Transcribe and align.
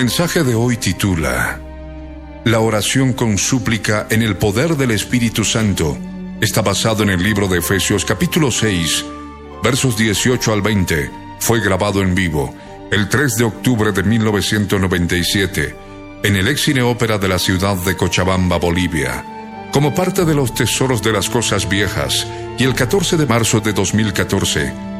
Mensaje 0.00 0.42
de 0.44 0.54
hoy 0.54 0.78
titula 0.78 1.60
La 2.44 2.60
oración 2.60 3.12
con 3.12 3.36
súplica 3.36 4.06
en 4.08 4.22
el 4.22 4.34
poder 4.34 4.78
del 4.78 4.92
Espíritu 4.92 5.44
Santo. 5.44 5.98
Está 6.40 6.62
basado 6.62 7.02
en 7.02 7.10
el 7.10 7.22
libro 7.22 7.48
de 7.48 7.58
Efesios 7.58 8.06
capítulo 8.06 8.50
6, 8.50 9.04
versos 9.62 9.98
18 9.98 10.54
al 10.54 10.62
20. 10.62 11.10
Fue 11.40 11.60
grabado 11.60 12.00
en 12.00 12.14
vivo 12.14 12.54
el 12.90 13.10
3 13.10 13.36
de 13.36 13.44
octubre 13.44 13.92
de 13.92 14.02
1997 14.02 15.76
en 16.22 16.36
el 16.36 16.48
ex 16.48 16.62
cine 16.62 16.80
ópera 16.80 17.18
de 17.18 17.28
la 17.28 17.38
ciudad 17.38 17.76
de 17.76 17.94
Cochabamba, 17.94 18.56
Bolivia, 18.56 19.22
como 19.70 19.94
parte 19.94 20.24
de 20.24 20.34
los 20.34 20.54
tesoros 20.54 21.02
de 21.02 21.12
las 21.12 21.28
cosas 21.28 21.68
viejas, 21.68 22.26
y 22.58 22.64
el 22.64 22.74
14 22.74 23.18
de 23.18 23.26
marzo 23.26 23.60
de 23.60 23.74
2014 23.74 24.89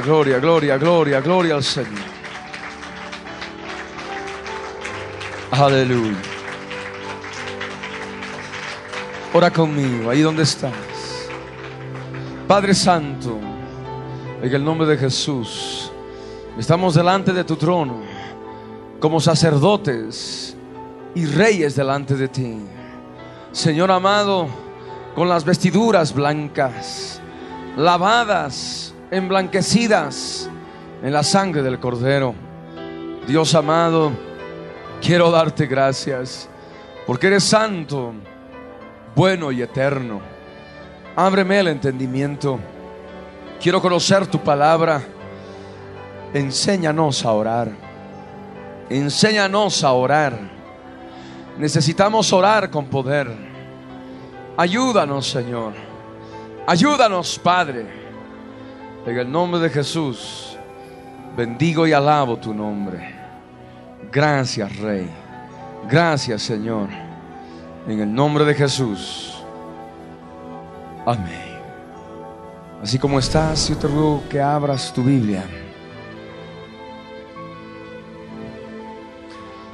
Gloria, 0.00 0.38
gloria, 0.38 0.78
gloria, 0.78 1.20
gloria, 1.20 1.54
al 1.56 1.62
Señor. 1.62 1.92
Aleluya. 5.50 6.16
Ora 9.32 9.50
conmigo, 9.50 10.10
ahí 10.10 10.22
donde 10.22 10.42
estás. 10.42 10.72
Padre 12.46 12.74
Santo, 12.74 13.38
en 14.42 14.54
el 14.54 14.64
nombre 14.64 14.86
de 14.86 14.96
Jesús, 14.96 15.92
estamos 16.58 16.94
delante 16.94 17.32
de 17.32 17.44
tu 17.44 17.56
trono 17.56 18.00
como 19.00 19.20
sacerdotes 19.20 20.56
y 21.14 21.26
reyes 21.26 21.76
delante 21.76 22.14
de 22.14 22.28
ti. 22.28 22.58
Señor 23.52 23.90
amado, 23.90 24.48
con 25.14 25.28
las 25.28 25.44
vestiduras 25.44 26.14
blancas, 26.14 27.20
lavadas, 27.76 28.87
emblanquecidas 29.10 30.48
en 31.02 31.12
la 31.12 31.22
sangre 31.22 31.62
del 31.62 31.78
Cordero. 31.78 32.34
Dios 33.26 33.54
amado, 33.54 34.12
quiero 35.00 35.30
darte 35.30 35.66
gracias 35.66 36.48
porque 37.06 37.28
eres 37.28 37.44
santo, 37.44 38.12
bueno 39.14 39.52
y 39.52 39.62
eterno. 39.62 40.20
Ábreme 41.16 41.60
el 41.60 41.68
entendimiento. 41.68 42.58
Quiero 43.60 43.82
conocer 43.82 44.26
tu 44.26 44.38
palabra. 44.38 45.02
Enséñanos 46.32 47.24
a 47.24 47.32
orar. 47.32 47.70
Enséñanos 48.88 49.82
a 49.84 49.92
orar 49.92 50.58
Necesitamos 51.58 52.32
orar 52.32 52.70
con 52.70 52.86
poder. 52.86 53.28
Ayúdanos, 54.56 55.28
Señor. 55.28 55.72
Ayúdanos, 56.68 57.36
Padre. 57.40 57.97
En 59.06 59.18
el 59.18 59.30
nombre 59.30 59.60
de 59.60 59.70
Jesús, 59.70 60.56
bendigo 61.36 61.86
y 61.86 61.92
alabo 61.92 62.36
tu 62.36 62.52
nombre. 62.52 63.14
Gracias, 64.12 64.76
Rey. 64.76 65.08
Gracias, 65.88 66.42
Señor. 66.42 66.88
En 67.86 68.00
el 68.00 68.12
nombre 68.12 68.44
de 68.44 68.54
Jesús. 68.54 69.42
Amén. 71.06 71.48
Así 72.82 72.98
como 72.98 73.18
estás, 73.18 73.68
yo 73.68 73.76
te 73.76 73.88
ruego 73.88 74.22
que 74.28 74.40
abras 74.40 74.92
tu 74.92 75.02
Biblia. 75.02 75.44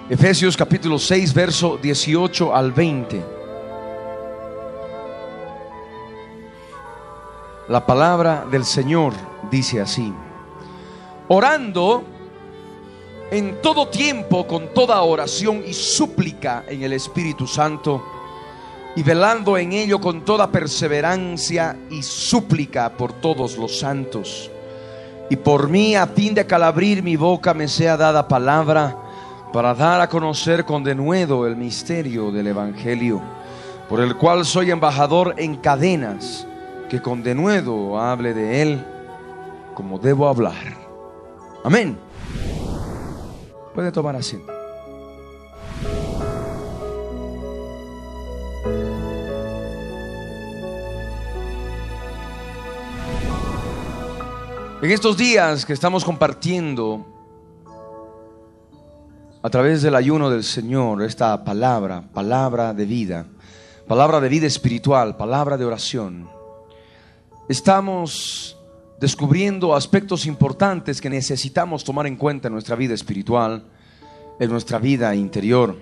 Efesios 0.09 0.57
capítulo 0.57 0.99
6, 0.99 1.35
verso 1.35 1.79
18 1.83 2.55
al 2.55 2.73
20. 2.73 3.44
La 7.69 7.87
palabra 7.87 8.45
del 8.51 8.67
Señor 8.67 9.15
dice 9.51 9.81
así, 9.81 10.13
orando 11.29 12.05
en 13.31 13.63
todo 13.63 13.89
tiempo 13.89 14.47
con 14.47 14.75
toda 14.75 15.01
oración 15.01 15.63
y 15.67 15.73
súplica 15.73 16.65
en 16.69 16.83
el 16.83 16.93
Espíritu 16.93 17.47
Santo 17.47 18.05
y 18.95 19.03
velando 19.03 19.57
en 19.57 19.73
ello 19.73 19.99
con 19.99 20.27
toda 20.27 20.49
perseverancia 20.49 21.75
y 21.91 22.03
súplica 22.03 22.91
por 22.91 23.15
todos 23.15 23.57
los 23.57 23.79
santos. 23.79 24.51
Y 25.31 25.37
por 25.37 25.71
mí, 25.71 25.97
a 25.97 26.07
fin 26.07 26.35
de 26.35 26.47
calabrir 26.47 27.03
mi 27.03 27.17
boca, 27.17 27.55
me 27.55 27.67
sea 27.67 27.97
dada 27.97 28.29
palabra 28.29 28.95
para 29.55 29.75
dar 29.75 30.03
a 30.03 30.09
conocer 30.11 30.67
con 30.67 30.85
denuedo 30.85 31.47
el 31.47 31.57
misterio 31.57 32.31
del 32.31 32.49
Evangelio, 32.49 33.23
por 33.89 34.01
el 34.01 34.17
cual 34.17 34.45
soy 34.45 34.71
embajador 34.71 35.35
en 35.39 35.57
cadenas, 35.57 36.47
que 36.89 37.01
con 37.01 37.23
denuedo 37.23 37.99
hable 37.99 38.35
de 38.35 38.63
él 38.63 38.85
como 39.75 39.99
debo 39.99 40.29
hablar. 40.29 40.77
Amén. 41.65 41.99
Puede 43.75 43.91
tomar 43.91 44.15
asiento. 44.17 44.53
En 54.85 54.91
estos 54.91 55.17
días 55.17 55.65
que 55.65 55.73
estamos 55.73 56.05
compartiendo 56.05 57.07
a 59.43 59.49
través 59.49 59.81
del 59.81 59.95
ayuno 59.95 60.29
del 60.29 60.45
Señor 60.45 61.03
esta 61.03 61.43
palabra, 61.43 62.03
palabra 62.13 62.75
de 62.75 62.85
vida, 62.85 63.27
palabra 63.89 64.21
de 64.21 64.29
vida 64.29 64.47
espiritual, 64.47 65.17
palabra 65.17 65.57
de 65.57 65.65
oración. 65.65 66.34
Estamos 67.47 68.57
descubriendo 68.99 69.75
aspectos 69.75 70.25
importantes 70.25 70.99
que 70.99 71.11
necesitamos 71.11 71.85
tomar 71.85 72.07
en 72.07 72.17
cuenta 72.17 72.49
en 72.49 72.55
nuestra 72.55 72.75
vida 72.75 72.95
espiritual, 72.95 73.65
en 74.41 74.51
nuestra 74.51 74.79
vida 74.79 75.15
interior. 75.15 75.77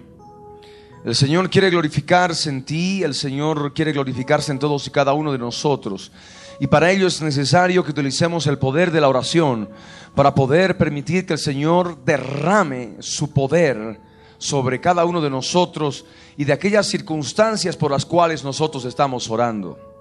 El 1.05 1.15
Señor 1.15 1.51
quiere 1.51 1.71
glorificarse 1.71 2.51
en 2.51 2.65
ti, 2.65 3.05
el 3.05 3.15
Señor 3.15 3.75
quiere 3.75 3.93
glorificarse 3.93 4.51
en 4.51 4.59
todos 4.59 4.89
y 4.89 4.91
cada 4.91 5.13
uno 5.13 5.31
de 5.31 5.39
nosotros. 5.39 6.11
Y 6.59 6.67
para 6.67 6.91
ello 6.91 7.07
es 7.07 7.23
necesario 7.23 7.85
que 7.85 7.93
utilicemos 7.93 8.49
el 8.49 8.59
poder 8.59 8.91
de 8.91 9.01
la 9.01 9.09
oración 9.09 9.69
para 10.17 10.35
poder 10.35 10.77
permitir 10.77 11.27
que 11.27 11.35
el 11.35 11.39
Señor 11.39 12.05
derrame 12.05 12.97
su 12.99 13.33
poder 13.33 14.01
sobre 14.37 14.81
cada 14.81 15.05
uno 15.05 15.21
de 15.21 15.31
nosotros 15.31 16.07
y 16.37 16.45
de 16.45 16.55
aquellas 16.55 16.89
circunstancias 16.89 17.77
por 17.77 17.93
las 17.93 18.05
cuales 18.05 18.43
nosotros 18.43 18.85
estamos 18.85 19.31
orando. 19.31 19.92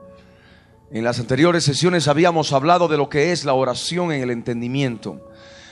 En 0.94 1.06
las 1.06 1.22
anteriores 1.22 1.64
sesiones 1.64 2.10
habíamos 2.10 2.52
hablado 2.52 2.90
de 2.90 2.98
lo 2.98 3.08
que 3.08 3.32
es 3.32 3.46
la 3.46 3.54
oración 3.54 4.12
en 4.12 4.24
el 4.24 4.30
entendimiento. 4.30 5.32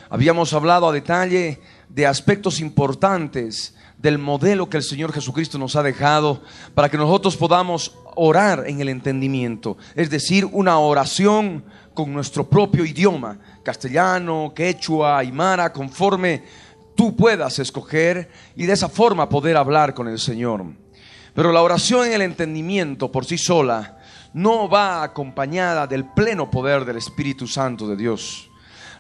Habíamos 0.10 0.54
hablado 0.54 0.88
a 0.88 0.94
detalle 0.94 1.60
de 1.90 2.08
aspectos 2.08 2.62
importantes 2.62 3.76
del 3.98 4.18
modelo 4.18 4.70
que 4.70 4.78
el 4.78 4.84
Señor 4.84 5.12
Jesucristo 5.12 5.58
nos 5.58 5.76
ha 5.76 5.84
dejado 5.84 6.42
para 6.74 6.88
que 6.88 6.98
nosotros 6.98 7.36
podamos 7.36 7.98
orar 8.16 8.64
en 8.66 8.80
el 8.80 8.88
entendimiento, 8.88 9.78
es 9.94 10.10
decir, 10.10 10.46
una 10.46 10.80
oración 10.80 11.66
con 11.94 12.14
nuestro 12.14 12.50
propio 12.50 12.86
idioma, 12.86 13.40
castellano, 13.62 14.54
quechua, 14.56 15.18
aymara, 15.18 15.74
conforme 15.74 16.44
tú 16.96 17.14
puedas 17.14 17.60
escoger 17.60 18.30
y 18.56 18.66
de 18.66 18.72
esa 18.72 18.88
forma 18.88 19.28
poder 19.28 19.58
hablar 19.58 19.94
con 19.94 20.08
el 20.08 20.18
Señor. 20.18 20.64
Pero 21.34 21.52
la 21.52 21.62
oración 21.62 22.08
en 22.08 22.14
el 22.14 22.22
entendimiento 22.22 23.12
por 23.12 23.26
sí 23.26 23.38
sola 23.38 23.99
no 24.34 24.70
va 24.70 25.04
acompañada 25.04 25.88
del 25.88 26.06
pleno 26.06 26.50
poder 26.50 26.86
del 26.86 26.98
Espíritu 26.98 27.48
Santo 27.48 27.88
de 27.88 27.96
Dios. 27.96 28.50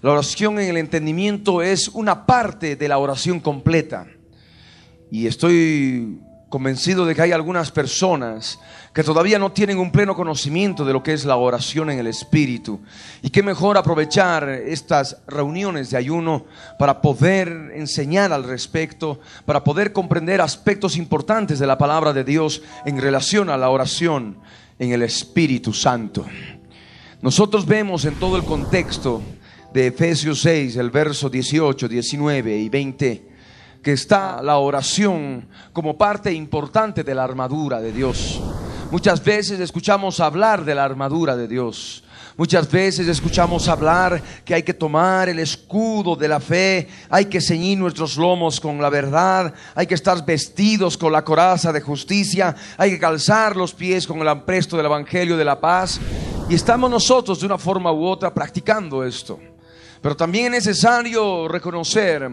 La 0.01 0.11
oración 0.11 0.59
en 0.59 0.69
el 0.69 0.77
entendimiento 0.77 1.61
es 1.61 1.89
una 1.89 2.25
parte 2.25 2.75
de 2.75 2.87
la 2.87 2.97
oración 2.97 3.39
completa. 3.39 4.07
Y 5.11 5.27
estoy 5.27 6.19
convencido 6.49 7.05
de 7.05 7.13
que 7.13 7.21
hay 7.21 7.31
algunas 7.31 7.71
personas 7.71 8.59
que 8.93 9.03
todavía 9.03 9.37
no 9.37 9.51
tienen 9.51 9.77
un 9.77 9.91
pleno 9.91 10.15
conocimiento 10.15 10.83
de 10.83 10.93
lo 10.93 11.03
que 11.03 11.13
es 11.13 11.25
la 11.25 11.35
oración 11.35 11.89
en 11.91 11.99
el 11.99 12.07
Espíritu. 12.07 12.81
Y 13.21 13.29
qué 13.29 13.43
mejor 13.43 13.77
aprovechar 13.77 14.49
estas 14.49 15.17
reuniones 15.27 15.91
de 15.91 15.97
ayuno 15.97 16.45
para 16.79 17.01
poder 17.01 17.71
enseñar 17.75 18.33
al 18.33 18.43
respecto, 18.43 19.19
para 19.45 19.63
poder 19.63 19.93
comprender 19.93 20.41
aspectos 20.41 20.97
importantes 20.97 21.59
de 21.59 21.67
la 21.67 21.77
palabra 21.77 22.13
de 22.13 22.23
Dios 22.23 22.63
en 22.85 22.99
relación 22.99 23.49
a 23.49 23.57
la 23.57 23.69
oración 23.69 24.37
en 24.79 24.93
el 24.93 25.03
Espíritu 25.03 25.73
Santo. 25.73 26.25
Nosotros 27.21 27.65
vemos 27.65 28.05
en 28.05 28.15
todo 28.15 28.37
el 28.37 28.43
contexto 28.43 29.21
de 29.73 29.87
Efesios 29.87 30.41
6, 30.41 30.77
el 30.77 30.89
verso 30.89 31.29
18, 31.29 31.87
19 31.87 32.57
y 32.57 32.69
20, 32.69 33.29
que 33.83 33.91
está 33.91 34.41
la 34.41 34.57
oración 34.57 35.47
como 35.73 35.97
parte 35.97 36.33
importante 36.33 37.03
de 37.03 37.13
la 37.13 37.25
armadura 37.25 37.81
de 37.81 37.91
Dios. 37.91 38.41
Muchas 38.89 39.23
veces 39.23 39.59
escuchamos 39.59 40.19
hablar 40.19 40.65
de 40.65 40.75
la 40.75 40.85
armadura 40.85 41.35
de 41.35 41.47
Dios. 41.47 42.03
Muchas 42.39 42.71
veces 42.71 43.05
escuchamos 43.05 43.67
hablar 43.67 44.23
que 44.45 44.53
hay 44.53 44.63
que 44.63 44.73
tomar 44.73 45.27
el 45.27 45.39
escudo 45.39 46.15
de 46.15 46.29
la 46.29 46.39
fe, 46.39 46.87
hay 47.09 47.25
que 47.25 47.41
ceñir 47.41 47.77
nuestros 47.77 48.15
lomos 48.15 48.61
con 48.61 48.81
la 48.81 48.89
verdad, 48.89 49.53
hay 49.75 49.85
que 49.85 49.95
estar 49.95 50.25
vestidos 50.25 50.97
con 50.97 51.11
la 51.11 51.25
coraza 51.25 51.73
de 51.73 51.81
justicia, 51.81 52.55
hay 52.77 52.91
que 52.91 52.99
calzar 52.99 53.57
los 53.57 53.73
pies 53.73 54.07
con 54.07 54.19
el 54.21 54.27
apresto 54.29 54.77
del 54.77 54.85
Evangelio 54.85 55.35
de 55.35 55.43
la 55.43 55.59
paz. 55.59 55.99
Y 56.47 56.55
estamos 56.55 56.89
nosotros 56.89 57.41
de 57.41 57.45
una 57.45 57.57
forma 57.57 57.91
u 57.91 58.05
otra 58.05 58.33
practicando 58.33 59.03
esto. 59.03 59.37
Pero 60.01 60.15
también 60.15 60.53
es 60.53 60.65
necesario 60.65 61.45
reconocer 61.49 62.25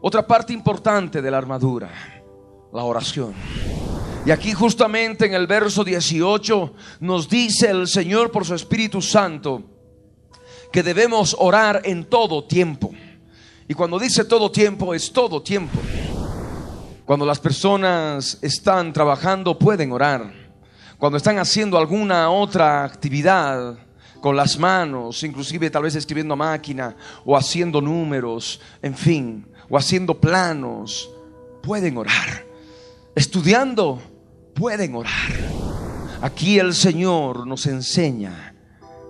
otra 0.00 0.26
parte 0.26 0.54
importante 0.54 1.22
de 1.22 1.30
la 1.30 1.38
armadura, 1.38 1.88
la 2.72 2.82
oración. 2.82 3.32
Y 4.26 4.32
aquí 4.32 4.52
justamente 4.52 5.24
en 5.24 5.34
el 5.34 5.46
verso 5.46 5.84
18 5.84 6.74
nos 6.98 7.28
dice 7.28 7.70
el 7.70 7.86
Señor 7.86 8.32
por 8.32 8.44
su 8.44 8.56
Espíritu 8.56 9.00
Santo 9.00 9.62
que 10.72 10.82
debemos 10.82 11.36
orar 11.38 11.82
en 11.84 12.06
todo 12.06 12.42
tiempo. 12.42 12.90
Y 13.68 13.74
cuando 13.74 14.00
dice 14.00 14.24
todo 14.24 14.50
tiempo 14.50 14.92
es 14.94 15.12
todo 15.12 15.40
tiempo. 15.40 15.78
Cuando 17.04 17.24
las 17.24 17.38
personas 17.38 18.38
están 18.42 18.92
trabajando 18.92 19.56
pueden 19.56 19.92
orar. 19.92 20.32
Cuando 20.98 21.18
están 21.18 21.38
haciendo 21.38 21.78
alguna 21.78 22.28
otra 22.28 22.82
actividad 22.82 23.78
con 24.20 24.34
las 24.34 24.58
manos, 24.58 25.22
inclusive 25.22 25.70
tal 25.70 25.84
vez 25.84 25.94
escribiendo 25.94 26.34
a 26.34 26.36
máquina 26.36 26.96
o 27.24 27.36
haciendo 27.36 27.80
números, 27.80 28.60
en 28.82 28.96
fin, 28.96 29.46
o 29.68 29.78
haciendo 29.78 30.20
planos, 30.20 31.08
pueden 31.62 31.96
orar. 31.96 32.44
Estudiando, 33.14 34.02
pueden 34.56 34.94
orar. 34.94 35.12
Aquí 36.22 36.58
el 36.58 36.74
Señor 36.74 37.46
nos 37.46 37.66
enseña 37.66 38.54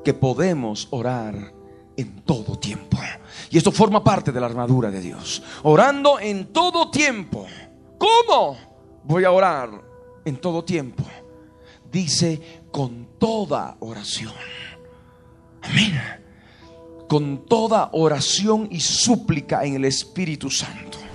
que 0.04 0.12
podemos 0.12 0.88
orar 0.90 1.54
en 1.96 2.20
todo 2.22 2.58
tiempo. 2.58 2.98
Y 3.50 3.56
esto 3.56 3.72
forma 3.72 4.02
parte 4.02 4.32
de 4.32 4.40
la 4.40 4.46
armadura 4.46 4.90
de 4.90 5.00
Dios. 5.00 5.42
Orando 5.62 6.18
en 6.18 6.52
todo 6.52 6.90
tiempo. 6.90 7.46
¿Cómo? 7.96 8.56
Voy 9.04 9.24
a 9.24 9.30
orar 9.30 9.70
en 10.24 10.36
todo 10.36 10.64
tiempo. 10.64 11.04
Dice 11.90 12.60
con 12.70 13.18
toda 13.18 13.76
oración. 13.80 14.32
Amén. 15.62 16.00
Con 17.08 17.46
toda 17.46 17.90
oración 17.92 18.68
y 18.70 18.80
súplica 18.80 19.64
en 19.64 19.76
el 19.76 19.84
Espíritu 19.84 20.50
Santo. 20.50 21.05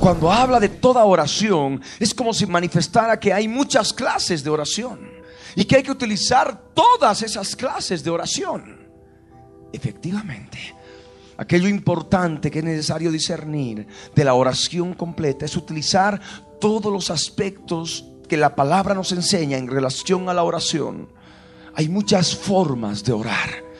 Cuando 0.00 0.32
habla 0.32 0.58
de 0.58 0.68
toda 0.68 1.04
oración, 1.04 1.80
es 2.00 2.12
como 2.14 2.34
si 2.34 2.46
manifestara 2.46 3.20
que 3.20 3.32
hay 3.32 3.46
muchas 3.46 3.92
clases 3.92 4.42
de 4.42 4.50
oración 4.50 5.10
y 5.54 5.64
que 5.64 5.76
hay 5.76 5.82
que 5.82 5.92
utilizar 5.92 6.72
todas 6.74 7.22
esas 7.22 7.54
clases 7.54 8.02
de 8.02 8.10
oración. 8.10 8.88
Efectivamente, 9.72 10.58
aquello 11.36 11.68
importante 11.68 12.50
que 12.50 12.58
es 12.58 12.64
necesario 12.64 13.10
discernir 13.10 13.86
de 14.14 14.24
la 14.24 14.34
oración 14.34 14.94
completa 14.94 15.44
es 15.44 15.56
utilizar 15.56 16.20
todos 16.60 16.92
los 16.92 17.10
aspectos 17.10 18.04
que 18.28 18.36
la 18.36 18.54
palabra 18.54 18.94
nos 18.94 19.12
enseña 19.12 19.58
en 19.58 19.68
relación 19.68 20.28
a 20.28 20.34
la 20.34 20.42
oración. 20.42 21.08
Hay 21.74 21.88
muchas 21.88 22.36
formas 22.36 23.02
de 23.04 23.12
orar. 23.12 23.71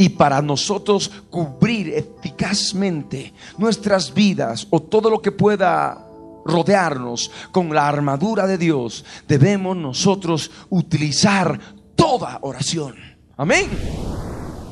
Y 0.00 0.08
para 0.08 0.40
nosotros 0.40 1.10
cubrir 1.28 1.92
eficazmente 1.92 3.34
nuestras 3.58 4.14
vidas 4.14 4.66
o 4.70 4.80
todo 4.80 5.10
lo 5.10 5.20
que 5.20 5.30
pueda 5.30 6.06
rodearnos 6.46 7.30
con 7.52 7.68
la 7.74 7.86
armadura 7.86 8.46
de 8.46 8.56
Dios, 8.56 9.04
debemos 9.28 9.76
nosotros 9.76 10.50
utilizar 10.70 11.60
toda 11.94 12.38
oración. 12.40 12.94
Amén. 13.36 13.68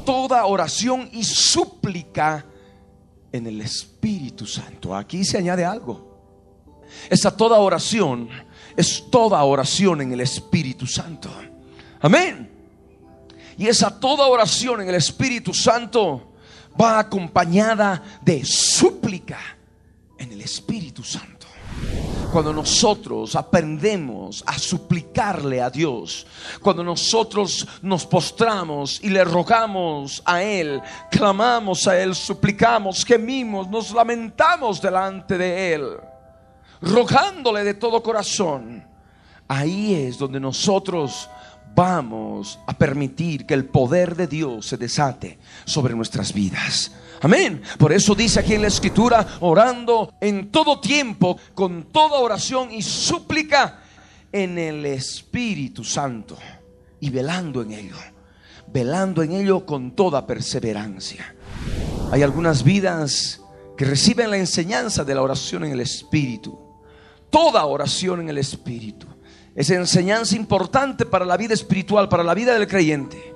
Toda 0.06 0.46
oración 0.46 1.10
y 1.12 1.22
súplica 1.24 2.46
en 3.30 3.48
el 3.48 3.60
Espíritu 3.60 4.46
Santo. 4.46 4.96
Aquí 4.96 5.26
se 5.26 5.36
añade 5.36 5.62
algo. 5.62 6.86
Esa 7.10 7.36
toda 7.36 7.58
oración 7.58 8.30
es 8.74 9.04
toda 9.10 9.44
oración 9.44 10.00
en 10.00 10.10
el 10.10 10.22
Espíritu 10.22 10.86
Santo. 10.86 11.28
Amén. 12.00 12.57
Y 13.58 13.66
esa 13.66 13.98
toda 13.98 14.28
oración 14.28 14.80
en 14.80 14.88
el 14.88 14.94
Espíritu 14.94 15.52
Santo 15.52 16.34
va 16.80 17.00
acompañada 17.00 18.00
de 18.22 18.44
súplica 18.44 19.38
en 20.16 20.30
el 20.30 20.40
Espíritu 20.40 21.02
Santo. 21.02 21.48
Cuando 22.32 22.52
nosotros 22.52 23.34
aprendemos 23.34 24.44
a 24.46 24.56
suplicarle 24.58 25.60
a 25.60 25.70
Dios, 25.70 26.24
cuando 26.60 26.84
nosotros 26.84 27.66
nos 27.82 28.06
postramos 28.06 29.02
y 29.02 29.08
le 29.08 29.24
rogamos 29.24 30.22
a 30.24 30.42
Él, 30.42 30.80
clamamos 31.10 31.88
a 31.88 31.98
Él, 31.98 32.14
suplicamos, 32.14 33.04
gemimos, 33.04 33.66
nos 33.68 33.92
lamentamos 33.92 34.80
delante 34.80 35.36
de 35.36 35.74
Él, 35.74 35.96
rogándole 36.82 37.64
de 37.64 37.74
todo 37.74 38.02
corazón, 38.02 38.86
ahí 39.48 39.94
es 39.94 40.18
donde 40.18 40.38
nosotros 40.38 41.28
vamos 41.78 42.58
a 42.66 42.76
permitir 42.76 43.46
que 43.46 43.54
el 43.54 43.66
poder 43.66 44.16
de 44.16 44.26
Dios 44.26 44.66
se 44.66 44.76
desate 44.76 45.38
sobre 45.64 45.94
nuestras 45.94 46.32
vidas. 46.32 46.90
Amén. 47.20 47.62
Por 47.78 47.92
eso 47.92 48.16
dice 48.16 48.40
aquí 48.40 48.54
en 48.54 48.62
la 48.62 48.66
escritura, 48.66 49.24
orando 49.38 50.14
en 50.20 50.50
todo 50.50 50.80
tiempo, 50.80 51.38
con 51.54 51.84
toda 51.84 52.18
oración 52.18 52.72
y 52.72 52.82
súplica 52.82 53.80
en 54.32 54.58
el 54.58 54.86
Espíritu 54.86 55.84
Santo 55.84 56.36
y 56.98 57.10
velando 57.10 57.62
en 57.62 57.70
ello, 57.70 57.96
velando 58.66 59.22
en 59.22 59.34
ello 59.34 59.64
con 59.64 59.92
toda 59.92 60.26
perseverancia. 60.26 61.32
Hay 62.10 62.24
algunas 62.24 62.64
vidas 62.64 63.40
que 63.76 63.84
reciben 63.84 64.32
la 64.32 64.36
enseñanza 64.36 65.04
de 65.04 65.14
la 65.14 65.22
oración 65.22 65.64
en 65.64 65.70
el 65.70 65.80
Espíritu, 65.80 66.58
toda 67.30 67.64
oración 67.66 68.22
en 68.22 68.30
el 68.30 68.38
Espíritu 68.38 69.06
es 69.58 69.70
enseñanza 69.70 70.36
importante 70.36 71.04
para 71.04 71.24
la 71.24 71.36
vida 71.36 71.52
espiritual, 71.52 72.08
para 72.08 72.22
la 72.22 72.32
vida 72.32 72.54
del 72.54 72.68
creyente. 72.68 73.34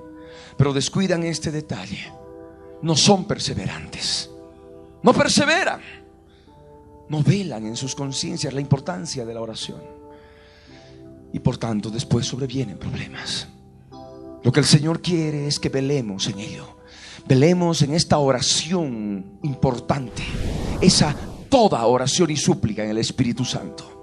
Pero 0.56 0.72
descuidan 0.72 1.24
este 1.24 1.50
detalle. 1.50 2.12
No 2.80 2.94
son 2.94 3.24
perseverantes. 3.24 4.30
No 5.02 5.12
perseveran. 5.12 5.80
No 7.08 7.24
velan 7.24 7.66
en 7.66 7.74
sus 7.74 7.96
conciencias 7.96 8.54
la 8.54 8.60
importancia 8.60 9.26
de 9.26 9.34
la 9.34 9.40
oración. 9.40 9.82
Y 11.32 11.40
por 11.40 11.58
tanto 11.58 11.90
después 11.90 12.24
sobrevienen 12.24 12.78
problemas. 12.78 13.48
Lo 14.44 14.52
que 14.52 14.60
el 14.60 14.66
Señor 14.66 15.02
quiere 15.02 15.48
es 15.48 15.58
que 15.58 15.70
velemos 15.70 16.28
en 16.28 16.38
ello. 16.38 16.76
Velemos 17.26 17.82
en 17.82 17.94
esta 17.94 18.18
oración 18.18 19.40
importante. 19.42 20.22
Esa 20.80 21.16
toda 21.48 21.84
oración 21.84 22.30
y 22.30 22.36
súplica 22.36 22.84
en 22.84 22.90
el 22.90 22.98
Espíritu 22.98 23.44
Santo. 23.44 24.01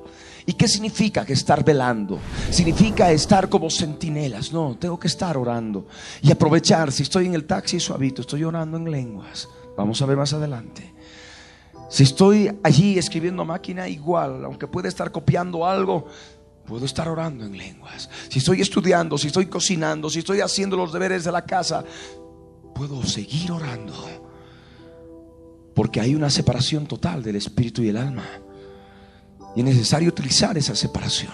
¿Y 0.50 0.53
qué 0.53 0.68
significa 0.68 1.24
que 1.24 1.34
estar 1.34 1.63
velando? 1.63 2.18
Significa 2.50 3.12
estar 3.12 3.50
como 3.50 3.70
centinelas. 3.70 4.51
No, 4.51 4.75
tengo 4.79 5.00
que 5.00 5.06
estar 5.06 5.38
orando 5.38 5.86
y 6.24 6.32
aprovechar. 6.32 6.91
Si 6.91 7.03
estoy 7.03 7.27
en 7.27 7.36
el 7.36 7.46
taxi 7.46 7.79
suavito, 7.79 8.22
estoy 8.22 8.44
orando 8.44 8.75
en 8.75 8.89
lenguas. 8.89 9.48
Vamos 9.77 10.01
a 10.01 10.08
ver 10.08 10.18
más 10.18 10.34
adelante. 10.34 10.91
Si 11.88 12.01
estoy 12.01 12.51
allí 12.63 12.98
escribiendo 12.98 13.46
máquina, 13.46 13.88
igual, 13.88 14.44
aunque 14.44 14.65
pueda 14.65 14.88
estar 14.88 15.12
copiando 15.12 15.68
algo, 15.68 16.08
puedo 16.65 16.84
estar 16.84 17.08
orando 17.08 17.46
en 17.46 17.56
lenguas. 17.56 18.10
Si 18.29 18.39
estoy 18.39 18.62
estudiando, 18.62 19.20
si 19.20 19.27
estoy 19.27 19.46
cocinando, 19.46 20.10
si 20.10 20.18
estoy 20.18 20.41
haciendo 20.41 20.75
los 20.75 20.91
deberes 20.91 21.25
de 21.25 21.32
la 21.32 21.46
casa, 21.46 21.84
puedo 22.74 23.03
seguir 23.03 23.51
orando. 23.51 23.94
Porque 25.75 26.01
hay 26.01 26.15
una 26.15 26.32
separación 26.32 26.88
total 26.88 27.22
del 27.22 27.36
espíritu 27.36 27.84
y 27.84 27.89
el 27.89 27.98
alma. 27.98 28.25
Y 29.56 29.60
es 29.62 29.65
necesario 29.65 30.10
utilizar 30.10 30.58
esa 30.58 30.75
separación. 30.75 31.34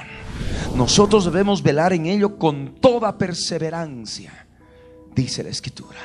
Nosotros 0.75 1.25
debemos 1.25 1.61
velar 1.61 1.93
en 1.93 2.05
ello 2.05 2.37
con 2.37 2.75
toda 2.81 3.17
perseverancia, 3.17 4.47
dice 5.15 5.43
la 5.43 5.49
escritura, 5.49 5.99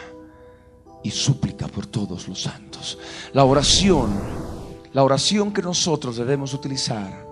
y 1.02 1.10
súplica 1.10 1.66
por 1.66 1.86
todos 1.86 2.28
los 2.28 2.42
santos. 2.42 2.98
La 3.32 3.44
oración, 3.44 4.10
la 4.92 5.02
oración 5.02 5.52
que 5.52 5.62
nosotros 5.62 6.16
debemos 6.16 6.54
utilizar 6.54 7.29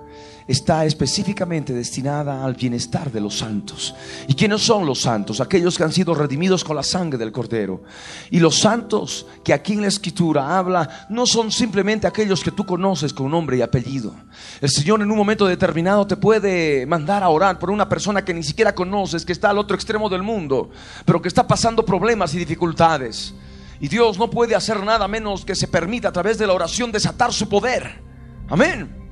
está 0.48 0.86
específicamente 0.86 1.74
destinada 1.74 2.42
al 2.42 2.54
bienestar 2.54 3.12
de 3.12 3.20
los 3.20 3.36
santos. 3.36 3.94
¿Y 4.26 4.34
quiénes 4.34 4.62
son 4.62 4.86
los 4.86 5.02
santos? 5.02 5.42
Aquellos 5.42 5.76
que 5.76 5.84
han 5.84 5.92
sido 5.92 6.14
redimidos 6.14 6.64
con 6.64 6.74
la 6.74 6.82
sangre 6.82 7.18
del 7.18 7.30
Cordero. 7.30 7.82
Y 8.30 8.40
los 8.40 8.58
santos 8.58 9.26
que 9.44 9.52
aquí 9.52 9.74
en 9.74 9.82
la 9.82 9.88
Escritura 9.88 10.58
habla 10.58 11.06
no 11.10 11.26
son 11.26 11.52
simplemente 11.52 12.06
aquellos 12.06 12.42
que 12.42 12.50
tú 12.50 12.64
conoces 12.64 13.12
con 13.12 13.30
nombre 13.30 13.58
y 13.58 13.62
apellido. 13.62 14.14
El 14.62 14.70
Señor 14.70 15.02
en 15.02 15.10
un 15.10 15.18
momento 15.18 15.46
determinado 15.46 16.06
te 16.06 16.16
puede 16.16 16.86
mandar 16.86 17.22
a 17.22 17.28
orar 17.28 17.58
por 17.58 17.70
una 17.70 17.88
persona 17.88 18.24
que 18.24 18.32
ni 18.32 18.42
siquiera 18.42 18.74
conoces, 18.74 19.26
que 19.26 19.32
está 19.32 19.50
al 19.50 19.58
otro 19.58 19.76
extremo 19.76 20.08
del 20.08 20.22
mundo, 20.22 20.70
pero 21.04 21.20
que 21.20 21.28
está 21.28 21.46
pasando 21.46 21.84
problemas 21.84 22.32
y 22.32 22.38
dificultades. 22.38 23.34
Y 23.80 23.88
Dios 23.88 24.18
no 24.18 24.30
puede 24.30 24.54
hacer 24.54 24.82
nada 24.82 25.06
menos 25.08 25.44
que 25.44 25.54
se 25.54 25.68
permita 25.68 26.08
a 26.08 26.12
través 26.12 26.38
de 26.38 26.46
la 26.46 26.54
oración 26.54 26.90
desatar 26.90 27.34
su 27.34 27.50
poder. 27.50 28.02
Amén. 28.48 29.07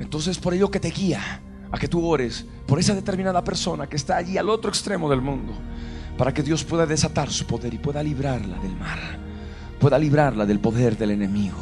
Entonces 0.00 0.38
por 0.38 0.54
ello 0.54 0.70
que 0.70 0.80
te 0.80 0.90
guía 0.90 1.40
a 1.70 1.78
que 1.78 1.88
tú 1.88 2.04
ores 2.06 2.44
por 2.66 2.78
esa 2.78 2.94
determinada 2.94 3.42
persona 3.42 3.86
que 3.86 3.96
está 3.96 4.16
allí 4.16 4.38
al 4.38 4.50
otro 4.50 4.70
extremo 4.70 5.08
del 5.10 5.20
mundo, 5.20 5.52
para 6.16 6.32
que 6.32 6.42
Dios 6.42 6.64
pueda 6.64 6.86
desatar 6.86 7.30
su 7.30 7.46
poder 7.46 7.74
y 7.74 7.78
pueda 7.78 8.02
librarla 8.02 8.58
del 8.58 8.76
mal, 8.76 8.98
pueda 9.78 9.98
librarla 9.98 10.46
del 10.46 10.60
poder 10.60 10.96
del 10.96 11.10
enemigo, 11.10 11.58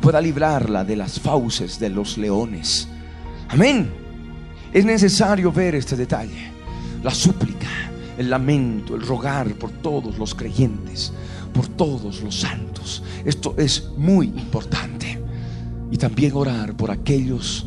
pueda 0.00 0.20
librarla 0.20 0.84
de 0.84 0.96
las 0.96 1.18
fauces 1.18 1.78
de 1.78 1.90
los 1.90 2.18
leones. 2.18 2.88
Amén. 3.48 3.90
Es 4.72 4.84
necesario 4.84 5.50
ver 5.50 5.74
este 5.74 5.96
detalle, 5.96 6.52
la 7.02 7.10
súplica, 7.10 7.68
el 8.18 8.28
lamento, 8.30 8.94
el 8.94 9.02
rogar 9.02 9.54
por 9.54 9.70
todos 9.70 10.18
los 10.18 10.34
creyentes, 10.34 11.12
por 11.52 11.68
todos 11.68 12.22
los 12.22 12.40
santos. 12.40 13.02
Esto 13.24 13.54
es 13.56 13.88
muy 13.96 14.26
importante. 14.26 15.17
Y 15.90 15.96
también 15.96 16.32
orar 16.34 16.76
por 16.76 16.90
aquellos 16.90 17.66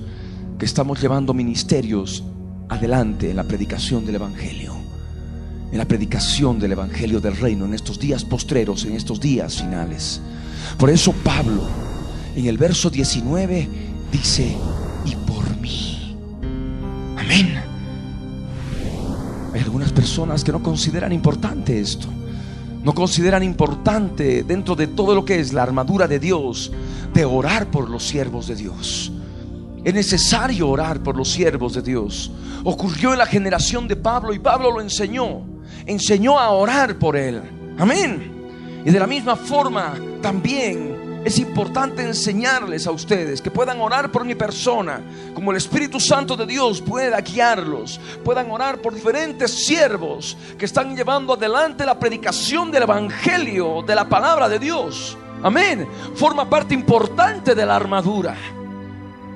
que 0.57 0.65
estamos 0.65 1.01
llevando 1.01 1.33
ministerios 1.33 2.23
adelante 2.69 3.31
en 3.31 3.35
la 3.35 3.43
predicación 3.43 4.05
del 4.05 4.15
Evangelio. 4.15 4.75
En 5.71 5.77
la 5.77 5.85
predicación 5.85 6.59
del 6.59 6.73
Evangelio 6.73 7.19
del 7.19 7.37
Reino 7.37 7.65
en 7.65 7.73
estos 7.73 7.99
días 7.99 8.23
postreros, 8.23 8.85
en 8.85 8.95
estos 8.95 9.19
días 9.19 9.61
finales. 9.61 10.21
Por 10.77 10.89
eso 10.89 11.13
Pablo 11.23 11.63
en 12.35 12.45
el 12.45 12.57
verso 12.57 12.89
19 12.89 13.67
dice, 14.11 14.55
y 15.05 15.15
por 15.15 15.57
mí. 15.57 16.15
Amén. 17.17 17.61
Hay 19.53 19.61
algunas 19.61 19.91
personas 19.91 20.43
que 20.43 20.51
no 20.51 20.63
consideran 20.63 21.11
importante 21.11 21.79
esto. 21.79 22.07
No 22.83 22.93
consideran 22.93 23.43
importante 23.43 24.43
dentro 24.43 24.75
de 24.75 24.87
todo 24.87 25.13
lo 25.13 25.23
que 25.23 25.39
es 25.39 25.53
la 25.53 25.63
armadura 25.63 26.07
de 26.07 26.19
Dios 26.19 26.71
de 27.13 27.25
orar 27.25 27.67
por 27.67 27.89
los 27.89 28.07
siervos 28.07 28.47
de 28.47 28.55
Dios. 28.55 29.11
Es 29.83 29.93
necesario 29.93 30.69
orar 30.69 31.01
por 31.01 31.15
los 31.15 31.31
siervos 31.31 31.73
de 31.73 31.81
Dios. 31.81 32.31
Ocurrió 32.63 33.13
en 33.13 33.19
la 33.19 33.25
generación 33.25 33.87
de 33.87 33.95
Pablo 33.95 34.33
y 34.33 34.39
Pablo 34.39 34.71
lo 34.71 34.81
enseñó. 34.81 35.41
Enseñó 35.85 36.39
a 36.39 36.49
orar 36.51 36.97
por 36.97 37.15
él. 37.15 37.41
Amén. 37.77 38.31
Y 38.85 38.91
de 38.91 38.99
la 38.99 39.07
misma 39.07 39.35
forma 39.35 39.95
también 40.21 40.90
es 41.23 41.37
importante 41.37 42.01
enseñarles 42.01 42.87
a 42.87 42.91
ustedes 42.91 43.41
que 43.41 43.51
puedan 43.51 43.79
orar 43.79 44.11
por 44.11 44.25
mi 44.25 44.33
persona, 44.33 45.01
como 45.35 45.51
el 45.51 45.57
Espíritu 45.57 45.99
Santo 45.99 46.35
de 46.35 46.47
Dios 46.47 46.81
pueda 46.81 47.21
guiarlos, 47.21 47.99
puedan 48.23 48.49
orar 48.49 48.79
por 48.79 48.95
diferentes 48.95 49.51
siervos 49.65 50.35
que 50.57 50.65
están 50.65 50.95
llevando 50.95 51.33
adelante 51.33 51.85
la 51.85 51.99
predicación 51.99 52.71
del 52.71 52.83
Evangelio, 52.83 53.83
de 53.85 53.93
la 53.93 54.09
palabra 54.09 54.49
de 54.49 54.57
Dios. 54.57 55.15
Amén. 55.43 55.87
Forma 56.15 56.49
parte 56.49 56.73
importante 56.73 57.53
de 57.53 57.65
la 57.65 57.75
armadura. 57.75 58.35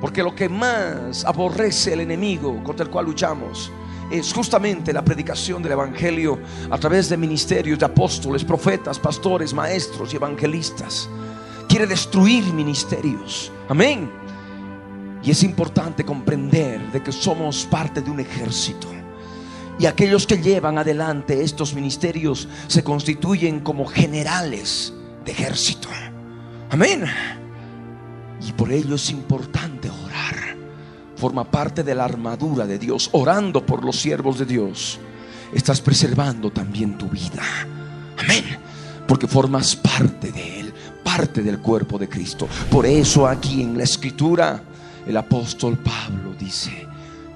Porque 0.01 0.23
lo 0.23 0.35
que 0.35 0.49
más 0.49 1.23
aborrece 1.23 1.93
el 1.93 2.01
enemigo 2.01 2.63
contra 2.63 2.85
el 2.85 2.91
cual 2.91 3.05
luchamos 3.05 3.71
es 4.11 4.33
justamente 4.33 4.93
la 4.93 5.03
predicación 5.03 5.63
del 5.63 5.73
Evangelio 5.73 6.39
a 6.69 6.77
través 6.77 7.09
de 7.09 7.17
ministerios 7.17 7.79
de 7.79 7.85
apóstoles, 7.85 8.43
profetas, 8.43 8.99
pastores, 8.99 9.53
maestros 9.53 10.13
y 10.13 10.17
evangelistas. 10.17 11.09
Quiere 11.75 11.87
destruir 11.87 12.53
ministerios. 12.53 13.51
Amén. 13.67 14.09
Y 15.21 15.29
es 15.29 15.43
importante 15.43 16.05
comprender 16.05 16.89
de 16.93 17.03
que 17.03 17.11
somos 17.11 17.65
parte 17.65 17.99
de 17.99 18.09
un 18.09 18.21
ejército. 18.21 18.87
Y 19.77 19.85
aquellos 19.85 20.25
que 20.25 20.37
llevan 20.37 20.77
adelante 20.77 21.43
estos 21.43 21.73
ministerios 21.73 22.47
se 22.67 22.81
constituyen 22.81 23.59
como 23.59 23.85
generales 23.87 24.93
de 25.25 25.33
ejército. 25.33 25.89
Amén. 26.69 27.03
Y 28.47 28.53
por 28.53 28.71
ello 28.71 28.95
es 28.95 29.09
importante 29.09 29.89
orar. 29.89 30.55
Forma 31.17 31.43
parte 31.43 31.83
de 31.83 31.93
la 31.93 32.05
armadura 32.05 32.65
de 32.65 32.79
Dios. 32.79 33.09
Orando 33.11 33.65
por 33.65 33.83
los 33.83 33.99
siervos 33.99 34.39
de 34.39 34.45
Dios. 34.45 34.97
Estás 35.53 35.81
preservando 35.81 36.51
también 36.51 36.97
tu 36.97 37.09
vida. 37.09 37.43
Amén. 38.17 38.45
Porque 39.05 39.27
formas 39.27 39.75
parte 39.75 40.31
de 40.31 40.59
Él. 40.61 40.64
Parte 41.15 41.41
del 41.41 41.59
cuerpo 41.59 41.97
de 41.97 42.09
Cristo. 42.09 42.47
Por 42.69 42.85
eso 42.85 43.25
aquí 43.25 43.61
en 43.61 43.77
la 43.77 43.85
escritura 43.85 44.61
el 45.07 45.15
apóstol 45.15 45.77
Pablo 45.77 46.33
dice, 46.37 46.87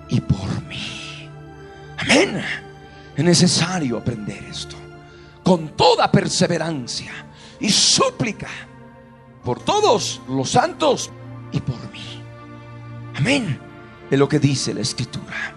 y 0.09 0.19
por 0.19 0.63
mí. 0.63 1.29
Amén. 1.97 2.41
Es 3.15 3.23
necesario 3.23 3.97
aprender 3.97 4.43
esto. 4.43 4.75
Con 5.43 5.69
toda 5.77 6.11
perseverancia 6.11 7.11
y 7.59 7.69
súplica 7.69 8.49
por 9.43 9.61
todos 9.61 10.21
los 10.27 10.49
santos 10.49 11.09
y 11.51 11.61
por 11.61 11.79
mí. 11.91 12.21
Amén. 13.15 13.59
Es 14.11 14.19
lo 14.19 14.27
que 14.27 14.39
dice 14.39 14.73
la 14.73 14.81
escritura. 14.81 15.55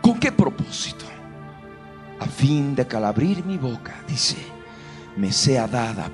¿Con 0.00 0.18
qué 0.18 0.32
propósito? 0.32 1.04
A 2.20 2.26
fin 2.26 2.74
de 2.74 2.86
calabrir 2.86 3.44
mi 3.44 3.56
boca, 3.56 3.94
dice, 4.06 4.36
me 5.16 5.32
sea 5.32 5.66
dada 5.66 6.10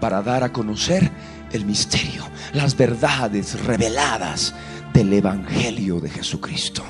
para 0.00 0.22
dar 0.22 0.42
a 0.42 0.52
conocer 0.52 1.10
el 1.52 1.64
misterio, 1.64 2.24
las 2.52 2.76
verdades 2.76 3.62
reveladas 3.64 4.54
del 4.92 5.12
Evangelio 5.12 6.00
de 6.00 6.10
Jesucristo. 6.10 6.82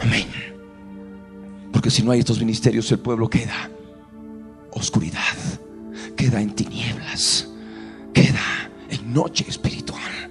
Amén. 0.00 0.28
Porque 1.72 1.90
si 1.90 2.02
no 2.02 2.12
hay 2.12 2.20
estos 2.20 2.38
ministerios, 2.38 2.90
el 2.92 3.00
pueblo 3.00 3.28
queda 3.28 3.70
oscuridad, 4.70 5.36
queda 6.16 6.40
en 6.40 6.54
tinieblas 6.54 7.48
queda 8.14 8.70
en 8.88 9.12
noche 9.12 9.44
espiritual. 9.48 10.23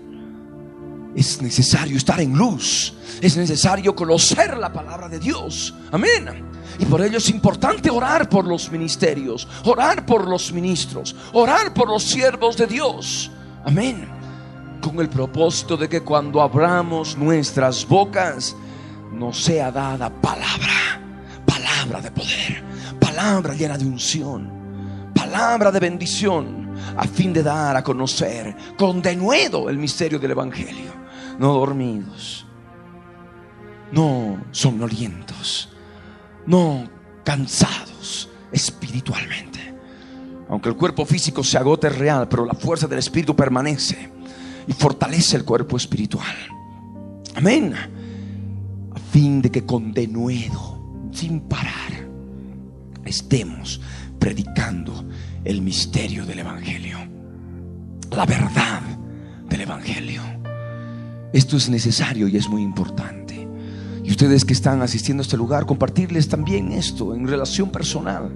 Es 1.16 1.42
necesario 1.42 1.98
estar 1.98 2.20
en 2.20 2.34
luz. 2.34 2.94
Es 3.22 3.38
necesario 3.38 3.96
conocer 3.96 4.58
la 4.58 4.72
palabra 4.72 5.08
de 5.08 5.20
Dios. 5.20 5.74
Amén. 5.92 6.52
Y 6.80 6.86
por 6.86 7.02
ello 7.02 7.18
es 7.20 7.30
importante 7.30 7.90
orar 7.90 8.28
por 8.28 8.46
los 8.46 8.72
ministerios, 8.72 9.48
orar 9.66 10.06
por 10.06 10.28
los 10.28 10.52
ministros, 10.52 11.16
orar 11.34 11.74
por 11.74 11.88
los 11.88 12.04
siervos 12.04 12.58
de 12.58 12.68
Dios. 12.68 13.32
Amén. 13.64 14.08
Con 14.82 15.00
el 15.00 15.10
propósito 15.10 15.78
de 15.78 15.88
que 15.88 16.02
cuando 16.02 16.42
abramos 16.42 17.18
nuestras 17.18 17.88
bocas 17.88 18.56
nos 19.12 19.44
sea 19.44 19.72
dada 19.72 20.10
palabra, 20.10 21.00
palabra 21.46 22.02
de 22.02 22.12
poder, 22.12 22.64
palabra 23.00 23.54
llena 23.54 23.78
de 23.78 23.86
unción, 23.86 25.12
palabra 25.14 25.72
de 25.72 25.80
bendición 25.80 26.76
a 26.98 27.08
fin 27.08 27.32
de 27.32 27.44
dar 27.44 27.78
a 27.78 27.84
conocer 27.84 28.56
con 28.78 29.02
denuedo 29.02 29.70
el 29.70 29.78
misterio 29.78 30.20
del 30.20 30.32
Evangelio. 30.32 31.03
No 31.40 31.54
dormidos, 31.54 32.46
no 33.92 34.44
somnolientos, 34.52 35.70
no 36.46 36.90
cansados 37.24 38.30
espiritualmente. 38.52 39.74
Aunque 40.50 40.70
el 40.70 40.76
cuerpo 40.76 41.06
físico 41.06 41.44
se 41.44 41.58
agote 41.58 41.90
real, 41.90 42.28
pero 42.30 42.46
la 42.46 42.54
fuerza 42.54 42.88
del 42.88 43.00
Espíritu 43.00 43.36
permanece 43.36 44.12
y 44.68 44.74
fortalece 44.74 45.38
el 45.38 45.46
cuerpo 45.46 45.78
espiritual. 45.78 46.36
Amén. 47.36 47.74
A 47.74 49.00
fin 49.12 49.42
de 49.42 49.50
que 49.50 49.66
con 49.66 49.92
denuedo, 49.92 51.10
sin 51.12 51.42
parar, 51.42 52.08
estemos 53.06 53.82
predicando 54.20 55.06
el 55.44 55.62
misterio 55.62 56.26
del 56.26 56.40
Evangelio. 56.40 56.98
la 58.12 58.26
verdad 58.28 58.82
del 59.50 59.62
Evangelio. 59.62 60.43
Esto 61.34 61.58
es 61.58 61.68
necesario 61.68 62.28
y 62.28 62.38
es 62.38 62.48
muy 62.48 62.62
importante. 62.62 63.48
Y 64.04 64.12
ustedes 64.12 64.46
que 64.46 64.54
están 64.54 64.84
asistiendo 64.84 65.22
a 65.22 65.26
este 65.26 65.36
lugar, 65.36 65.66
compartirles 65.66 66.28
también 66.28 66.72
esto 66.72 67.16
en 67.16 67.28
relación 67.28 67.72
personal. 67.72 68.32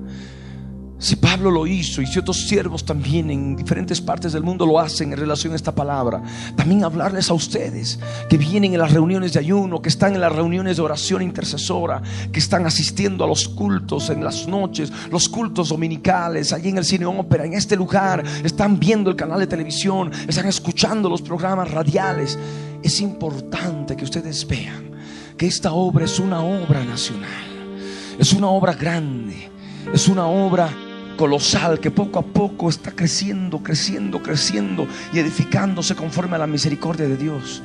Si 0.99 1.15
Pablo 1.15 1.51
lo 1.51 1.67
hizo 1.67 2.01
y 2.01 2.07
si 2.07 2.17
otros 2.17 2.47
siervos 2.47 2.83
también 2.83 3.29
en 3.29 3.55
diferentes 3.55 4.01
partes 4.01 4.33
del 4.33 4.41
mundo 4.41 4.65
lo 4.65 4.79
hacen 4.79 5.13
en 5.13 5.19
relación 5.19 5.53
a 5.53 5.55
esta 5.55 5.71
palabra, 5.71 6.23
también 6.55 6.83
hablarles 6.83 7.29
a 7.29 7.35
ustedes 7.35 7.99
que 8.27 8.37
vienen 8.37 8.73
en 8.73 8.79
las 8.79 8.91
reuniones 8.91 9.33
de 9.33 9.39
ayuno, 9.39 9.79
que 9.79 9.89
están 9.89 10.15
en 10.15 10.21
las 10.21 10.31
reuniones 10.31 10.77
de 10.77 10.81
oración 10.81 11.21
intercesora, 11.21 12.01
que 12.31 12.39
están 12.39 12.65
asistiendo 12.65 13.23
a 13.23 13.27
los 13.27 13.47
cultos 13.47 14.09
en 14.09 14.23
las 14.23 14.47
noches, 14.47 14.91
los 15.11 15.29
cultos 15.29 15.69
dominicales, 15.69 16.51
allí 16.51 16.69
en 16.69 16.79
el 16.79 16.85
cine 16.85 17.05
ópera, 17.05 17.45
en 17.45 17.53
este 17.53 17.75
lugar, 17.75 18.23
están 18.43 18.79
viendo 18.79 19.11
el 19.11 19.15
canal 19.15 19.39
de 19.39 19.47
televisión, 19.47 20.11
están 20.27 20.47
escuchando 20.47 21.09
los 21.09 21.21
programas 21.21 21.69
radiales. 21.69 22.39
Es 22.81 23.01
importante 23.01 23.95
que 23.95 24.03
ustedes 24.03 24.47
vean 24.47 24.89
que 25.37 25.45
esta 25.45 25.73
obra 25.73 26.05
es 26.05 26.17
una 26.17 26.41
obra 26.41 26.83
nacional, 26.83 27.77
es 28.17 28.33
una 28.33 28.47
obra 28.47 28.73
grande, 28.73 29.51
es 29.93 30.07
una 30.07 30.25
obra 30.25 30.69
colosal 31.17 31.79
que 31.79 31.91
poco 31.91 32.19
a 32.19 32.21
poco 32.21 32.69
está 32.69 32.91
creciendo, 32.91 33.61
creciendo, 33.61 34.21
creciendo 34.21 34.87
y 35.11 35.19
edificándose 35.19 35.95
conforme 35.95 36.35
a 36.35 36.39
la 36.39 36.47
misericordia 36.47 37.07
de 37.07 37.17
Dios. 37.17 37.61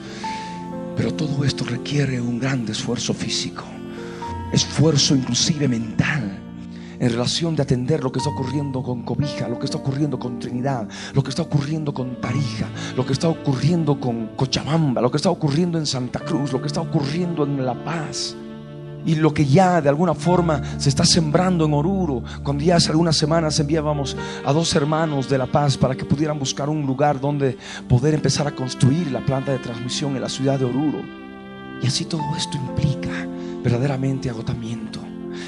Pero 0.96 1.14
todo 1.14 1.44
esto 1.44 1.64
requiere 1.64 2.20
un 2.20 2.40
gran 2.40 2.66
esfuerzo 2.68 3.14
físico, 3.14 3.64
esfuerzo 4.52 5.14
inclusive 5.14 5.68
mental 5.68 6.40
en 6.98 7.10
relación 7.10 7.56
de 7.56 7.62
atender 7.62 8.02
lo 8.02 8.12
que 8.12 8.18
está 8.20 8.30
ocurriendo 8.30 8.82
con 8.82 9.02
Cobija, 9.02 9.48
lo 9.48 9.58
que 9.58 9.64
está 9.66 9.78
ocurriendo 9.78 10.18
con 10.18 10.38
Trinidad, 10.38 10.88
lo 11.14 11.22
que 11.22 11.30
está 11.30 11.42
ocurriendo 11.42 11.92
con 11.92 12.20
Tarija, 12.20 12.68
lo 12.96 13.04
que 13.04 13.12
está 13.12 13.28
ocurriendo 13.28 13.98
con 13.98 14.28
Cochabamba, 14.36 15.02
lo 15.02 15.10
que 15.10 15.16
está 15.16 15.30
ocurriendo 15.30 15.78
en 15.78 15.86
Santa 15.86 16.20
Cruz, 16.20 16.52
lo 16.52 16.60
que 16.60 16.68
está 16.68 16.80
ocurriendo 16.80 17.44
en 17.44 17.66
La 17.66 17.74
Paz 17.84 18.36
y 19.04 19.16
lo 19.16 19.34
que 19.34 19.46
ya 19.46 19.80
de 19.80 19.88
alguna 19.88 20.14
forma 20.14 20.62
se 20.78 20.88
está 20.88 21.04
sembrando 21.04 21.64
en 21.64 21.74
Oruro. 21.74 22.22
Cuando 22.42 22.62
ya 22.64 22.76
hace 22.76 22.90
algunas 22.90 23.16
semanas 23.16 23.58
enviábamos 23.60 24.16
a 24.44 24.52
dos 24.52 24.74
hermanos 24.74 25.28
de 25.28 25.38
La 25.38 25.46
Paz 25.46 25.76
para 25.76 25.94
que 25.94 26.04
pudieran 26.04 26.38
buscar 26.38 26.68
un 26.68 26.86
lugar 26.86 27.20
donde 27.20 27.56
poder 27.88 28.14
empezar 28.14 28.46
a 28.46 28.52
construir 28.52 29.10
la 29.10 29.20
planta 29.20 29.52
de 29.52 29.58
transmisión 29.58 30.16
en 30.16 30.22
la 30.22 30.28
ciudad 30.28 30.58
de 30.58 30.64
Oruro. 30.64 31.02
Y 31.82 31.86
así 31.86 32.04
todo 32.04 32.22
esto 32.36 32.56
implica 32.56 33.26
verdaderamente 33.62 34.30
agotamiento 34.30 35.01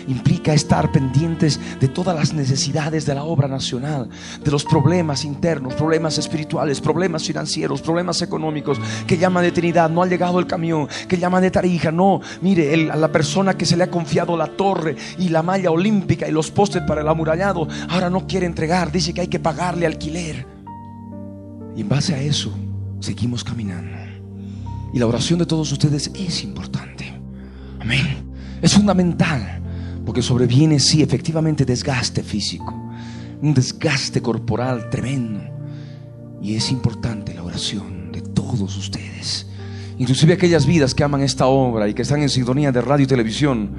implica 0.06 0.52
estar 0.52 0.92
pendientes 0.92 1.60
de 1.80 1.88
todas 1.88 2.14
las 2.16 2.32
necesidades 2.32 3.06
de 3.06 3.14
la 3.14 3.24
obra 3.24 3.48
nacional, 3.48 4.08
de 4.42 4.50
los 4.50 4.64
problemas 4.64 5.24
internos, 5.24 5.74
problemas 5.74 6.18
espirituales, 6.18 6.80
problemas 6.80 7.24
financieros, 7.24 7.80
problemas 7.80 8.22
económicos, 8.22 8.80
que 9.06 9.18
llaman 9.18 9.44
de 9.44 9.52
Trinidad, 9.52 9.90
no 9.90 10.02
ha 10.02 10.06
llegado 10.06 10.38
el 10.38 10.46
camión, 10.46 10.88
que 11.08 11.18
llaman 11.18 11.42
de 11.42 11.50
Tarija, 11.50 11.90
no, 11.90 12.20
mire, 12.40 12.90
a 12.90 12.96
la 12.96 13.10
persona 13.10 13.54
que 13.54 13.66
se 13.66 13.76
le 13.76 13.84
ha 13.84 13.90
confiado 13.90 14.36
la 14.36 14.48
torre 14.48 14.96
y 15.18 15.28
la 15.28 15.42
malla 15.42 15.70
olímpica 15.70 16.28
y 16.28 16.32
los 16.32 16.50
postes 16.50 16.82
para 16.86 17.00
el 17.00 17.08
amurallado, 17.08 17.66
ahora 17.88 18.10
no 18.10 18.26
quiere 18.26 18.46
entregar, 18.46 18.92
dice 18.92 19.12
que 19.12 19.22
hay 19.22 19.28
que 19.28 19.40
pagarle 19.40 19.86
alquiler. 19.86 20.46
Y 21.76 21.80
en 21.80 21.88
base 21.88 22.14
a 22.14 22.20
eso, 22.20 22.52
seguimos 23.00 23.42
caminando. 23.42 24.04
Y 24.92 24.98
la 25.00 25.06
oración 25.06 25.40
de 25.40 25.46
todos 25.46 25.72
ustedes 25.72 26.08
es 26.14 26.44
importante. 26.44 27.12
Amén. 27.80 28.32
Es 28.62 28.74
fundamental. 28.74 29.60
Porque 30.04 30.22
sobreviene, 30.22 30.78
sí, 30.78 31.02
efectivamente 31.02 31.64
desgaste 31.64 32.22
físico, 32.22 32.74
un 33.40 33.54
desgaste 33.54 34.20
corporal 34.20 34.90
tremendo. 34.90 35.40
Y 36.42 36.54
es 36.56 36.70
importante 36.70 37.32
la 37.34 37.42
oración 37.42 38.12
de 38.12 38.20
todos 38.20 38.76
ustedes. 38.76 39.46
Inclusive 39.98 40.34
aquellas 40.34 40.66
vidas 40.66 40.94
que 40.94 41.04
aman 41.04 41.22
esta 41.22 41.46
obra 41.46 41.88
y 41.88 41.94
que 41.94 42.02
están 42.02 42.20
en 42.20 42.28
sintonía 42.28 42.72
de 42.72 42.80
radio 42.80 43.04
y 43.04 43.08
televisión 43.08 43.70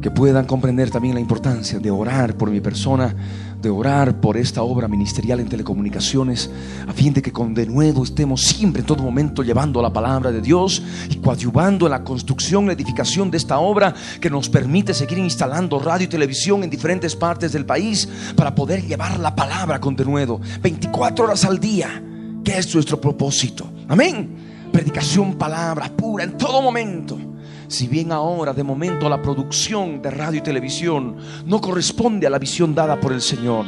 que 0.00 0.10
puedan 0.10 0.46
comprender 0.46 0.90
también 0.90 1.14
la 1.14 1.20
importancia 1.20 1.78
de 1.78 1.90
orar 1.90 2.36
por 2.36 2.50
mi 2.50 2.60
persona, 2.60 3.14
de 3.62 3.70
orar 3.70 4.20
por 4.20 4.36
esta 4.36 4.62
obra 4.62 4.88
ministerial 4.88 5.38
en 5.38 5.48
telecomunicaciones, 5.48 6.50
a 6.86 6.92
fin 6.92 7.14
de 7.14 7.22
que 7.22 7.32
con 7.32 7.54
denuedo 7.54 8.02
estemos 8.02 8.42
siempre 8.42 8.80
en 8.80 8.86
todo 8.86 9.04
momento 9.04 9.42
llevando 9.42 9.80
la 9.80 9.92
palabra 9.92 10.32
de 10.32 10.40
Dios 10.40 10.82
y 11.08 11.16
coadyuvando 11.16 11.86
en 11.86 11.92
la 11.92 12.02
construcción, 12.02 12.66
la 12.66 12.72
edificación 12.72 13.30
de 13.30 13.38
esta 13.38 13.60
obra 13.60 13.94
que 14.20 14.28
nos 14.28 14.48
permite 14.48 14.92
seguir 14.92 15.18
instalando 15.18 15.78
radio 15.78 16.06
y 16.06 16.10
televisión 16.10 16.64
en 16.64 16.70
diferentes 16.70 17.14
partes 17.14 17.52
del 17.52 17.64
país 17.64 18.08
para 18.34 18.54
poder 18.54 18.84
llevar 18.84 19.20
la 19.20 19.34
palabra 19.34 19.80
con 19.80 19.94
denuedo 19.94 20.40
24 20.60 21.24
horas 21.24 21.44
al 21.44 21.60
día, 21.60 22.02
que 22.44 22.58
es 22.58 22.74
nuestro 22.74 23.00
propósito. 23.00 23.70
Amén. 23.86 24.68
Predicación, 24.72 25.34
palabra 25.34 25.88
pura 25.88 26.24
en 26.24 26.36
todo 26.36 26.60
momento. 26.60 27.31
Si 27.72 27.88
bien 27.88 28.12
ahora 28.12 28.52
de 28.52 28.62
momento 28.62 29.08
la 29.08 29.22
producción 29.22 30.02
de 30.02 30.10
radio 30.10 30.40
y 30.40 30.42
televisión 30.42 31.16
no 31.46 31.58
corresponde 31.58 32.26
a 32.26 32.30
la 32.30 32.38
visión 32.38 32.74
dada 32.74 33.00
por 33.00 33.14
el 33.14 33.22
Señor, 33.22 33.64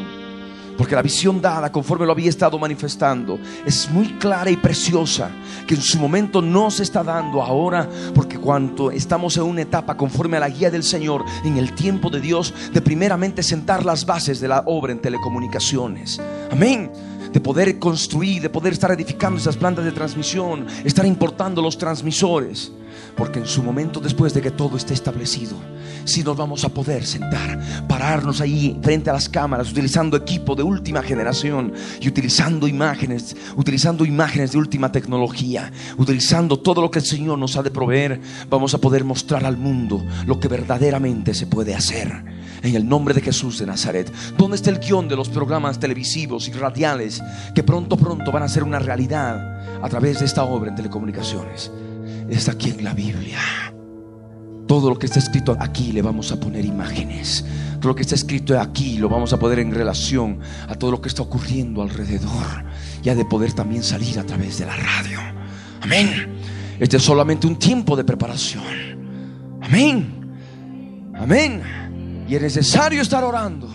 porque 0.77 0.95
la 0.95 1.01
visión 1.01 1.41
dada 1.41 1.73
conforme 1.73 2.05
lo 2.05 2.13
había 2.13 2.29
estado 2.29 2.59
manifestando 2.59 3.39
es 3.65 3.91
muy 3.91 4.09
clara 4.19 4.51
y 4.51 4.59
preciosa, 4.59 5.31
que 5.67 5.77
en 5.77 5.81
su 5.81 5.99
momento 5.99 6.43
no 6.43 6.71
se 6.71 6.83
está 6.83 7.03
dando 7.03 7.41
ahora, 7.41 7.89
porque 8.15 8.37
cuando 8.37 8.91
estamos 8.91 9.39
en 9.39 9.45
una 9.45 9.63
etapa 9.63 9.97
conforme 9.97 10.37
a 10.37 10.41
la 10.41 10.51
guía 10.51 10.71
del 10.71 10.83
Señor, 10.83 11.25
en 11.43 11.57
el 11.57 11.73
tiempo 11.73 12.11
de 12.11 12.21
Dios, 12.21 12.53
de 12.75 12.83
primeramente 12.83 13.43
sentar 13.43 13.87
las 13.87 14.05
bases 14.05 14.39
de 14.39 14.49
la 14.49 14.65
obra 14.67 14.93
en 14.93 15.01
telecomunicaciones. 15.01 16.21
Amén 16.51 16.91
de 17.33 17.41
poder 17.41 17.81
construir, 17.81 18.43
de 18.43 18.49
poder 18.49 18.75
estar 18.75 18.93
edificando 18.93 19.41
esas 19.41 19.57
plantas 19.57 19.85
de 19.85 19.91
transmisión, 19.91 20.67
estar 20.85 21.05
importando 21.05 21.61
los 21.61 21.77
transmisores. 21.77 22.71
Porque 23.17 23.39
en 23.39 23.47
su 23.47 23.63
momento, 23.63 24.01
después 24.01 24.35
de 24.35 24.43
que 24.43 24.51
todo 24.51 24.77
esté 24.77 24.95
establecido, 24.95 25.57
si 26.05 26.23
nos 26.23 26.37
vamos 26.37 26.65
a 26.65 26.69
poder 26.69 27.07
sentar, 27.07 27.61
pararnos 27.89 28.41
ahí 28.41 28.79
frente 28.83 29.11
a 29.11 29.13
las 29.13 29.29
cámaras, 29.29 29.71
utilizando 29.71 30.17
equipo 30.17 30.55
de 30.55 30.63
última 30.63 31.03
generación 31.03 31.73
y 32.01 32.09
utilizando 32.09 32.67
imágenes, 32.67 33.37
utilizando 33.57 34.05
imágenes 34.05 34.53
de 34.53 34.59
última 34.59 34.91
tecnología, 34.91 35.73
utilizando 35.97 36.59
todo 36.59 36.83
lo 36.83 36.91
que 36.91 36.99
el 36.99 37.05
Señor 37.05 37.39
nos 37.39 37.57
ha 37.57 37.63
de 37.63 37.71
proveer, 37.71 38.21
vamos 38.51 38.75
a 38.75 38.79
poder 38.79 39.05
mostrar 39.05 39.45
al 39.45 39.57
mundo 39.57 40.05
lo 40.27 40.41
que 40.41 40.49
verdaderamente 40.49 41.35
se 41.35 41.47
puede 41.47 41.75
hacer. 41.75 42.25
En 42.63 42.75
el 42.75 42.89
nombre 42.89 43.15
de 43.15 43.21
Jesús 43.21 43.59
de 43.59 43.67
Nazaret. 43.67 44.11
¿Dónde 44.39 44.57
está 44.57 44.71
el 44.71 44.79
guion 44.79 45.07
de 45.07 45.17
los 45.17 45.29
programas 45.29 45.79
televisivos 45.79 46.49
y 46.49 46.53
radiales 46.53 47.23
que 47.55 47.63
pronto, 47.63 47.97
pronto 47.97 48.33
van 48.33 48.43
a 48.43 48.49
ser 48.49 48.65
una 48.65 48.79
realidad 48.79 49.83
a 49.83 49.89
través 49.91 50.21
de 50.21 50.25
esta 50.25 50.45
obra 50.45 50.71
en 50.71 50.77
telecomunicaciones? 50.77 51.71
Está 52.29 52.53
aquí 52.53 52.71
en 52.71 52.85
la 52.85 52.95
Biblia. 52.95 53.39
Todo 54.67 54.89
lo 54.89 54.99
que 54.99 55.07
está 55.07 55.19
escrito 55.19 55.57
aquí 55.61 55.93
le 55.93 56.01
vamos 56.01 56.33
a 56.33 56.41
poner 56.41 56.65
imágenes. 56.65 57.45
Todo 57.81 57.89
lo 57.89 57.95
que 57.95 58.03
está 58.03 58.15
escrito 58.15 58.59
aquí 58.59 58.97
lo 58.97 59.09
vamos 59.09 59.33
a 59.33 59.39
poner 59.39 59.59
en 59.59 59.75
relación 59.75 60.41
a 60.69 60.75
todo 60.75 60.91
lo 60.91 61.01
que 61.01 61.09
está 61.09 61.23
ocurriendo 61.23 61.83
alrededor. 61.83 62.65
Y 63.03 63.09
ha 63.11 63.15
de 63.15 63.25
poder 63.27 63.53
también 63.53 63.83
salir 63.83 64.19
a 64.19 64.25
través 64.25 64.59
de 64.59 64.67
la 64.67 64.77
radio. 64.77 65.19
Amén. 65.83 66.35
Este 66.81 66.97
es 66.97 67.03
solamente 67.03 67.47
un 67.47 67.57
tiempo 67.57 67.95
de 67.95 68.05
preparación. 68.05 68.65
Amén. 69.61 71.13
Amén. 71.15 72.25
Y 72.27 72.35
es 72.35 72.41
necesario 72.41 73.03
estar 73.03 73.23
orando 73.23 73.69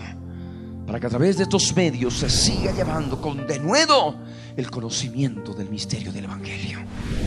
para 0.86 0.98
que 0.98 1.06
a 1.06 1.10
través 1.10 1.36
de 1.36 1.44
estos 1.44 1.74
medios 1.76 2.18
se 2.18 2.28
siga 2.28 2.72
llevando 2.72 3.20
con 3.20 3.46
denuedo 3.46 4.16
el 4.56 4.70
conocimiento 4.70 5.52
del 5.54 5.70
misterio 5.70 6.12
del 6.12 6.24
Evangelio. 6.24 6.78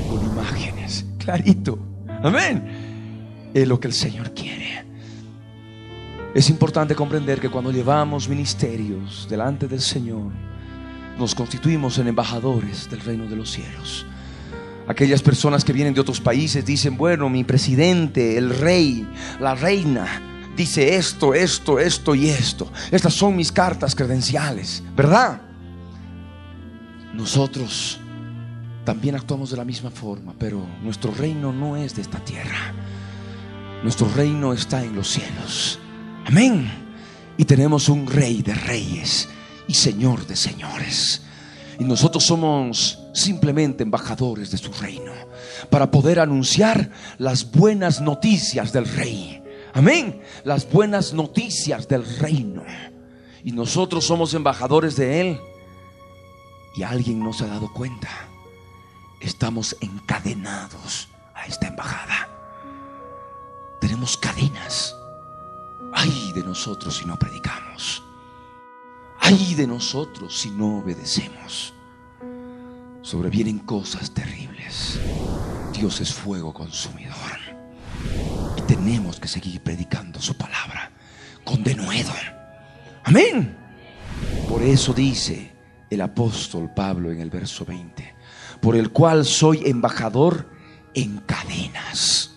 Con 0.10 0.26
imágenes, 0.26 1.06
clarito. 1.18 1.78
Amén 2.24 2.92
es 3.54 3.68
lo 3.68 3.80
que 3.80 3.88
el 3.88 3.94
Señor 3.94 4.34
quiere. 4.34 4.84
Es 6.34 6.50
importante 6.50 6.96
comprender 6.96 7.40
que 7.40 7.50
cuando 7.50 7.72
llevamos 7.72 8.28
ministerios 8.28 9.28
delante 9.30 9.68
del 9.68 9.82
Señor, 9.82 10.32
nos 11.18 11.36
constituimos 11.36 12.00
en 12.00 12.08
embajadores 12.08 12.90
del 12.90 13.02
reino 13.02 13.26
de 13.28 13.36
los 13.36 13.52
cielos. 13.52 14.06
Aquellas 14.88 15.22
personas 15.22 15.64
que 15.64 15.74
vienen 15.74 15.94
de 15.94 16.02
otros 16.02 16.20
países 16.20 16.66
dicen, 16.66 16.98
bueno, 16.98 17.30
mi 17.30 17.44
presidente, 17.44 18.36
el 18.36 18.50
rey, 18.50 19.08
la 19.40 19.54
reina, 19.54 20.50
dice 20.58 20.96
esto, 20.96 21.36
esto, 21.36 21.80
esto 21.80 22.16
y 22.16 22.30
esto. 22.30 22.70
Estas 22.92 23.14
son 23.14 23.36
mis 23.36 23.52
cartas 23.52 23.94
credenciales, 23.94 24.84
¿verdad? 24.96 25.40
Nosotros 27.14 28.00
también 28.86 29.16
actuamos 29.16 29.52
de 29.52 29.58
la 29.58 29.64
misma 29.64 29.92
forma, 29.92 30.34
pero 30.38 30.66
nuestro 30.82 31.12
reino 31.12 31.54
no 31.54 31.78
es 31.78 31.96
de 31.96 32.02
esta 32.02 32.20
tierra. 32.20 32.74
Nuestro 33.84 34.10
reino 34.10 34.52
está 34.52 34.84
en 34.84 34.96
los 34.96 35.10
cielos. 35.10 35.80
Amén. 36.26 36.70
Y 37.38 37.46
tenemos 37.46 37.88
un 37.88 38.08
rey 38.08 38.42
de 38.42 38.54
reyes 38.54 39.30
y 39.68 39.74
señor 39.76 40.26
de 40.26 40.36
señores. 40.36 41.22
Y 41.80 41.84
nosotros 41.84 42.24
somos 42.24 43.00
simplemente 43.14 43.84
embajadores 43.84 44.52
de 44.52 44.58
su 44.58 44.72
reino 44.74 45.12
para 45.70 45.92
poder 45.92 46.20
anunciar 46.20 46.92
las 47.20 47.52
buenas 47.52 48.02
noticias 48.02 48.74
del 48.74 48.86
rey. 48.86 49.42
Amén. 49.74 50.22
Las 50.44 50.70
buenas 50.70 51.14
noticias 51.14 51.88
del 51.88 52.06
reino. 52.20 52.64
Y 53.44 53.52
nosotros 53.52 54.06
somos 54.06 54.34
embajadores 54.34 54.96
de 54.96 55.22
él 55.22 55.40
y 56.74 56.84
alguien 56.84 57.20
no 57.20 57.34
se 57.34 57.46
ha 57.46 57.48
dado 57.48 57.72
cuenta. 57.72 58.10
Estamos 59.20 59.78
encadenados 59.80 61.08
a 61.36 61.46
esta 61.46 61.68
embajada. 61.68 62.30
Tenemos 63.80 64.18
cadenas. 64.18 64.96
Ay 65.94 66.32
de 66.34 66.44
nosotros 66.44 66.98
si 66.98 67.06
no 67.06 67.18
predicamos. 67.18 68.04
Ay 69.20 69.56
de 69.56 69.68
nosotros 69.68 70.38
si 70.38 70.50
no 70.50 70.80
obedecemos. 70.80 71.74
Sobrevienen 73.02 73.60
cosas 73.60 74.12
terribles. 74.12 75.00
Dios 75.72 76.02
es 76.02 76.14
fuego 76.14 76.54
consumidor. 76.54 77.40
Y 78.58 78.62
tenemos 78.64 79.20
que 79.20 79.28
seguir 79.28 79.62
predicando 79.62 80.22
su 80.22 80.36
palabra 80.36 80.92
con 81.44 81.64
denuedo. 81.64 82.12
Amén. 83.04 83.58
Por 84.48 84.62
eso 84.62 84.94
dice 84.94 85.53
el 85.94 86.02
apóstol 86.02 86.72
Pablo 86.74 87.12
en 87.12 87.20
el 87.22 87.30
verso 87.30 87.66
20, 87.66 88.16
por 88.62 88.76
el 88.76 88.92
cual 88.92 89.26
soy 89.26 89.64
embajador 89.66 90.50
en 90.94 91.18
cadenas. 91.20 92.32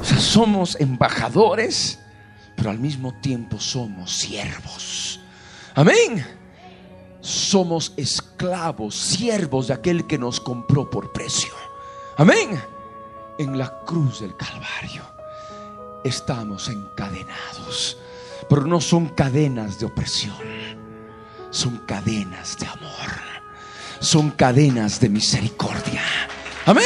O 0.00 0.04
sea, 0.04 0.18
somos 0.18 0.76
embajadores, 0.80 1.98
pero 2.56 2.70
al 2.70 2.78
mismo 2.78 3.14
tiempo 3.20 3.58
somos 3.58 4.12
siervos. 4.12 5.20
Amén. 5.74 6.24
Somos 7.20 7.92
esclavos, 7.96 8.94
siervos 8.94 9.68
de 9.68 9.74
aquel 9.74 10.06
que 10.06 10.18
nos 10.18 10.40
compró 10.40 10.88
por 10.88 11.12
precio. 11.12 11.52
Amén. 12.16 12.60
En 13.38 13.58
la 13.58 13.80
cruz 13.84 14.20
del 14.20 14.36
Calvario 14.36 15.02
estamos 16.04 16.68
encadenados, 16.68 17.98
pero 18.48 18.64
no 18.64 18.80
son 18.80 19.08
cadenas 19.08 19.78
de 19.78 19.86
opresión, 19.86 20.36
son 21.50 21.78
cadenas 21.78 22.58
de 22.58 22.66
amor, 22.66 23.10
son 24.00 24.30
cadenas 24.30 25.00
de 25.00 25.08
misericordia. 25.08 26.02
Amén. 26.66 26.84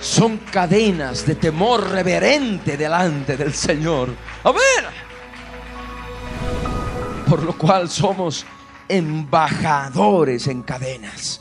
Son 0.00 0.36
cadenas 0.38 1.26
de 1.26 1.34
temor 1.34 1.90
reverente 1.90 2.76
delante 2.76 3.36
del 3.36 3.54
Señor. 3.54 4.14
Amén. 4.42 4.84
Por 7.26 7.42
lo 7.42 7.56
cual 7.56 7.88
somos 7.88 8.44
embajadores 8.88 10.46
en 10.46 10.62
cadenas 10.62 11.40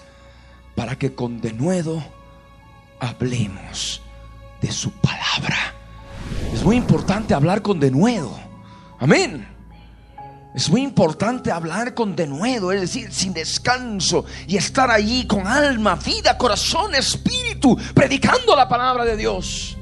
para 0.75 0.97
que 0.97 1.13
con 1.13 1.41
denuedo 1.41 2.03
hablemos 2.99 4.01
de 4.61 4.71
su 4.71 4.91
palabra. 4.91 5.73
Es 6.53 6.63
muy 6.63 6.77
importante 6.77 7.33
hablar 7.33 7.61
con 7.61 7.79
denuedo. 7.79 8.39
Amén. 8.99 9.52
Es 10.53 10.69
muy 10.69 10.81
importante 10.81 11.51
hablar 11.51 11.95
con 11.95 12.15
denuedo, 12.15 12.71
es 12.71 12.81
decir, 12.81 13.11
sin 13.11 13.33
descanso 13.33 14.25
y 14.47 14.55
estar 14.55 14.91
allí 14.91 15.25
con 15.25 15.47
alma, 15.47 15.95
vida, 15.95 16.37
corazón, 16.37 16.93
espíritu, 16.93 17.75
predicando 17.95 18.55
la 18.55 18.69
palabra 18.69 19.03
de 19.03 19.17
Dios. 19.17 19.75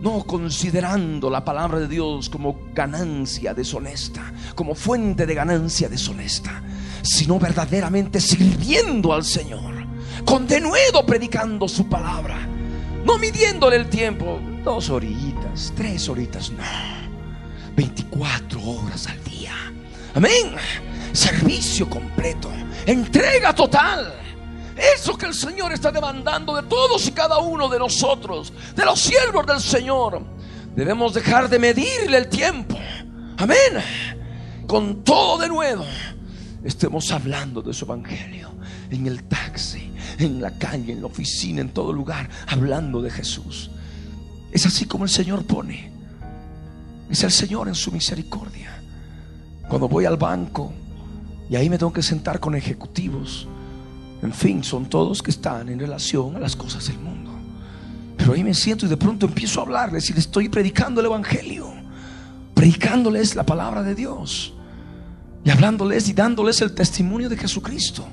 No 0.00 0.22
considerando 0.22 1.28
la 1.30 1.44
palabra 1.44 1.80
de 1.80 1.88
Dios 1.88 2.30
como 2.30 2.68
ganancia 2.74 3.54
deshonesta, 3.54 4.32
como 4.54 4.76
fuente 4.76 5.26
de 5.26 5.34
ganancia 5.34 5.88
deshonesta, 5.88 6.62
sino 7.02 7.40
verdaderamente 7.40 8.20
sirviendo 8.20 9.12
al 9.12 9.24
Señor, 9.24 9.74
con 10.24 10.46
denuedo 10.46 11.04
predicando 11.04 11.66
su 11.66 11.88
palabra, 11.88 12.38
no 13.04 13.18
midiéndole 13.18 13.76
el 13.76 13.88
tiempo, 13.88 14.38
dos 14.62 14.90
horitas, 14.90 15.72
tres 15.74 16.08
horitas, 16.08 16.52
no, 16.52 17.05
24 17.76 18.60
horas 18.62 19.06
al 19.06 19.22
día. 19.24 19.52
Amén. 20.14 20.56
Servicio 21.12 21.88
completo, 21.88 22.50
entrega 22.86 23.54
total. 23.54 24.14
Eso 24.76 25.16
que 25.16 25.26
el 25.26 25.34
Señor 25.34 25.72
está 25.72 25.90
demandando 25.90 26.54
de 26.54 26.62
todos 26.64 27.06
y 27.06 27.12
cada 27.12 27.38
uno 27.38 27.68
de 27.68 27.78
nosotros, 27.78 28.52
de 28.74 28.84
los 28.84 29.00
siervos 29.00 29.46
del 29.46 29.60
Señor. 29.60 30.22
Debemos 30.74 31.14
dejar 31.14 31.48
de 31.48 31.58
medirle 31.58 32.18
el 32.18 32.28
tiempo. 32.28 32.78
Amén. 33.38 33.82
Con 34.66 35.02
todo 35.04 35.38
de 35.38 35.48
nuevo. 35.48 35.84
Estemos 36.62 37.10
hablando 37.12 37.62
de 37.62 37.72
su 37.72 37.84
evangelio. 37.84 38.50
En 38.90 39.06
el 39.06 39.24
taxi, 39.24 39.90
en 40.18 40.40
la 40.40 40.58
calle, 40.58 40.92
en 40.92 41.00
la 41.00 41.06
oficina, 41.06 41.60
en 41.62 41.70
todo 41.70 41.92
lugar. 41.92 42.28
Hablando 42.46 43.00
de 43.00 43.10
Jesús. 43.10 43.70
Es 44.52 44.66
así 44.66 44.84
como 44.84 45.04
el 45.04 45.10
Señor 45.10 45.44
pone. 45.44 45.95
Es 47.10 47.22
el 47.24 47.30
Señor 47.30 47.68
en 47.68 47.74
su 47.74 47.92
misericordia. 47.92 48.82
Cuando 49.68 49.88
voy 49.88 50.04
al 50.04 50.16
banco 50.16 50.72
y 51.48 51.56
ahí 51.56 51.70
me 51.70 51.78
tengo 51.78 51.92
que 51.92 52.02
sentar 52.02 52.40
con 52.40 52.54
ejecutivos. 52.54 53.46
En 54.22 54.32
fin, 54.32 54.64
son 54.64 54.86
todos 54.86 55.22
que 55.22 55.30
están 55.30 55.68
en 55.68 55.78
relación 55.78 56.36
a 56.36 56.40
las 56.40 56.56
cosas 56.56 56.86
del 56.88 56.98
mundo. 56.98 57.32
Pero 58.16 58.32
ahí 58.32 58.42
me 58.42 58.54
siento 58.54 58.86
y 58.86 58.88
de 58.88 58.96
pronto 58.96 59.26
empiezo 59.26 59.60
a 59.60 59.64
hablarles 59.64 60.08
y 60.10 60.14
les 60.14 60.26
estoy 60.26 60.48
predicando 60.48 61.00
el 61.00 61.06
Evangelio. 61.06 61.72
Predicándoles 62.54 63.36
la 63.36 63.44
palabra 63.44 63.82
de 63.82 63.94
Dios. 63.94 64.54
Y 65.44 65.50
hablándoles 65.50 66.08
y 66.08 66.12
dándoles 66.12 66.60
el 66.62 66.74
testimonio 66.74 67.28
de 67.28 67.36
Jesucristo. 67.36 68.04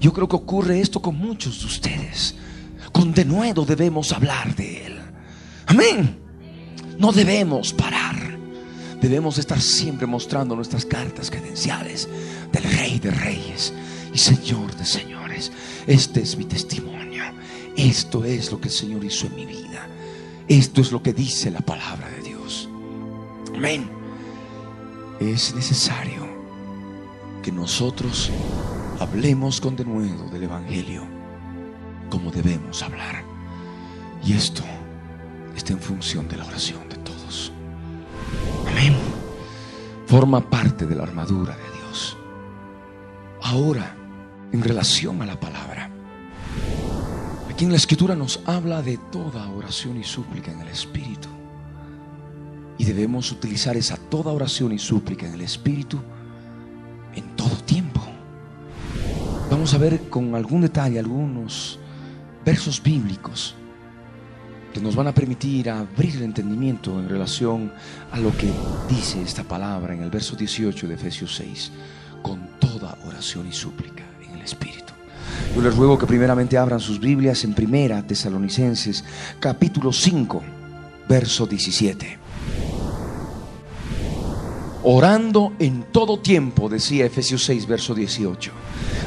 Yo 0.00 0.12
creo 0.12 0.28
que 0.28 0.36
ocurre 0.36 0.80
esto 0.80 1.00
con 1.00 1.16
muchos 1.16 1.60
de 1.60 1.66
ustedes. 1.66 2.36
Con 2.92 3.12
denuedo 3.12 3.64
debemos 3.64 4.12
hablar 4.12 4.54
de 4.54 4.86
Él. 4.86 4.98
Amén. 5.66 6.16
No 6.98 7.10
debemos 7.10 7.72
parar. 7.72 8.05
Debemos 9.06 9.38
estar 9.38 9.60
siempre 9.60 10.04
mostrando 10.04 10.56
nuestras 10.56 10.84
cartas 10.84 11.30
credenciales 11.30 12.08
del 12.50 12.64
Rey 12.64 12.98
de 12.98 13.12
Reyes 13.12 13.72
y 14.12 14.18
Señor 14.18 14.74
de 14.74 14.84
Señores. 14.84 15.52
Este 15.86 16.22
es 16.22 16.36
mi 16.36 16.44
testimonio. 16.44 17.22
Esto 17.76 18.24
es 18.24 18.50
lo 18.50 18.60
que 18.60 18.66
el 18.66 18.74
Señor 18.74 19.04
hizo 19.04 19.28
en 19.28 19.36
mi 19.36 19.46
vida. 19.46 19.86
Esto 20.48 20.80
es 20.80 20.90
lo 20.90 21.04
que 21.04 21.12
dice 21.12 21.52
la 21.52 21.60
palabra 21.60 22.10
de 22.10 22.20
Dios. 22.20 22.68
Amén. 23.54 23.88
Es 25.20 25.54
necesario 25.54 26.26
que 27.44 27.52
nosotros 27.52 28.32
hablemos 28.98 29.60
con 29.60 29.76
denuedo 29.76 30.28
del 30.30 30.42
Evangelio 30.42 31.04
como 32.10 32.32
debemos 32.32 32.82
hablar. 32.82 33.22
Y 34.24 34.32
esto 34.32 34.64
está 35.54 35.74
en 35.74 35.80
función 35.80 36.26
de 36.26 36.38
la 36.38 36.44
oración 36.44 36.88
de 36.88 36.96
todos. 36.96 37.52
Forma 40.06 40.40
parte 40.40 40.86
de 40.86 40.94
la 40.94 41.02
armadura 41.02 41.56
de 41.56 41.78
Dios. 41.78 42.16
Ahora, 43.42 43.96
en 44.52 44.62
relación 44.62 45.20
a 45.20 45.26
la 45.26 45.38
palabra, 45.38 45.90
aquí 47.50 47.64
en 47.64 47.72
la 47.72 47.76
escritura 47.76 48.14
nos 48.14 48.40
habla 48.46 48.82
de 48.82 48.98
toda 49.10 49.48
oración 49.50 49.96
y 49.96 50.04
súplica 50.04 50.52
en 50.52 50.60
el 50.60 50.68
Espíritu. 50.68 51.28
Y 52.78 52.84
debemos 52.84 53.32
utilizar 53.32 53.76
esa 53.76 53.96
toda 53.96 54.32
oración 54.32 54.72
y 54.72 54.78
súplica 54.78 55.26
en 55.26 55.34
el 55.34 55.40
Espíritu 55.40 55.98
en 57.14 57.34
todo 57.34 57.56
tiempo. 57.64 58.00
Vamos 59.50 59.74
a 59.74 59.78
ver 59.78 60.08
con 60.08 60.36
algún 60.36 60.60
detalle 60.60 61.00
algunos 61.00 61.80
versos 62.44 62.80
bíblicos 62.80 63.56
que 64.76 64.82
nos 64.82 64.94
van 64.94 65.06
a 65.06 65.14
permitir 65.14 65.70
abrir 65.70 66.16
el 66.16 66.22
entendimiento 66.24 67.00
en 67.00 67.08
relación 67.08 67.72
a 68.12 68.20
lo 68.20 68.36
que 68.36 68.52
dice 68.90 69.22
esta 69.22 69.42
palabra 69.42 69.94
en 69.94 70.02
el 70.02 70.10
verso 70.10 70.36
18 70.36 70.86
de 70.86 70.94
Efesios 70.94 71.34
6, 71.34 71.72
con 72.20 72.46
toda 72.60 72.98
oración 73.06 73.48
y 73.48 73.52
súplica 73.54 74.04
en 74.22 74.34
el 74.36 74.42
Espíritu. 74.42 74.92
Yo 75.54 75.62
les 75.62 75.74
ruego 75.74 75.96
que 75.96 76.04
primeramente 76.04 76.58
abran 76.58 76.78
sus 76.78 77.00
Biblias 77.00 77.42
en 77.44 77.54
Primera 77.54 78.06
Tesalonicenses, 78.06 79.02
capítulo 79.40 79.94
5, 79.94 80.42
verso 81.08 81.46
17. 81.46 82.18
Orando 84.82 85.54
en 85.58 85.84
todo 85.84 86.18
tiempo, 86.18 86.68
decía 86.68 87.06
Efesios 87.06 87.42
6, 87.46 87.66
verso 87.66 87.94
18. 87.94 88.52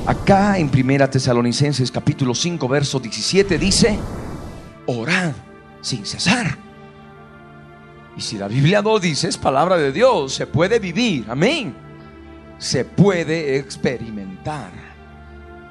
Acá 0.07 0.57
en 0.57 0.69
Primera 0.69 1.11
Tesalonicenses, 1.11 1.91
capítulo 1.91 2.33
5, 2.33 2.67
verso 2.67 2.99
17, 2.99 3.59
dice, 3.59 3.99
orad 4.87 5.33
sin 5.81 6.05
cesar. 6.05 6.57
Y 8.17 8.21
si 8.21 8.37
la 8.37 8.47
Biblia 8.47 8.81
no 8.81 8.99
dice, 8.99 9.29
es 9.29 9.37
palabra 9.37 9.77
de 9.77 9.91
Dios, 9.91 10.33
se 10.33 10.45
puede 10.45 10.79
vivir, 10.79 11.25
amén. 11.29 11.73
Se 12.57 12.83
puede 12.83 13.57
experimentar. 13.57 14.71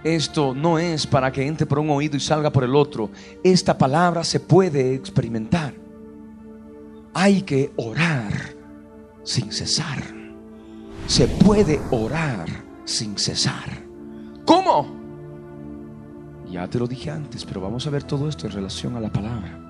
Esto 0.03 0.55
no 0.55 0.79
es 0.79 1.07
para 1.07 1.31
que 1.31 1.47
entre 1.47 1.67
por 1.67 1.79
un 1.79 1.91
oído 1.91 2.17
y 2.17 2.21
salga 2.21 2.51
por 2.51 2.65
el 2.65 2.75
otro. 2.75 3.11
Esta 3.45 3.77
palabra 3.77 4.25
se 4.25 4.41
puede 4.41 4.95
experimentar. 4.95 5.75
Hay 7.13 7.43
que 7.43 7.73
orar 7.77 8.33
sin 9.25 9.53
cesar. 9.53 10.03
Se 11.07 11.27
puede 11.27 11.81
orar 11.91 12.47
sin 12.85 13.19
cesar. 13.19 13.85
¿Cómo? 14.47 14.97
Ya 16.51 16.67
te 16.69 16.79
lo 16.79 16.87
dije 16.87 17.11
antes, 17.11 17.45
pero 17.45 17.61
vamos 17.61 17.87
a 17.87 17.91
ver 17.91 18.05
todo 18.05 18.29
esto 18.29 18.47
en 18.47 18.53
relación 18.53 18.97
a 18.97 19.01
la 19.01 19.13
palabra. 19.13 19.68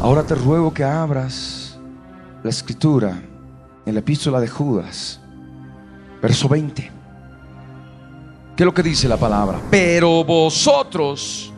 Ahora 0.00 0.24
te 0.24 0.34
ruego 0.34 0.74
que 0.74 0.82
abras 0.82 1.78
la 2.42 2.50
escritura 2.50 3.22
en 3.86 3.94
la 3.94 4.00
epístola 4.00 4.40
de 4.40 4.48
Judas, 4.48 5.20
verso 6.20 6.48
20. 6.48 6.90
¿Qué 8.56 8.62
es 8.62 8.66
lo 8.66 8.74
que 8.74 8.82
dice 8.82 9.06
la 9.08 9.16
palabra? 9.16 9.60
Pero 9.70 10.24
vosotros, 10.24 11.52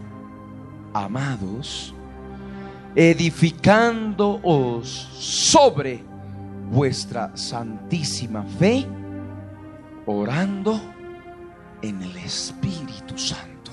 amados, 0.93 1.95
edificándoos 2.95 5.09
sobre 5.19 6.05
vuestra 6.71 7.35
santísima 7.37 8.45
fe, 8.45 8.87
orando 10.07 10.81
en 11.83 12.01
el 12.03 12.17
Espíritu 12.19 13.19
Santo. 13.19 13.73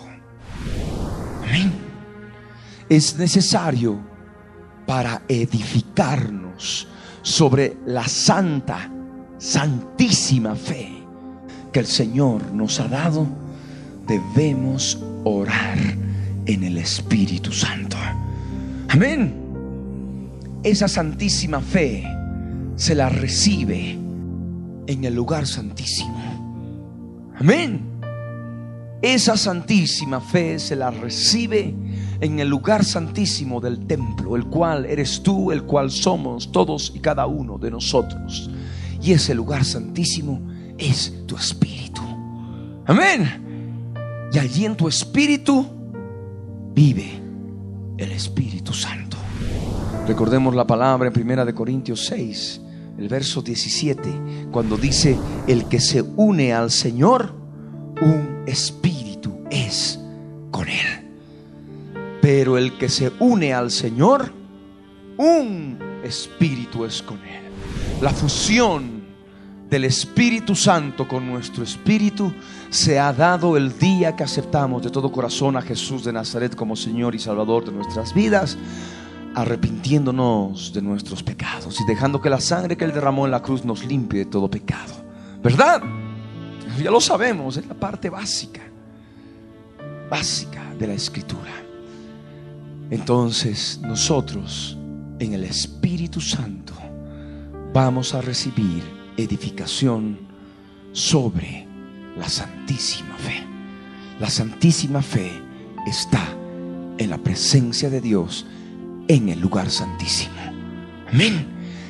Amén. 1.43 1.71
Es 2.89 3.15
necesario 3.17 4.11
para 4.91 5.21
edificarnos 5.30 6.86
sobre 7.21 7.77
la 7.86 8.06
santa, 8.06 8.91
santísima 9.38 10.54
fe 10.54 10.89
que 11.71 11.80
el 11.80 11.86
Señor 11.86 12.51
nos 12.51 12.77
ha 12.82 12.89
dado, 12.89 13.25
debemos 14.06 15.01
orar 15.23 15.77
en 16.45 16.63
el 16.65 16.77
Espíritu 16.77 17.54
Santo. 17.54 17.95
Amén. 18.89 19.34
Esa 20.62 20.89
santísima 20.89 21.62
fe 21.62 22.04
se 22.75 22.93
la 22.93 23.08
recibe 23.08 23.97
en 24.88 25.06
el 25.06 25.15
lugar 25.15 25.47
santísimo. 25.47 27.32
Amén. 27.39 27.80
Esa 29.01 29.38
santísima 29.38 30.19
fe 30.19 30.60
se 30.60 30.75
la 30.75 30.91
recibe 30.91 31.73
en 32.21 32.39
el 32.39 32.47
lugar 32.47 32.86
santísimo 32.86 33.60
del 33.60 33.86
templo, 33.88 34.36
el 34.36 34.45
cual 34.45 34.86
eres 34.86 35.21
tú, 35.23 35.51
el 35.51 35.63
cual 35.63 35.89
somos 35.89 36.51
todos 36.51 36.93
y 36.95 36.99
cada 36.99 37.25
uno 37.25 37.57
de 37.57 37.71
nosotros. 37.71 38.49
Y 39.01 39.12
ese 39.12 39.34
lugar 39.34 39.65
santísimo 39.65 40.39
es 40.77 41.25
tu 41.25 41.36
espíritu. 41.36 42.01
Amén. 42.86 44.29
Y 44.31 44.38
allí 44.38 44.65
en 44.65 44.77
tu 44.77 44.88
espíritu 44.88 45.65
vive 46.73 47.19
el 47.97 48.12
Espíritu 48.12 48.73
Santo. 48.73 49.17
Recordemos 50.07 50.55
la 50.55 50.65
palabra 50.65 51.07
en 51.07 51.13
Primera 51.13 51.45
de 51.45 51.53
Corintios 51.53 52.05
6, 52.05 52.62
el 52.97 53.07
verso 53.07 53.41
17, 53.41 54.49
cuando 54.51 54.77
dice, 54.77 55.17
el 55.47 55.65
que 55.65 55.79
se 55.79 56.01
une 56.01 56.53
al 56.53 56.71
Señor, 56.71 57.36
un 58.01 58.43
espíritu 58.47 59.43
es 59.49 59.99
con 60.49 60.67
él. 60.67 61.00
Pero 62.21 62.57
el 62.57 62.77
que 62.77 62.88
se 62.88 63.12
une 63.19 63.53
al 63.53 63.71
Señor, 63.71 64.31
un 65.17 65.77
espíritu 66.03 66.86
es 66.86 67.01
con 67.01 67.17
Él. 67.17 67.41
La 68.01 68.12
fusión 68.12 69.01
del 69.71 69.86
Espíritu 69.86 70.53
Santo 70.53 71.07
con 71.07 71.25
nuestro 71.25 71.63
espíritu 71.63 72.34
se 72.69 72.99
ha 72.99 73.13
dado 73.13 73.55
el 73.55 73.77
día 73.79 74.17
que 74.17 74.23
aceptamos 74.23 74.84
de 74.84 74.89
todo 74.89 75.12
corazón 75.12 75.55
a 75.55 75.62
Jesús 75.62 76.03
de 76.03 76.12
Nazaret 76.12 76.55
como 76.55 76.75
Señor 76.75 77.15
y 77.15 77.19
Salvador 77.19 77.63
de 77.63 77.71
nuestras 77.71 78.13
vidas, 78.13 78.57
arrepintiéndonos 79.34 80.73
de 80.73 80.81
nuestros 80.81 81.23
pecados 81.23 81.79
y 81.79 81.86
dejando 81.86 82.19
que 82.19 82.29
la 82.29 82.41
sangre 82.41 82.75
que 82.75 82.84
Él 82.84 82.91
derramó 82.91 83.25
en 83.25 83.31
la 83.31 83.41
cruz 83.41 83.63
nos 83.63 83.86
limpie 83.86 84.19
de 84.19 84.25
todo 84.25 84.51
pecado. 84.51 84.93
¿Verdad? 85.41 85.81
Ya 86.84 86.91
lo 86.91 86.99
sabemos, 86.99 87.55
es 87.55 87.65
la 87.65 87.73
parte 87.73 88.10
básica, 88.10 88.62
básica 90.10 90.73
de 90.77 90.88
la 90.88 90.93
escritura. 90.93 91.61
Entonces 92.91 93.80
nosotros 93.82 94.77
en 95.19 95.34
el 95.34 95.45
Espíritu 95.45 96.19
Santo 96.19 96.73
vamos 97.73 98.13
a 98.13 98.21
recibir 98.21 98.84
edificación 99.15 100.19
sobre 100.91 101.65
la 102.17 102.27
santísima 102.27 103.15
fe. 103.15 103.45
La 104.19 104.30
santísima 104.30 105.01
fe 105.01 105.32
está 105.88 106.21
en 106.97 107.10
la 107.10 107.17
presencia 107.17 107.89
de 107.89 108.01
Dios 108.01 108.45
en 109.08 109.30
el 109.30 109.39
lugar 109.39 109.69
santísimo. 109.69 110.36
Amén. 111.12 111.47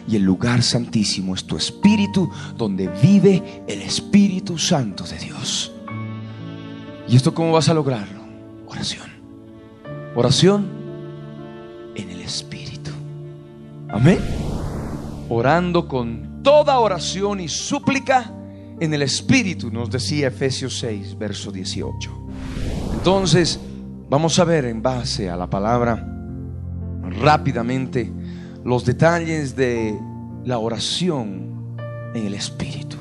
Y 0.08 0.18
el 0.18 0.24
lugar 0.24 0.62
santísimo 0.62 1.34
es 1.34 1.46
tu 1.46 1.58
espíritu 1.58 2.30
donde 2.56 2.88
vive 3.02 3.64
el 3.68 3.82
Espíritu 3.82 4.58
Santo 4.58 5.04
de 5.04 5.18
Dios. 5.18 5.72
¿Y 7.08 7.16
esto 7.16 7.34
cómo 7.34 7.52
vas 7.54 7.70
a 7.70 7.74
lograrlo? 7.74 8.22
Oración. 8.68 9.10
Oración 10.16 10.81
en 11.96 12.10
el 12.10 12.22
Espíritu. 12.22 12.92
Amén. 13.90 14.20
Orando 15.30 15.88
con 15.88 16.42
toda 16.44 16.80
oración 16.80 17.40
y 17.40 17.48
súplica 17.48 18.32
en 18.80 18.94
el 18.94 19.04
Espíritu, 19.04 19.70
nos 19.70 19.90
decía 19.90 20.28
Efesios 20.28 20.80
6, 20.80 21.18
verso 21.18 21.52
18. 21.52 22.12
Entonces, 22.94 23.60
vamos 24.10 24.40
a 24.40 24.44
ver 24.44 24.66
en 24.66 24.82
base 24.82 25.30
a 25.30 25.36
la 25.36 25.50
palabra 25.50 26.08
rápidamente 27.22 28.12
los 28.64 28.86
detalles 28.86 29.56
de 29.56 29.98
la 30.46 30.58
oración 30.58 31.76
en 32.16 32.26
el 32.26 32.34
Espíritu. 32.34 32.98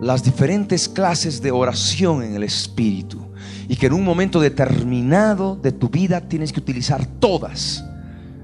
Las 0.00 0.22
diferentes 0.22 0.88
clases 0.88 1.40
de 1.40 1.50
oración 1.50 2.22
en 2.22 2.34
el 2.34 2.42
Espíritu 2.42 3.24
y 3.68 3.76
que 3.76 3.86
en 3.86 3.92
un 3.92 4.04
momento 4.04 4.40
determinado 4.40 5.56
de 5.56 5.72
tu 5.72 5.88
vida 5.88 6.20
tienes 6.22 6.52
que 6.52 6.60
utilizar 6.60 7.06
todas, 7.06 7.84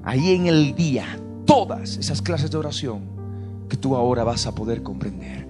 ahí 0.02 0.34
en 0.34 0.46
el 0.46 0.74
día, 0.74 1.06
todas 1.44 1.96
esas 1.96 2.22
clases 2.22 2.50
de 2.50 2.58
oración 2.58 3.02
que 3.68 3.76
tú 3.76 3.96
ahora 3.96 4.24
vas 4.24 4.46
a 4.46 4.54
poder 4.54 4.82
comprender. 4.82 5.48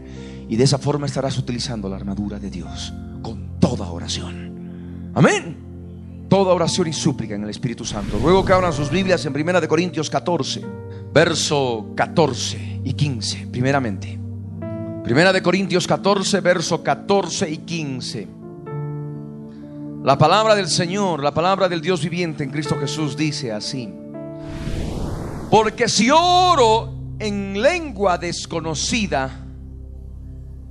Y 0.49 0.57
de 0.57 0.65
esa 0.65 0.79
forma 0.79 1.07
estarás 1.07 1.39
utilizando 1.39 1.89
la 1.89 1.97
armadura 1.97 2.39
de 2.39 2.51
Dios 2.51 2.93
con 3.23 3.59
toda 3.61 3.91
oración. 3.91 5.11
Amén. 5.15 5.57
Toda 6.29 6.55
oración 6.55 6.89
y 6.89 6.93
súplica 6.93 7.35
en 7.35 7.45
el 7.45 7.51
Espíritu 7.51 7.85
Santo. 7.85 8.19
Luego 8.21 8.45
que 8.45 8.53
abran 8.53 8.73
sus 8.73 8.91
Biblias 8.91 9.25
en 9.27 9.33
Primera 9.33 9.61
de 9.61 9.69
Corintios 9.69 10.11
14, 10.11 10.63
verso 11.13 11.93
14 11.97 12.81
y 12.85 12.93
15, 12.93 13.49
primeramente. 13.49 14.19
Primera 15.05 15.33
de 15.33 15.43
Corintios 15.43 15.87
14, 15.87 16.41
verso 16.41 16.83
14 16.83 17.51
y 17.51 17.59
15. 17.59 18.40
La 20.03 20.17
palabra 20.17 20.55
del 20.55 20.69
Señor, 20.69 21.23
la 21.23 21.35
palabra 21.35 21.69
del 21.69 21.83
Dios 21.83 22.03
viviente 22.03 22.43
en 22.43 22.51
Cristo 22.51 22.75
Jesús 22.81 23.19
dice 23.19 23.53
así. 23.53 23.93
Porque 25.51 25.91
si 25.91 26.09
oro 26.11 26.95
en 27.19 27.61
lengua 27.61 28.17
desconocida, 28.17 29.45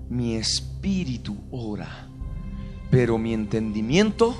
mi 0.09 0.33
espíritu 0.33 1.37
ora, 1.51 2.07
pero 2.89 3.19
mi 3.19 3.35
entendimiento 3.35 4.35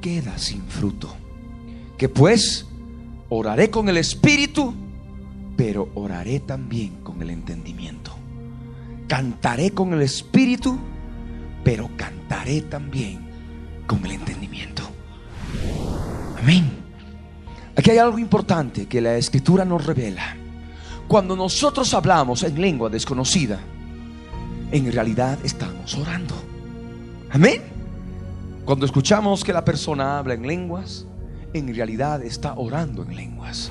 queda 0.00 0.38
sin 0.38 0.62
fruto. 0.62 1.16
Que 1.96 2.08
pues 2.08 2.66
oraré 3.30 3.68
con 3.68 3.88
el 3.88 3.96
espíritu, 3.96 4.74
pero 5.56 5.88
oraré 5.96 6.38
también 6.38 7.02
con 7.02 7.20
el 7.20 7.30
entendimiento. 7.30 8.12
Cantaré 9.08 9.72
con 9.72 9.92
el 9.92 10.02
espíritu, 10.02 10.78
pero 11.64 11.90
cantaré 11.96 12.60
también 12.60 13.27
con 13.88 14.04
el 14.06 14.12
entendimiento. 14.12 14.84
Amén. 16.40 16.70
Aquí 17.74 17.90
hay 17.90 17.98
algo 17.98 18.18
importante 18.20 18.86
que 18.86 19.00
la 19.00 19.16
escritura 19.16 19.64
nos 19.64 19.84
revela. 19.84 20.36
Cuando 21.08 21.34
nosotros 21.34 21.92
hablamos 21.94 22.44
en 22.44 22.60
lengua 22.60 22.88
desconocida, 22.90 23.58
en 24.70 24.92
realidad 24.92 25.38
estamos 25.42 25.96
orando. 25.96 26.34
Amén. 27.30 27.62
Cuando 28.64 28.84
escuchamos 28.84 29.42
que 29.42 29.52
la 29.52 29.64
persona 29.64 30.18
habla 30.18 30.34
en 30.34 30.46
lenguas, 30.46 31.06
en 31.54 31.74
realidad 31.74 32.22
está 32.22 32.54
orando 32.54 33.02
en 33.02 33.16
lenguas. 33.16 33.70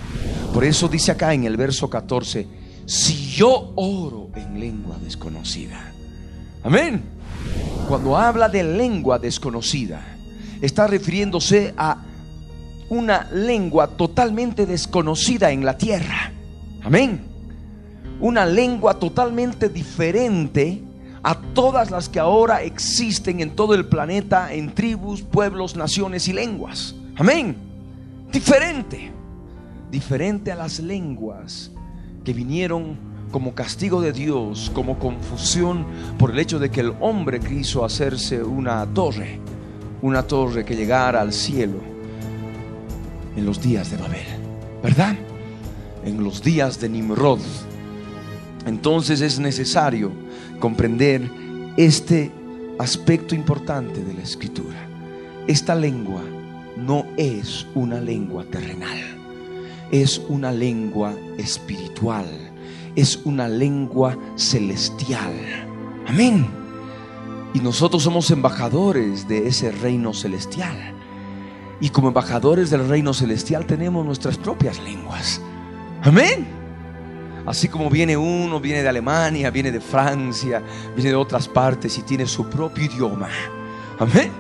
Por 0.54 0.64
eso 0.64 0.88
dice 0.88 1.12
acá 1.12 1.34
en 1.34 1.44
el 1.44 1.56
verso 1.56 1.90
14, 1.90 2.48
si 2.86 3.28
yo 3.28 3.74
oro 3.76 4.32
en 4.36 4.60
lengua 4.60 4.98
desconocida. 5.04 5.92
Amén. 6.64 7.17
Cuando 7.88 8.18
habla 8.18 8.50
de 8.50 8.64
lengua 8.64 9.18
desconocida, 9.18 10.02
está 10.62 10.88
refiriéndose 10.88 11.74
a 11.78 11.98
una 12.90 13.30
lengua 13.32 13.88
totalmente 13.88 14.66
desconocida 14.66 15.52
en 15.52 15.66
la 15.66 15.78
tierra. 15.78 16.32
Amén. 16.84 17.22
Una 18.20 18.46
lengua 18.46 18.96
totalmente 19.00 19.70
diferente 19.70 20.82
a 21.24 21.36
todas 21.54 21.92
las 21.92 22.10
que 22.10 22.20
ahora 22.20 22.64
existen 22.64 23.42
en 23.42 23.56
todo 23.56 23.74
el 23.74 23.86
planeta, 23.86 24.54
en 24.54 24.74
tribus, 24.74 25.22
pueblos, 25.22 25.76
naciones 25.76 26.28
y 26.28 26.34
lenguas. 26.34 26.96
Amén. 27.18 27.56
Diferente. 28.32 29.12
Diferente 29.92 30.52
a 30.52 30.56
las 30.56 30.80
lenguas 30.80 31.72
que 32.24 32.34
vinieron 32.34 32.98
como 33.32 33.54
castigo 33.54 34.02
de 34.02 34.14
Dios, 34.14 34.72
como 34.74 35.00
confusión 35.00 35.86
por 36.18 36.32
el 36.32 36.40
hecho 36.40 36.60
de 36.60 36.70
que 36.70 36.82
el 36.82 36.94
hombre 37.00 37.40
quiso 37.40 37.84
hacerse 37.84 38.44
una 38.44 38.86
torre, 38.86 39.40
una 40.02 40.24
torre 40.24 40.64
que 40.64 40.76
llegara 40.76 41.22
al 41.22 41.34
cielo 41.34 41.80
en 43.36 43.46
los 43.46 43.62
días 43.62 43.92
de 43.92 43.98
Babel, 43.98 44.26
¿verdad? 44.82 45.16
En 46.04 46.24
los 46.24 46.42
días 46.42 46.80
de 46.80 46.90
Nimrod. 46.90 47.40
Entonces 48.66 49.22
es 49.22 49.40
necesario 49.40 50.12
comprender 50.60 51.30
este 51.78 52.32
aspecto 52.80 53.36
importante 53.36 54.04
de 54.04 54.14
la 54.14 54.22
escritura. 54.22 54.88
Esta 55.48 55.76
lengua 55.76 56.22
no 56.76 57.06
es 57.18 57.66
una 57.76 58.00
lengua 58.02 58.44
terrenal, 58.46 59.00
es 59.92 60.22
una 60.30 60.52
lengua 60.52 61.14
espiritual, 61.38 62.26
es 62.98 63.20
una 63.26 63.48
lengua 63.48 64.18
celestial. 64.36 65.32
Amén. 66.08 66.48
Y 67.54 67.60
nosotros 67.60 68.02
somos 68.02 68.32
embajadores 68.32 69.28
de 69.28 69.48
ese 69.48 69.72
reino 69.72 70.16
celestial. 70.16 70.96
Y 71.80 71.90
como 71.90 72.08
embajadores 72.08 72.72
del 72.72 72.90
reino 72.90 73.14
celestial 73.14 73.68
tenemos 73.68 74.04
nuestras 74.04 74.36
propias 74.40 74.82
lenguas. 74.82 75.40
Amén. 76.02 76.48
Así 77.46 77.68
como 77.68 77.92
viene 77.92 78.18
uno, 78.18 78.60
viene 78.60 78.82
de 78.82 78.90
Alemania, 78.90 79.52
viene 79.52 79.72
de 79.72 79.80
Francia, 79.80 80.64
viene 80.96 81.12
de 81.12 81.16
otras 81.16 81.48
partes 81.48 82.00
y 82.00 82.02
tiene 82.02 82.26
su 82.26 82.50
propio 82.50 82.86
idioma. 82.86 83.30
Amén. 84.00 84.32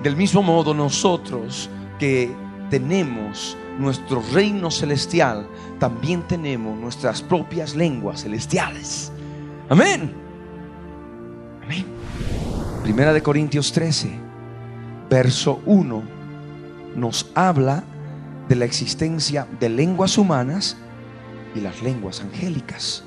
Del 0.00 0.14
mismo 0.14 0.44
modo 0.44 0.72
nosotros 0.72 1.68
que 1.98 2.30
tenemos 2.70 3.56
nuestro 3.78 4.22
reino 4.32 4.70
celestial, 4.70 5.46
también 5.78 6.22
tenemos 6.22 6.78
nuestras 6.78 7.22
propias 7.22 7.74
lenguas 7.74 8.22
celestiales. 8.22 9.12
Amén. 9.68 10.12
Amén. 11.62 11.84
Primera 12.82 13.12
de 13.12 13.22
Corintios 13.22 13.72
13, 13.72 14.10
verso 15.10 15.60
1, 15.66 16.02
nos 16.94 17.30
habla 17.34 17.84
de 18.48 18.56
la 18.56 18.64
existencia 18.64 19.46
de 19.58 19.68
lenguas 19.68 20.18
humanas 20.18 20.76
y 21.54 21.60
las 21.60 21.82
lenguas 21.82 22.20
angélicas. 22.20 23.02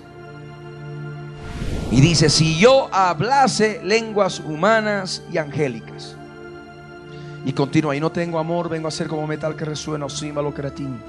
Y 1.92 2.02
dice, 2.02 2.30
si 2.30 2.58
yo 2.60 2.94
hablase 2.94 3.82
lenguas 3.84 4.42
humanas 4.42 5.24
y 5.32 5.38
angélicas. 5.38 6.19
Y 7.46 7.54
continúa, 7.54 7.96
y 7.96 8.00
no 8.00 8.12
tengo 8.12 8.40
amor, 8.40 8.70
vengo 8.70 8.88
a 8.88 8.92
ser 8.92 9.08
como 9.08 9.26
metal 9.26 9.56
que 9.56 9.66
resuena 9.66 10.06
o 10.06 10.10
símbolo 10.10 10.54
queratín. 10.54 11.00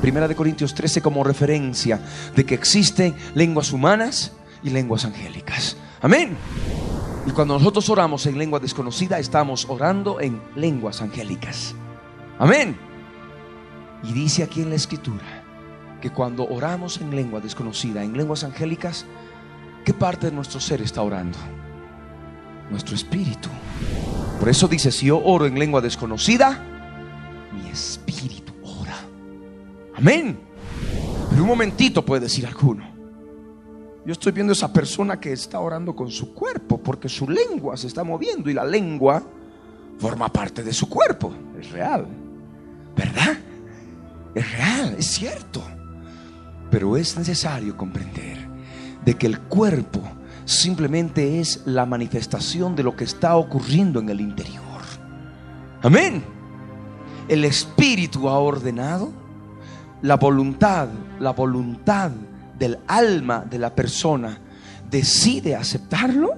Primera 0.00 0.28
de 0.28 0.36
Corintios 0.36 0.74
13 0.74 1.02
como 1.02 1.24
referencia 1.24 2.00
de 2.34 2.44
que 2.44 2.54
existen 2.54 3.14
lenguas 3.34 3.72
humanas 3.72 4.32
y 4.62 4.70
lenguas 4.70 5.04
angélicas. 5.04 5.76
Amén. 6.00 6.36
Y 7.26 7.30
cuando 7.32 7.54
nosotros 7.54 7.88
oramos 7.90 8.26
en 8.26 8.38
lengua 8.38 8.60
desconocida, 8.60 9.18
estamos 9.18 9.66
orando 9.68 10.20
en 10.20 10.40
lenguas 10.54 11.02
angélicas. 11.02 11.74
Amén. 12.38 12.76
Y 14.04 14.12
dice 14.12 14.42
aquí 14.42 14.62
en 14.62 14.70
la 14.70 14.76
escritura 14.76 15.42
que 16.00 16.10
cuando 16.10 16.46
oramos 16.46 17.00
en 17.00 17.14
lengua 17.14 17.40
desconocida, 17.40 18.04
en 18.04 18.16
lenguas 18.16 18.44
angélicas, 18.44 19.06
¿qué 19.84 19.92
parte 19.92 20.26
de 20.26 20.32
nuestro 20.32 20.60
ser 20.60 20.82
está 20.82 21.02
orando? 21.02 21.38
Nuestro 22.70 22.94
espíritu. 22.94 23.48
Por 24.38 24.48
eso 24.48 24.68
dice, 24.68 24.90
si 24.92 25.06
yo 25.06 25.22
oro 25.22 25.46
en 25.46 25.58
lengua 25.58 25.80
desconocida, 25.80 26.60
mi 27.52 27.70
espíritu 27.70 28.52
ora. 28.62 28.96
Amén. 29.96 30.38
Pero 31.30 31.42
un 31.42 31.48
momentito 31.48 32.04
puede 32.04 32.22
decir 32.22 32.46
alguno. 32.46 32.84
Yo 34.04 34.12
estoy 34.12 34.32
viendo 34.32 34.52
esa 34.52 34.72
persona 34.72 35.18
que 35.18 35.32
está 35.32 35.58
orando 35.58 35.94
con 35.96 36.10
su 36.10 36.32
cuerpo 36.32 36.78
porque 36.78 37.08
su 37.08 37.28
lengua 37.28 37.76
se 37.76 37.88
está 37.88 38.04
moviendo 38.04 38.48
y 38.48 38.54
la 38.54 38.64
lengua 38.64 39.22
forma 39.98 40.28
parte 40.28 40.62
de 40.62 40.72
su 40.72 40.88
cuerpo. 40.88 41.32
Es 41.58 41.70
real. 41.70 42.06
¿Verdad? 42.96 43.36
Es 44.34 44.52
real, 44.52 44.94
es 44.98 45.06
cierto. 45.06 45.62
Pero 46.70 46.96
es 46.96 47.16
necesario 47.18 47.76
comprender 47.76 48.46
de 49.04 49.14
que 49.14 49.26
el 49.26 49.40
cuerpo 49.40 50.02
simplemente 50.46 51.40
es 51.40 51.60
la 51.66 51.84
manifestación 51.84 52.74
de 52.74 52.84
lo 52.84 52.96
que 52.96 53.04
está 53.04 53.36
ocurriendo 53.36 54.00
en 54.00 54.08
el 54.08 54.20
interior. 54.20 54.62
Amén. 55.82 56.24
El 57.28 57.44
Espíritu 57.44 58.28
ha 58.28 58.38
ordenado 58.38 59.12
la 60.02 60.16
voluntad, 60.16 60.88
la 61.20 61.32
voluntad 61.32 62.10
del 62.58 62.78
alma 62.86 63.44
de 63.48 63.58
la 63.58 63.74
persona 63.74 64.38
decide 64.90 65.56
aceptarlo 65.56 66.34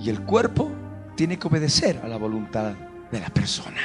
y 0.00 0.08
el 0.10 0.22
cuerpo 0.22 0.70
tiene 1.14 1.38
que 1.38 1.46
obedecer 1.46 2.00
a 2.02 2.08
la 2.08 2.16
voluntad 2.16 2.72
de 3.12 3.20
la 3.20 3.28
persona. 3.28 3.80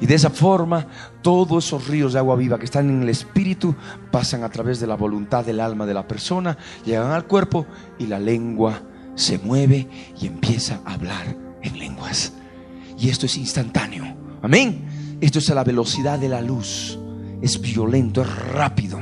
Y 0.00 0.06
de 0.06 0.14
esa 0.14 0.30
forma, 0.30 0.86
todos 1.22 1.66
esos 1.66 1.88
ríos 1.88 2.12
de 2.12 2.18
agua 2.18 2.36
viva 2.36 2.58
que 2.58 2.66
están 2.66 2.90
en 2.90 3.02
el 3.02 3.08
espíritu 3.08 3.74
pasan 4.10 4.44
a 4.44 4.50
través 4.50 4.80
de 4.80 4.86
la 4.86 4.96
voluntad 4.96 5.44
del 5.44 5.60
alma 5.60 5.86
de 5.86 5.94
la 5.94 6.06
persona, 6.06 6.58
llegan 6.84 7.12
al 7.12 7.26
cuerpo 7.26 7.66
y 7.98 8.06
la 8.06 8.18
lengua 8.18 8.82
se 9.14 9.38
mueve 9.38 9.88
y 10.20 10.26
empieza 10.26 10.80
a 10.84 10.94
hablar 10.94 11.36
en 11.62 11.78
lenguas. 11.78 12.32
Y 12.98 13.08
esto 13.08 13.26
es 13.26 13.36
instantáneo. 13.36 14.04
Amén. 14.42 15.18
Esto 15.20 15.38
es 15.38 15.50
a 15.50 15.54
la 15.54 15.64
velocidad 15.64 16.18
de 16.18 16.28
la 16.28 16.42
luz. 16.42 16.98
Es 17.40 17.60
violento, 17.60 18.22
es 18.22 18.52
rápido. 18.52 19.00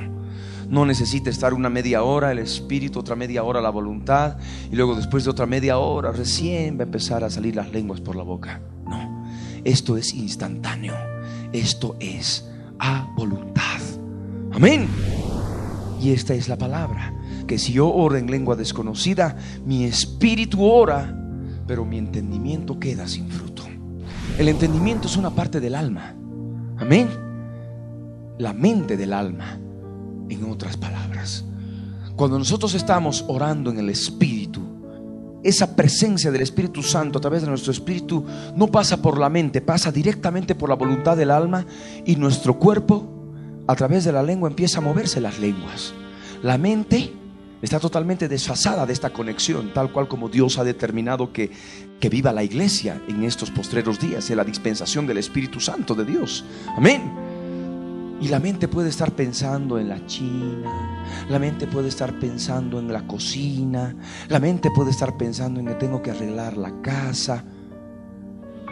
No 0.68 0.86
necesita 0.86 1.30
estar 1.30 1.54
una 1.54 1.68
media 1.68 2.02
hora 2.02 2.32
el 2.32 2.38
espíritu, 2.38 3.00
otra 3.00 3.16
media 3.16 3.44
hora 3.44 3.60
la 3.60 3.70
voluntad 3.70 4.38
y 4.70 4.76
luego 4.76 4.94
después 4.94 5.24
de 5.24 5.30
otra 5.30 5.46
media 5.46 5.78
hora 5.78 6.10
recién 6.10 6.78
va 6.78 6.82
a 6.82 6.86
empezar 6.86 7.22
a 7.22 7.30
salir 7.30 7.54
las 7.54 7.70
lenguas 7.70 8.00
por 8.00 8.16
la 8.16 8.22
boca. 8.22 8.60
Esto 9.64 9.96
es 9.96 10.12
instantáneo. 10.14 10.94
Esto 11.52 11.96
es 12.00 12.48
a 12.78 13.12
voluntad. 13.16 13.80
Amén. 14.52 14.88
Y 16.00 16.10
esta 16.10 16.34
es 16.34 16.48
la 16.48 16.56
palabra. 16.56 17.14
Que 17.46 17.58
si 17.58 17.72
yo 17.72 17.88
oro 17.88 18.16
en 18.16 18.30
lengua 18.30 18.56
desconocida, 18.56 19.36
mi 19.64 19.84
espíritu 19.84 20.64
ora, 20.64 21.16
pero 21.66 21.84
mi 21.84 21.98
entendimiento 21.98 22.78
queda 22.78 23.06
sin 23.08 23.28
fruto. 23.28 23.62
El 24.38 24.48
entendimiento 24.48 25.06
es 25.06 25.16
una 25.16 25.30
parte 25.30 25.60
del 25.60 25.74
alma. 25.74 26.14
Amén. 26.78 27.08
La 28.38 28.52
mente 28.52 28.96
del 28.96 29.12
alma, 29.12 29.58
en 30.28 30.44
otras 30.44 30.76
palabras. 30.76 31.44
Cuando 32.16 32.38
nosotros 32.38 32.74
estamos 32.74 33.24
orando 33.28 33.70
en 33.70 33.78
el 33.78 33.90
espíritu, 33.90 34.60
esa 35.44 35.76
presencia 35.76 36.32
del 36.32 36.40
Espíritu 36.40 36.82
Santo 36.82 37.18
a 37.18 37.20
través 37.20 37.42
de 37.42 37.48
nuestro 37.48 37.70
espíritu 37.70 38.24
no 38.56 38.66
pasa 38.68 39.00
por 39.02 39.18
la 39.18 39.28
mente, 39.28 39.60
pasa 39.60 39.92
directamente 39.92 40.54
por 40.54 40.70
la 40.70 40.74
voluntad 40.74 41.16
del 41.16 41.30
alma 41.30 41.66
y 42.04 42.16
nuestro 42.16 42.58
cuerpo 42.58 43.06
a 43.66 43.76
través 43.76 44.04
de 44.04 44.12
la 44.12 44.22
lengua 44.22 44.48
empieza 44.48 44.78
a 44.78 44.82
moverse 44.82 45.20
las 45.20 45.38
lenguas. 45.38 45.92
La 46.42 46.56
mente 46.56 47.12
está 47.60 47.78
totalmente 47.78 48.26
desfasada 48.26 48.86
de 48.86 48.92
esta 48.92 49.10
conexión, 49.10 49.72
tal 49.72 49.92
cual 49.92 50.08
como 50.08 50.28
Dios 50.28 50.58
ha 50.58 50.64
determinado 50.64 51.32
que, 51.32 51.50
que 52.00 52.08
viva 52.08 52.32
la 52.32 52.42
iglesia 52.42 53.02
en 53.06 53.22
estos 53.22 53.50
postreros 53.50 54.00
días, 54.00 54.28
en 54.30 54.38
la 54.38 54.44
dispensación 54.44 55.06
del 55.06 55.18
Espíritu 55.18 55.60
Santo 55.60 55.94
de 55.94 56.04
Dios. 56.04 56.44
Amén. 56.76 57.33
Y 58.24 58.28
la 58.28 58.40
mente 58.40 58.68
puede 58.68 58.88
estar 58.88 59.12
pensando 59.12 59.78
en 59.78 59.90
la 59.90 60.06
China, 60.06 61.04
la 61.28 61.38
mente 61.38 61.66
puede 61.66 61.88
estar 61.88 62.18
pensando 62.18 62.78
en 62.78 62.90
la 62.90 63.06
cocina, 63.06 63.94
la 64.30 64.40
mente 64.40 64.70
puede 64.70 64.92
estar 64.92 65.18
pensando 65.18 65.60
en 65.60 65.66
que 65.66 65.74
tengo 65.74 66.00
que 66.00 66.10
arreglar 66.10 66.56
la 66.56 66.72
casa. 66.80 67.44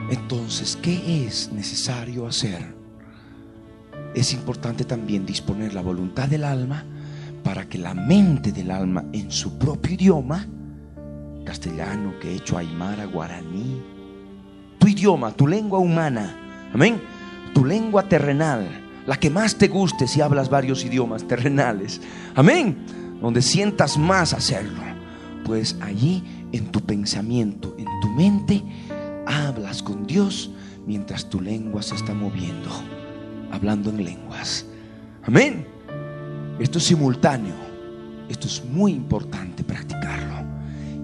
Entonces, 0.09 0.79
¿qué 0.81 1.27
es 1.27 1.53
necesario 1.53 2.27
hacer? 2.27 2.75
Es 4.15 4.33
importante 4.33 4.85
también 4.85 5.27
disponer 5.27 5.75
la 5.75 5.83
voluntad 5.83 6.29
del 6.29 6.45
alma 6.45 6.87
para 7.45 7.69
que 7.69 7.77
la 7.77 7.93
mente 7.93 8.53
del 8.53 8.71
alma 8.71 9.05
en 9.13 9.31
su 9.31 9.59
propio 9.59 9.93
idioma, 9.93 10.47
castellano, 11.45 12.15
quechua, 12.23 12.61
aymara, 12.61 13.05
guaraní, 13.05 13.83
tu 14.79 14.89
idioma, 14.89 15.31
tu 15.31 15.47
lengua 15.47 15.79
humana, 15.79 16.71
amén, 16.73 16.99
tu 17.53 17.67
lengua 17.67 18.09
terrenal, 18.09 18.82
la 19.07 19.19
que 19.19 19.31
más 19.31 19.57
te 19.57 19.69
guste 19.69 20.07
si 20.07 20.21
hablas 20.21 20.49
varios 20.49 20.85
idiomas 20.85 21.27
terrenales. 21.27 22.01
Amén. 22.35 22.85
Donde 23.21 23.43
sientas 23.43 23.99
más 23.99 24.33
hacerlo. 24.33 24.81
Pues 25.45 25.77
allí 25.81 26.23
en 26.53 26.67
tu 26.67 26.81
pensamiento, 26.81 27.75
en 27.79 27.87
tu 28.01 28.09
mente, 28.11 28.63
hablas 29.27 29.83
con 29.83 30.07
Dios 30.07 30.51
mientras 30.87 31.29
tu 31.29 31.41
lengua 31.41 31.83
se 31.83 31.95
está 31.95 32.15
moviendo, 32.15 32.71
hablando 33.51 33.91
en 33.91 34.05
lenguas. 34.05 34.67
Amén. 35.25 35.67
Esto 36.59 36.79
es 36.79 36.85
simultáneo. 36.85 37.55
Esto 38.29 38.47
es 38.47 38.65
muy 38.65 38.93
importante 38.93 39.65
practicarlo. 39.65 40.47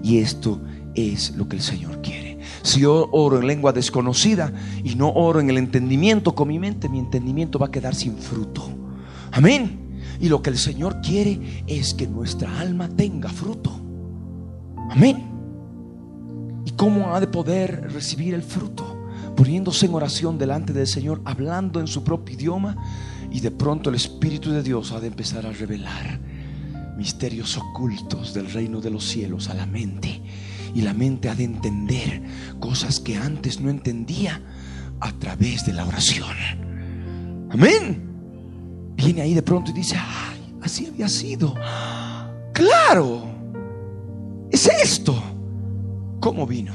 Y 0.03 0.19
esto 0.19 0.59
es 0.95 1.35
lo 1.35 1.47
que 1.47 1.57
el 1.57 1.61
Señor 1.61 2.01
quiere. 2.01 2.28
Si 2.61 2.81
yo 2.81 3.09
oro 3.11 3.39
en 3.39 3.47
lengua 3.47 3.71
desconocida 3.71 4.51
y 4.83 4.95
no 4.95 5.09
oro 5.09 5.39
en 5.39 5.49
el 5.49 5.57
entendimiento 5.57 6.35
con 6.35 6.47
mi 6.47 6.59
mente, 6.59 6.89
mi 6.89 6.99
entendimiento 6.99 7.59
va 7.59 7.67
a 7.67 7.71
quedar 7.71 7.95
sin 7.95 8.17
fruto. 8.17 8.69
Amén. 9.31 10.01
Y 10.19 10.27
lo 10.27 10.41
que 10.41 10.49
el 10.49 10.57
Señor 10.57 11.01
quiere 11.01 11.63
es 11.67 11.93
que 11.93 12.07
nuestra 12.07 12.59
alma 12.59 12.89
tenga 12.89 13.29
fruto. 13.29 13.71
Amén. 14.89 15.23
¿Y 16.65 16.71
cómo 16.71 17.15
ha 17.15 17.19
de 17.19 17.27
poder 17.27 17.91
recibir 17.93 18.33
el 18.33 18.43
fruto? 18.43 18.97
Poniéndose 19.35 19.85
en 19.85 19.93
oración 19.93 20.37
delante 20.37 20.73
del 20.73 20.87
Señor, 20.87 21.21
hablando 21.23 21.79
en 21.79 21.87
su 21.87 22.03
propio 22.03 22.35
idioma 22.35 22.75
y 23.31 23.39
de 23.39 23.51
pronto 23.51 23.89
el 23.89 23.95
Espíritu 23.95 24.51
de 24.51 24.63
Dios 24.63 24.91
ha 24.91 24.99
de 24.99 25.07
empezar 25.07 25.45
a 25.45 25.51
revelar 25.51 26.19
misterios 26.97 27.55
ocultos 27.57 28.33
del 28.33 28.51
reino 28.51 28.81
de 28.81 28.89
los 28.89 29.05
cielos 29.05 29.49
a 29.49 29.53
la 29.53 29.65
mente 29.65 30.21
Y 30.73 30.81
la 30.81 30.93
mente 30.93 31.29
ha 31.29 31.35
de 31.35 31.43
entender 31.43 32.21
cosas 32.59 32.99
que 32.99 33.17
antes 33.17 33.59
no 33.59 33.69
entendía 33.69 34.41
a 34.99 35.11
través 35.13 35.65
de 35.65 35.73
la 35.73 35.85
oración. 35.85 36.35
Amén. 37.51 38.09
Viene 38.95 39.21
ahí 39.21 39.33
de 39.33 39.41
pronto 39.41 39.71
y 39.71 39.73
dice, 39.73 39.95
ay, 39.97 40.55
así 40.61 40.87
había 40.87 41.07
sido. 41.07 41.55
Claro, 42.53 43.25
es 44.51 44.67
esto. 44.67 45.21
¿Cómo 46.19 46.45
vino? 46.45 46.73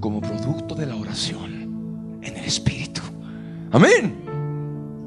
Como 0.00 0.20
producto 0.20 0.74
de 0.74 0.86
la 0.86 0.96
oración 0.96 2.20
en 2.22 2.36
el 2.36 2.44
Espíritu. 2.44 3.02
Amén. 3.70 4.24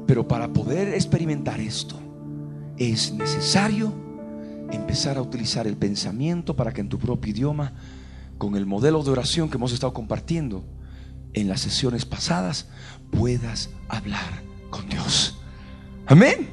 Pero 0.06 0.26
para 0.28 0.52
poder 0.52 0.94
experimentar 0.94 1.60
esto, 1.60 1.98
es 2.76 3.12
necesario 3.12 3.92
empezar 4.70 5.18
a 5.18 5.22
utilizar 5.22 5.66
el 5.66 5.76
pensamiento 5.76 6.54
para 6.54 6.72
que 6.72 6.80
en 6.80 6.88
tu 6.88 6.98
propio 6.98 7.32
idioma, 7.32 7.72
con 8.38 8.56
el 8.56 8.66
modelo 8.66 9.02
de 9.02 9.10
oración 9.10 9.48
que 9.48 9.56
hemos 9.56 9.72
estado 9.72 9.92
compartiendo 9.92 10.64
en 11.34 11.48
las 11.48 11.60
sesiones 11.60 12.04
pasadas, 12.04 12.68
puedas 13.10 13.70
hablar 13.88 14.42
con 14.70 14.88
Dios. 14.88 15.38
Amén. 16.06 16.48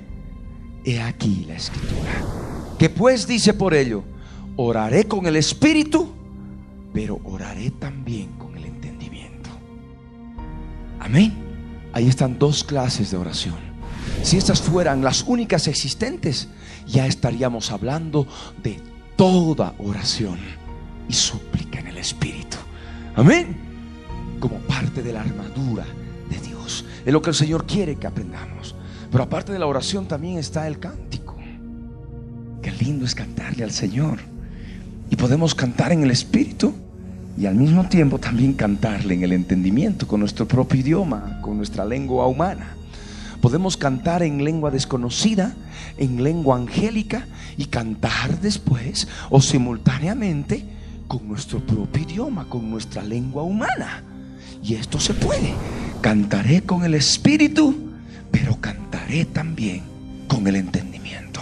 He 0.85 1.01
aquí 1.01 1.45
la 1.47 1.55
escritura. 1.55 2.23
Que 2.77 2.89
pues 2.89 3.27
dice 3.27 3.53
por 3.53 3.73
ello, 3.73 4.03
oraré 4.55 5.05
con 5.05 5.25
el 5.25 5.35
espíritu, 5.35 6.13
pero 6.93 7.19
oraré 7.25 7.71
también 7.71 8.29
con 8.37 8.55
el 8.55 8.65
entendimiento. 8.65 9.49
Amén. 10.99 11.33
Ahí 11.93 12.07
están 12.07 12.37
dos 12.39 12.63
clases 12.63 13.11
de 13.11 13.17
oración. 13.17 13.57
Si 14.23 14.37
estas 14.37 14.61
fueran 14.61 15.03
las 15.03 15.23
únicas 15.23 15.67
existentes, 15.67 16.47
ya 16.87 17.05
estaríamos 17.07 17.71
hablando 17.71 18.27
de 18.63 18.79
toda 19.15 19.75
oración 19.79 20.39
y 21.09 21.13
súplica 21.13 21.79
en 21.79 21.87
el 21.87 21.97
Espíritu. 21.97 22.57
Amén. 23.15 23.57
Como 24.39 24.59
parte 24.59 25.03
de 25.03 25.11
la 25.11 25.21
armadura 25.21 25.85
de 26.29 26.39
Dios. 26.39 26.85
Es 27.05 27.11
lo 27.11 27.21
que 27.21 27.31
el 27.31 27.35
Señor 27.35 27.65
quiere 27.65 27.95
que 27.95 28.07
aprendamos. 28.07 28.75
Pero 29.11 29.23
aparte 29.23 29.51
de 29.51 29.59
la 29.59 29.65
oración 29.65 30.07
también 30.07 30.37
está 30.37 30.67
el 30.67 30.79
cántico. 30.79 31.35
Qué 32.61 32.71
lindo 32.71 33.05
es 33.05 33.15
cantarle 33.15 33.63
al 33.63 33.71
Señor. 33.71 34.19
Y 35.09 35.15
podemos 35.15 35.55
cantar 35.55 35.91
en 35.91 36.03
el 36.03 36.11
Espíritu 36.11 36.73
y 37.37 37.47
al 37.47 37.55
mismo 37.55 37.87
tiempo 37.87 38.19
también 38.19 38.53
cantarle 38.53 39.15
en 39.15 39.23
el 39.23 39.31
entendimiento, 39.31 40.07
con 40.07 40.19
nuestro 40.19 40.47
propio 40.47 40.79
idioma, 40.81 41.39
con 41.41 41.57
nuestra 41.57 41.85
lengua 41.85 42.27
humana. 42.27 42.75
Podemos 43.41 43.77
cantar 43.77 44.21
en 44.23 44.43
lengua 44.43 44.69
desconocida, 44.69 45.55
en 45.97 46.21
lengua 46.23 46.57
angélica 46.57 47.25
y 47.57 47.65
cantar 47.65 48.39
después 48.41 49.07
o 49.29 49.41
simultáneamente 49.41 50.65
con 51.09 51.27
nuestro 51.27 51.59
propio 51.59 52.03
idioma, 52.03 52.45
con 52.47 52.71
nuestra 52.71 53.03
lengua 53.03 53.43
humana. 53.43 54.01
Y 54.63 54.75
esto 54.75 54.97
se 54.97 55.13
puede. 55.13 55.53
Cantaré 55.99 56.61
con 56.61 56.85
el 56.85 56.93
espíritu, 56.93 57.75
pero 58.31 58.55
cantaré 58.61 59.25
también 59.25 59.83
con 60.29 60.47
el 60.47 60.55
entendimiento. 60.55 61.41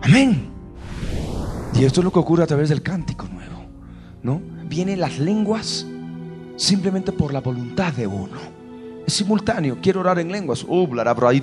Amén. 0.00 0.48
Y 1.74 1.84
esto 1.84 2.00
es 2.00 2.04
lo 2.04 2.10
que 2.10 2.20
ocurre 2.20 2.44
a 2.44 2.46
través 2.46 2.70
del 2.70 2.80
cántico 2.80 3.26
nuevo, 3.26 3.66
¿no? 4.22 4.40
Vienen 4.66 5.00
las 5.00 5.18
lenguas 5.18 5.84
simplemente 6.56 7.12
por 7.12 7.34
la 7.34 7.42
voluntad 7.42 7.92
de 7.92 8.06
uno 8.06 8.56
es 9.06 9.14
simultáneo. 9.14 9.78
Quiero 9.80 10.00
orar 10.00 10.18
en 10.18 10.32
lenguas. 10.32 10.64
La 10.64 10.68
ubra, 10.68 11.04
la 11.04 11.14
di 11.32 11.40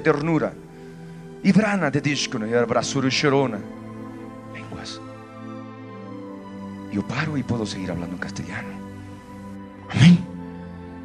ternura. 0.00 0.54
Ibrana 1.44 1.90
de 1.90 2.00
Dishkuna, 2.00 2.46
la 2.46 2.60
rabra 2.60 2.82
surusherona. 2.82 3.58
Lenguas. 4.54 5.00
Yo 6.92 7.02
paro 7.02 7.36
y 7.36 7.42
puedo 7.42 7.66
seguir 7.66 7.90
hablando 7.90 8.14
en 8.14 8.20
castellano. 8.20 8.68
Amén. 9.90 10.18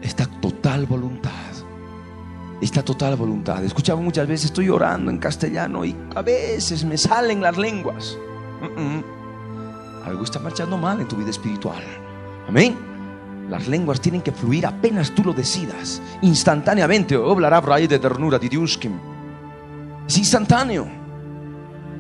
Esta 0.01 0.25
total 0.25 0.85
voluntad. 0.85 1.31
Esta 2.61 2.83
total 2.83 3.15
voluntad. 3.15 3.63
Escuchaba 3.63 3.99
muchas 3.99 4.27
veces, 4.27 4.45
estoy 4.45 4.69
orando 4.69 5.09
en 5.09 5.17
castellano 5.17 5.85
y 5.85 5.95
a 6.15 6.21
veces 6.21 6.83
me 6.85 6.97
salen 6.97 7.41
las 7.41 7.57
lenguas. 7.57 8.17
Algo 10.05 10.23
está 10.23 10.39
marchando 10.39 10.77
mal 10.77 11.01
en 11.01 11.07
tu 11.07 11.15
vida 11.15 11.31
espiritual. 11.31 11.83
Amén. 12.47 12.77
Las 13.49 13.67
lenguas 13.67 14.01
tienen 14.01 14.21
que 14.21 14.31
fluir 14.31 14.65
apenas 14.65 15.13
tú 15.15 15.23
lo 15.23 15.33
decidas, 15.33 16.01
instantáneamente. 16.21 17.15
Oblará 17.15 17.61
ahí 17.73 17.87
de 17.87 17.97
ternura 17.97 18.37
de 18.37 18.49
Es 20.07 20.17
instantáneo. 20.17 20.87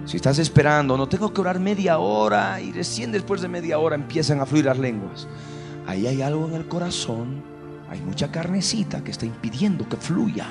Si 0.05 0.15
estás 0.15 0.39
esperando, 0.39 0.95
no 0.95 1.07
tengo 1.07 1.33
que 1.33 1.41
orar 1.41 1.59
media 1.59 1.99
hora 1.99 2.61
y 2.61 2.71
recién 2.71 3.11
después 3.11 3.41
de 3.41 3.49
media 3.49 3.77
hora 3.79 3.95
empiezan 3.95 4.39
a 4.39 4.45
fluir 4.45 4.65
las 4.65 4.79
lenguas. 4.79 5.27
Ahí 5.85 6.07
hay 6.07 6.21
algo 6.21 6.47
en 6.47 6.55
el 6.55 6.67
corazón, 6.67 7.43
hay 7.89 8.01
mucha 8.01 8.31
carnecita 8.31 9.03
que 9.03 9.11
está 9.11 9.25
impidiendo 9.25 9.87
que 9.87 9.97
fluya 9.97 10.47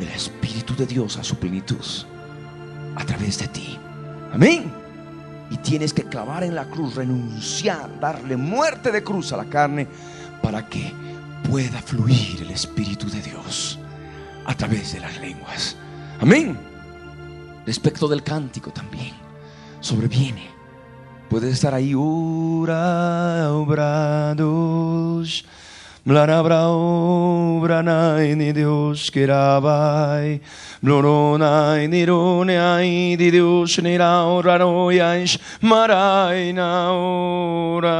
el 0.00 0.08
Espíritu 0.08 0.74
de 0.74 0.86
Dios 0.86 1.16
a 1.18 1.24
su 1.24 1.36
plenitud 1.36 1.84
a 2.96 3.04
través 3.04 3.38
de 3.38 3.48
ti. 3.48 3.78
Amén 4.32 4.80
y 5.50 5.56
tienes 5.56 5.92
que 5.92 6.04
clavar 6.04 6.44
en 6.44 6.54
la 6.54 6.64
cruz, 6.64 6.94
renunciar, 6.94 7.98
darle 8.00 8.36
muerte 8.36 8.92
de 8.92 9.02
cruz 9.02 9.32
a 9.32 9.36
la 9.36 9.46
carne 9.46 9.86
para 10.42 10.66
que 10.66 10.92
pueda 11.48 11.82
fluir 11.82 12.42
el 12.42 12.50
Espíritu 12.52 13.10
de 13.10 13.20
Dios 13.20 13.78
a 14.46 14.54
través 14.54 14.92
de 14.92 15.00
las 15.00 15.20
lenguas. 15.20 15.76
Amén. 16.20 16.56
Respecto 17.70 18.08
del 18.08 18.24
cántico 18.24 18.72
también, 18.72 19.12
sobreviene. 19.78 20.50
Puedes 21.28 21.54
estar 21.54 21.72
ahí, 21.72 21.94
ura, 21.94 23.52
obrados. 23.52 25.44
Mlarabra 26.04 26.66
obranai 26.66 28.34
ni 28.34 28.52
Dios 28.52 29.08
kirabai. 29.12 30.42
Bloronai 30.82 31.88
nironai 31.92 33.14
didius 33.18 33.76
nirao 33.84 34.40
raroiais 34.42 35.36
marai 35.60 36.54
nauram. 36.56 37.90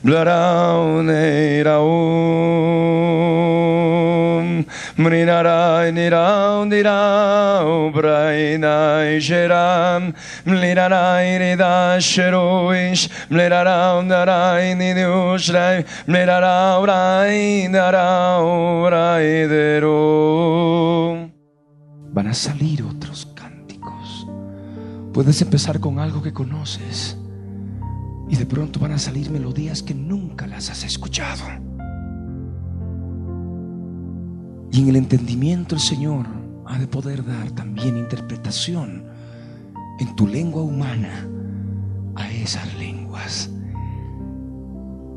Mlaraunai 0.04 1.64
Raum 1.64 2.10
Mrinarai 4.98 5.88
Nirau 5.96 6.66
Nirau 6.68 7.94
Brainai 7.94 9.20
Geram 9.22 10.04
Mlirarai 10.46 11.30
Ridasheruish 11.40 13.04
Mlirarau 13.32 13.98
Narai 14.04 14.76
Nidiushrai 14.76 15.78
Mlirarau 16.08 16.82
Rai 16.86 17.68
Narau 17.70 18.90
Rai 18.92 19.48
Deru 19.48 21.30
Van 22.12 22.28
a 22.28 22.34
salir 22.34 22.82
otros. 22.84 23.29
Puedes 25.14 25.42
empezar 25.42 25.80
con 25.80 26.00
algo 26.00 26.22
que 26.22 26.34
conoces 26.34 27.18
y 28.30 28.36
de 28.36 28.46
pronto 28.46 28.80
van 28.80 28.92
a 28.92 29.00
salir 29.00 29.32
melodías 29.32 29.82
que 29.82 29.96
nunca 29.96 30.46
las 30.46 30.70
has 30.70 30.84
escuchado. 30.84 31.44
Y 34.72 34.82
en 34.82 34.90
el 34.90 34.96
entendimiento 34.96 35.74
el 35.74 35.82
Señor 35.82 36.28
ha 36.68 36.78
de 36.78 36.88
poder 36.88 37.26
dar 37.26 37.50
también 37.52 37.98
interpretación 37.98 39.04
en 40.00 40.16
tu 40.16 40.28
lengua 40.28 40.62
humana 40.62 41.28
a 42.16 42.32
esas 42.32 42.72
lenguas. 42.76 43.50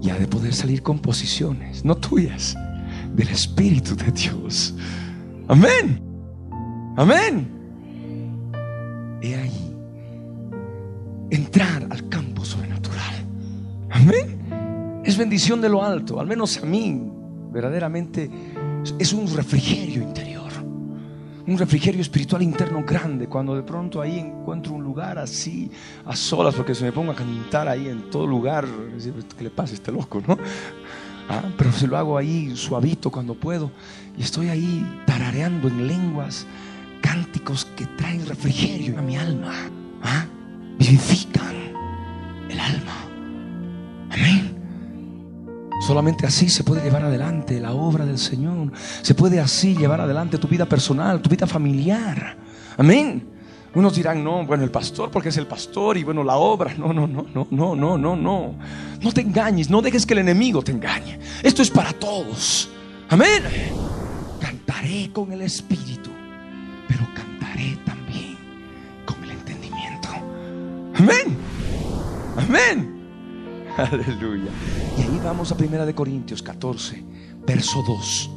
Y 0.00 0.08
ha 0.08 0.18
de 0.18 0.26
poder 0.26 0.54
salir 0.54 0.82
composiciones, 0.82 1.84
no 1.84 1.96
tuyas, 1.96 2.56
del 3.14 3.28
Espíritu 3.28 3.94
de 3.94 4.10
Dios. 4.10 4.74
Amén. 5.48 6.02
Amén. 6.96 7.48
He 9.20 9.36
ahí 9.36 9.71
Es 15.12 15.18
bendición 15.18 15.60
de 15.60 15.68
lo 15.68 15.84
alto, 15.84 16.18
al 16.18 16.26
menos 16.26 16.56
a 16.56 16.64
mí, 16.64 16.98
verdaderamente 17.52 18.30
es 18.98 19.12
un 19.12 19.30
refrigerio 19.36 20.02
interior. 20.02 20.50
un 21.46 21.58
refrigerio 21.58 22.00
espiritual 22.00 22.40
interno 22.40 22.82
grande 22.82 23.26
cuando 23.26 23.54
de 23.54 23.62
pronto 23.62 24.00
ahí 24.00 24.18
encuentro 24.18 24.72
un 24.72 24.82
lugar 24.82 25.18
así 25.18 25.70
a 26.06 26.16
solas 26.16 26.54
porque 26.54 26.74
se 26.74 26.84
me 26.84 26.92
pongo 26.92 27.12
a 27.12 27.14
cantar 27.14 27.68
ahí 27.68 27.88
en 27.88 28.08
todo 28.08 28.26
lugar 28.26 28.66
que 29.36 29.44
le 29.44 29.50
pasa 29.50 29.72
a 29.72 29.74
este 29.74 29.92
loco 29.92 30.22
no 30.26 30.38
ah, 31.28 31.42
pero 31.58 31.70
se 31.72 31.86
lo 31.86 31.98
hago 31.98 32.16
ahí 32.16 32.56
suavito 32.56 33.10
cuando 33.10 33.34
puedo 33.34 33.70
y 34.16 34.22
estoy 34.22 34.48
ahí 34.48 35.02
tarareando 35.04 35.68
en 35.68 35.88
lenguas 35.88 36.46
cánticos 37.02 37.66
que 37.76 37.84
traen 37.84 38.24
refrigerio 38.24 38.98
a 38.98 39.02
mi 39.02 39.18
alma 39.18 39.52
¿ah? 40.04 40.24
vivifican 40.78 41.54
el 42.48 42.58
alma 42.58 42.96
amén 44.08 44.51
Solamente 45.86 46.26
así 46.26 46.48
se 46.48 46.62
puede 46.62 46.82
llevar 46.82 47.04
adelante 47.04 47.58
la 47.58 47.72
obra 47.72 48.06
del 48.06 48.18
Señor. 48.18 48.70
Se 49.02 49.14
puede 49.14 49.40
así 49.40 49.74
llevar 49.76 50.00
adelante 50.00 50.38
tu 50.38 50.46
vida 50.46 50.64
personal, 50.64 51.20
tu 51.20 51.28
vida 51.28 51.46
familiar. 51.46 52.36
Amén. 52.78 53.28
Unos 53.74 53.96
dirán, 53.96 54.22
no, 54.22 54.46
bueno, 54.46 54.62
el 54.62 54.70
pastor 54.70 55.10
porque 55.10 55.30
es 55.30 55.36
el 55.38 55.46
pastor 55.46 55.96
y 55.96 56.04
bueno, 56.04 56.22
la 56.22 56.36
obra. 56.36 56.72
No, 56.78 56.92
no, 56.92 57.08
no, 57.08 57.26
no, 57.34 57.48
no, 57.50 57.74
no, 57.74 57.98
no, 57.98 58.16
no. 58.16 58.54
No 59.00 59.12
te 59.12 59.22
engañes, 59.22 59.70
no 59.70 59.82
dejes 59.82 60.06
que 60.06 60.12
el 60.12 60.20
enemigo 60.20 60.62
te 60.62 60.70
engañe. 60.70 61.18
Esto 61.42 61.62
es 61.62 61.70
para 61.70 61.92
todos. 61.92 62.70
Amén. 63.08 63.42
Cantaré 64.40 65.10
con 65.12 65.32
el 65.32 65.42
Espíritu, 65.42 66.10
pero 66.86 67.00
cantaré 67.12 67.76
también 67.84 68.36
con 69.04 69.22
el 69.24 69.32
entendimiento. 69.32 70.08
Amén. 70.94 71.36
Amén. 72.36 73.01
Aleluya. 73.76 74.50
Y 74.98 75.02
ahí 75.02 75.20
vamos 75.24 75.50
a 75.52 75.56
Primera 75.56 75.86
de 75.86 75.94
Corintios 75.94 76.42
14, 76.42 77.02
verso 77.46 77.82
2. 77.86 78.30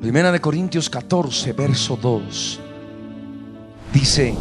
Primera 0.00 0.30
de 0.30 0.40
Corintios 0.40 0.88
14, 0.88 1.52
verso 1.54 1.98
2. 2.00 2.60
Dice, 3.92 4.34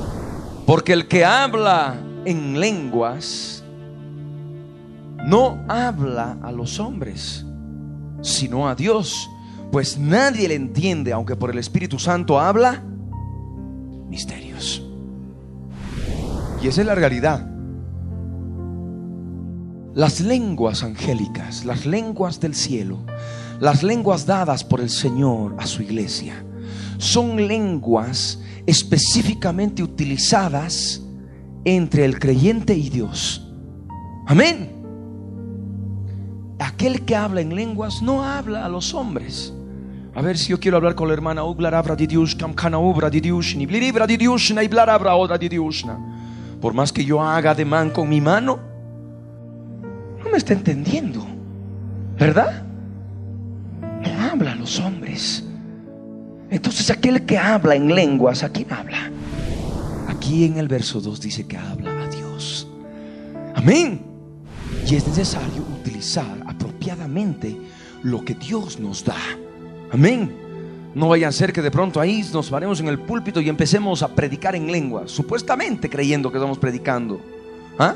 porque 0.65 0.93
el 0.93 1.07
que 1.07 1.25
habla 1.25 1.95
en 2.25 2.59
lenguas 2.59 3.63
no 5.25 5.63
habla 5.67 6.37
a 6.43 6.51
los 6.51 6.79
hombres, 6.79 7.45
sino 8.21 8.67
a 8.67 8.75
Dios, 8.75 9.29
pues 9.71 9.97
nadie 9.97 10.47
le 10.47 10.55
entiende, 10.55 11.11
aunque 11.11 11.35
por 11.35 11.49
el 11.49 11.57
Espíritu 11.57 11.97
Santo 11.97 12.39
habla 12.39 12.83
misterios. 14.09 14.83
Y 16.61 16.67
esa 16.67 16.81
es 16.81 16.87
la 16.87 16.95
realidad. 16.95 17.56
Las 19.97 20.21
lenguas 20.21 20.83
angélicas, 20.83 21.65
las 21.65 21.87
lenguas 21.87 22.39
del 22.39 22.53
cielo, 22.53 22.99
las 23.59 23.81
lenguas 23.81 24.27
dadas 24.27 24.63
por 24.63 24.79
el 24.79 24.91
Señor 24.91 25.55
a 25.57 25.65
su 25.65 25.81
iglesia, 25.81 26.45
son 26.99 27.47
lenguas 27.47 28.39
específicamente 28.67 29.81
utilizadas 29.81 31.01
entre 31.65 32.05
el 32.05 32.19
creyente 32.19 32.75
y 32.75 32.91
Dios. 32.91 33.51
Amén. 34.27 34.71
Aquel 36.59 37.03
que 37.03 37.15
habla 37.15 37.41
en 37.41 37.55
lenguas 37.55 38.03
no 38.03 38.23
habla 38.23 38.65
a 38.65 38.69
los 38.69 38.93
hombres. 38.93 39.51
A 40.13 40.21
ver 40.21 40.37
si 40.37 40.49
yo 40.49 40.59
quiero 40.59 40.77
hablar 40.77 40.93
con 40.93 41.07
la 41.07 41.15
hermana 41.15 41.41
Por 46.61 46.73
más 46.75 46.93
que 46.93 47.03
yo 47.03 47.23
haga 47.23 47.55
de 47.55 47.65
man 47.65 47.89
con 47.89 48.09
mi 48.09 48.21
mano, 48.21 48.66
está 50.37 50.53
entendiendo. 50.53 51.25
¿Verdad? 52.17 52.63
No 53.81 54.21
habla 54.21 54.55
los 54.55 54.79
hombres. 54.79 55.43
Entonces 56.49 56.89
aquel 56.89 57.25
que 57.25 57.37
habla 57.37 57.75
en 57.75 57.93
lenguas, 57.93 58.43
¿a 58.43 58.49
quién 58.49 58.71
habla? 58.71 59.11
Aquí 60.07 60.45
en 60.45 60.57
el 60.57 60.67
verso 60.67 61.01
2 61.01 61.19
dice 61.21 61.45
que 61.45 61.57
habla 61.57 62.03
a 62.03 62.07
Dios. 62.07 62.67
Amén. 63.55 64.01
Y 64.89 64.95
es 64.95 65.07
necesario 65.07 65.63
utilizar 65.79 66.37
apropiadamente 66.47 67.57
lo 68.03 68.23
que 68.23 68.33
Dios 68.33 68.79
nos 68.79 69.03
da. 69.03 69.15
Amén. 69.91 70.31
No 70.95 71.09
vaya 71.09 71.27
a 71.27 71.31
ser 71.31 71.53
que 71.53 71.61
de 71.61 71.69
pronto 71.69 71.99
ahí 71.99 72.25
nos 72.33 72.49
paremos 72.49 72.79
en 72.79 72.87
el 72.87 72.99
púlpito 72.99 73.41
y 73.41 73.49
empecemos 73.49 74.01
a 74.01 74.07
predicar 74.07 74.55
en 74.55 74.71
lenguas, 74.71 75.11
supuestamente 75.11 75.89
creyendo 75.89 76.31
que 76.31 76.37
estamos 76.37 76.57
predicando. 76.57 77.19
¿Ah? 77.77 77.93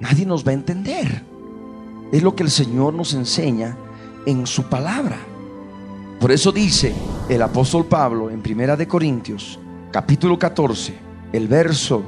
Nadie 0.00 0.26
nos 0.26 0.46
va 0.46 0.50
a 0.50 0.54
entender. 0.54 1.22
Es 2.12 2.22
lo 2.22 2.34
que 2.34 2.42
el 2.42 2.50
Señor 2.50 2.94
nos 2.94 3.14
enseña 3.14 3.76
en 4.26 4.46
su 4.46 4.64
palabra. 4.64 5.18
Por 6.20 6.32
eso 6.32 6.52
dice 6.52 6.94
el 7.28 7.42
apóstol 7.42 7.86
Pablo 7.86 8.30
en 8.30 8.42
Primera 8.42 8.76
de 8.76 8.88
Corintios, 8.88 9.58
capítulo 9.92 10.38
14, 10.38 10.98
el 11.32 11.48
verso 11.48 12.02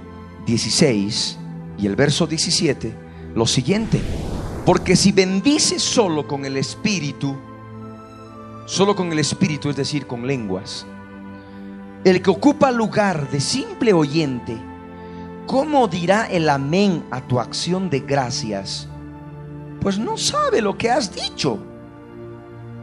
16 0.46 1.38
y 1.78 1.86
el 1.86 1.96
verso 1.96 2.26
17, 2.26 2.92
lo 3.34 3.46
siguiente: 3.46 4.00
porque 4.64 4.96
si 4.96 5.12
bendices 5.12 5.82
solo 5.82 6.26
con 6.26 6.44
el 6.44 6.56
espíritu, 6.56 7.36
solo 8.66 8.96
con 8.96 9.12
el 9.12 9.18
espíritu, 9.18 9.70
es 9.70 9.76
decir, 9.76 10.06
con 10.06 10.26
lenguas, 10.26 10.86
el 12.04 12.22
que 12.22 12.30
ocupa 12.30 12.70
lugar 12.70 13.30
de 13.30 13.40
simple 13.40 13.92
oyente 13.92 14.69
¿cómo 15.50 15.88
dirá 15.88 16.26
el 16.26 16.48
amén 16.48 17.04
a 17.10 17.20
tu 17.26 17.40
acción 17.40 17.90
de 17.90 17.98
gracias? 17.98 18.86
Pues 19.80 19.98
no 19.98 20.16
sabe 20.16 20.62
lo 20.62 20.78
que 20.78 20.88
has 20.88 21.12
dicho. 21.12 21.58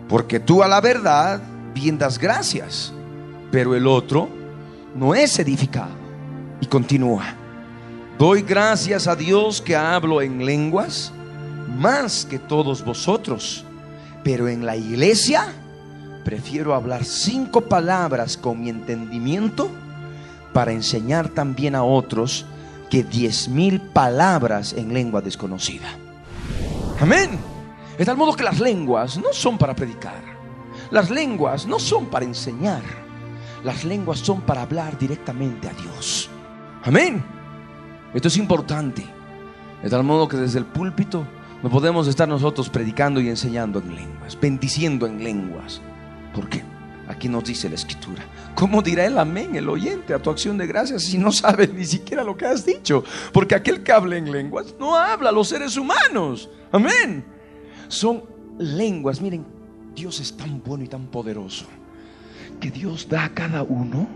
Porque 0.09 0.41
tú 0.41 0.61
a 0.61 0.67
la 0.67 0.81
verdad 0.81 1.41
bien 1.73 1.97
das 1.97 2.19
gracias, 2.19 2.91
pero 3.53 3.73
el 3.73 3.87
otro 3.87 4.27
no 4.93 5.15
es 5.15 5.39
edificado. 5.39 5.95
Y 6.59 6.65
continúa. 6.65 7.23
Doy 8.19 8.41
gracias 8.41 9.07
a 9.07 9.15
Dios 9.15 9.61
que 9.61 9.73
hablo 9.73 10.21
en 10.21 10.45
lenguas 10.45 11.13
más 11.69 12.25
que 12.25 12.37
todos 12.37 12.83
vosotros, 12.83 13.63
pero 14.25 14.49
en 14.49 14.65
la 14.65 14.75
iglesia 14.75 15.53
prefiero 16.25 16.73
hablar 16.73 17.05
cinco 17.05 17.61
palabras 17.61 18.35
con 18.35 18.59
mi 18.59 18.69
entendimiento 18.69 19.69
para 20.51 20.73
enseñar 20.73 21.29
también 21.29 21.73
a 21.73 21.83
otros 21.83 22.45
que 22.89 23.03
diez 23.03 23.47
mil 23.47 23.81
palabras 23.81 24.73
en 24.73 24.93
lengua 24.93 25.21
desconocida. 25.21 25.87
Amén. 26.99 27.39
De 27.97 28.05
tal 28.05 28.17
modo 28.17 28.33
que 28.33 28.43
las 28.43 28.59
lenguas 28.59 29.17
no 29.17 29.33
son 29.33 29.57
para 29.57 29.75
predicar. 29.75 30.21
Las 30.91 31.09
lenguas 31.09 31.65
no 31.65 31.79
son 31.79 32.05
para 32.05 32.25
enseñar. 32.25 32.81
Las 33.63 33.83
lenguas 33.83 34.19
son 34.19 34.41
para 34.41 34.61
hablar 34.61 34.97
directamente 34.97 35.67
a 35.67 35.73
Dios. 35.73 36.29
Amén. 36.83 37.23
Esto 38.13 38.27
es 38.27 38.37
importante. 38.37 39.05
De 39.81 39.89
tal 39.89 40.03
modo 40.03 40.27
que 40.27 40.37
desde 40.37 40.59
el 40.59 40.65
púlpito 40.65 41.27
no 41.61 41.69
podemos 41.69 42.07
estar 42.07 42.27
nosotros 42.27 42.69
predicando 42.69 43.19
y 43.19 43.29
enseñando 43.29 43.79
en 43.79 43.95
lenguas, 43.95 44.39
bendiciendo 44.39 45.07
en 45.07 45.23
lenguas. 45.23 45.81
¿Por 46.33 46.47
qué? 46.49 46.63
Aquí 47.07 47.29
nos 47.29 47.45
dice 47.45 47.69
la 47.69 47.75
escritura. 47.75 48.25
¿Cómo 48.53 48.81
dirá 48.81 49.05
el 49.05 49.17
amén, 49.17 49.55
el 49.55 49.69
oyente, 49.69 50.13
a 50.13 50.19
tu 50.19 50.29
acción 50.29 50.57
de 50.57 50.67
gracias 50.67 51.03
si 51.03 51.17
no 51.17 51.31
sabe 51.31 51.67
ni 51.67 51.85
siquiera 51.85 52.23
lo 52.23 52.35
que 52.35 52.45
has 52.45 52.65
dicho? 52.65 53.03
Porque 53.31 53.55
aquel 53.55 53.81
que 53.81 53.93
habla 53.93 54.17
en 54.17 54.31
lenguas 54.31 54.75
no 54.79 54.95
habla 54.95 55.29
a 55.29 55.31
los 55.31 55.47
seres 55.47 55.77
humanos. 55.77 56.49
Amén. 56.71 57.23
Son 57.87 58.23
lenguas. 58.57 59.21
Miren, 59.21 59.45
Dios 59.95 60.19
es 60.19 60.35
tan 60.35 60.61
bueno 60.61 60.83
y 60.83 60.87
tan 60.87 61.07
poderoso 61.07 61.65
que 62.59 62.71
Dios 62.71 63.07
da 63.07 63.25
a 63.25 63.33
cada 63.33 63.63
uno 63.63 64.07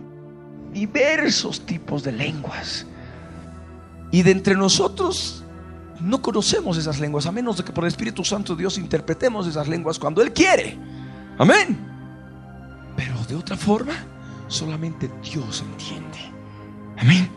diversos 0.74 1.66
tipos 1.66 2.04
de 2.04 2.12
lenguas. 2.12 2.86
Y 4.12 4.24
de 4.24 4.32
entre 4.32 4.56
nosotros 4.56 5.46
no 6.02 6.22
conocemos 6.22 6.78
esas 6.78 7.00
lenguas, 7.00 7.26
a 7.26 7.32
menos 7.32 7.58
de 7.58 7.64
que 7.64 7.72
por 7.72 7.86
el 7.86 7.90
Espíritu 7.90 8.26
Santo 8.26 8.56
Dios 8.56 8.78
interpretemos 8.78 9.48
esas 9.48 9.68
lenguas 9.70 9.98
cuando 9.98 10.22
Él 10.22 10.34
quiere. 10.34 10.78
Amén. 11.38 11.91
De 13.32 13.38
otra 13.38 13.56
forma, 13.56 13.94
solamente 14.50 15.10
Dios 15.24 15.64
entiende. 15.66 16.18
Amén. 16.98 17.30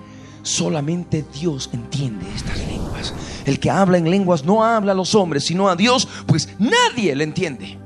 Solamente 0.42 1.24
Dios 1.32 1.70
entiende 1.72 2.26
estas 2.34 2.58
lenguas. 2.66 3.14
El 3.44 3.60
que 3.60 3.70
habla 3.70 3.96
en 3.98 4.10
lenguas 4.10 4.44
no 4.44 4.64
habla 4.64 4.90
a 4.90 4.96
los 4.96 5.14
hombres, 5.14 5.44
sino 5.44 5.68
a 5.68 5.76
Dios, 5.76 6.08
pues 6.26 6.48
nadie 6.58 7.14
le 7.14 7.22
entiende. 7.22 7.78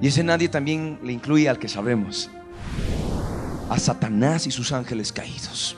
Y 0.00 0.06
ese 0.06 0.22
nadie 0.22 0.48
también 0.48 1.00
le 1.02 1.14
incluye 1.14 1.48
al 1.48 1.58
que 1.58 1.66
sabemos, 1.66 2.30
a 3.68 3.76
Satanás 3.76 4.46
y 4.46 4.52
sus 4.52 4.70
ángeles 4.70 5.12
caídos. 5.12 5.76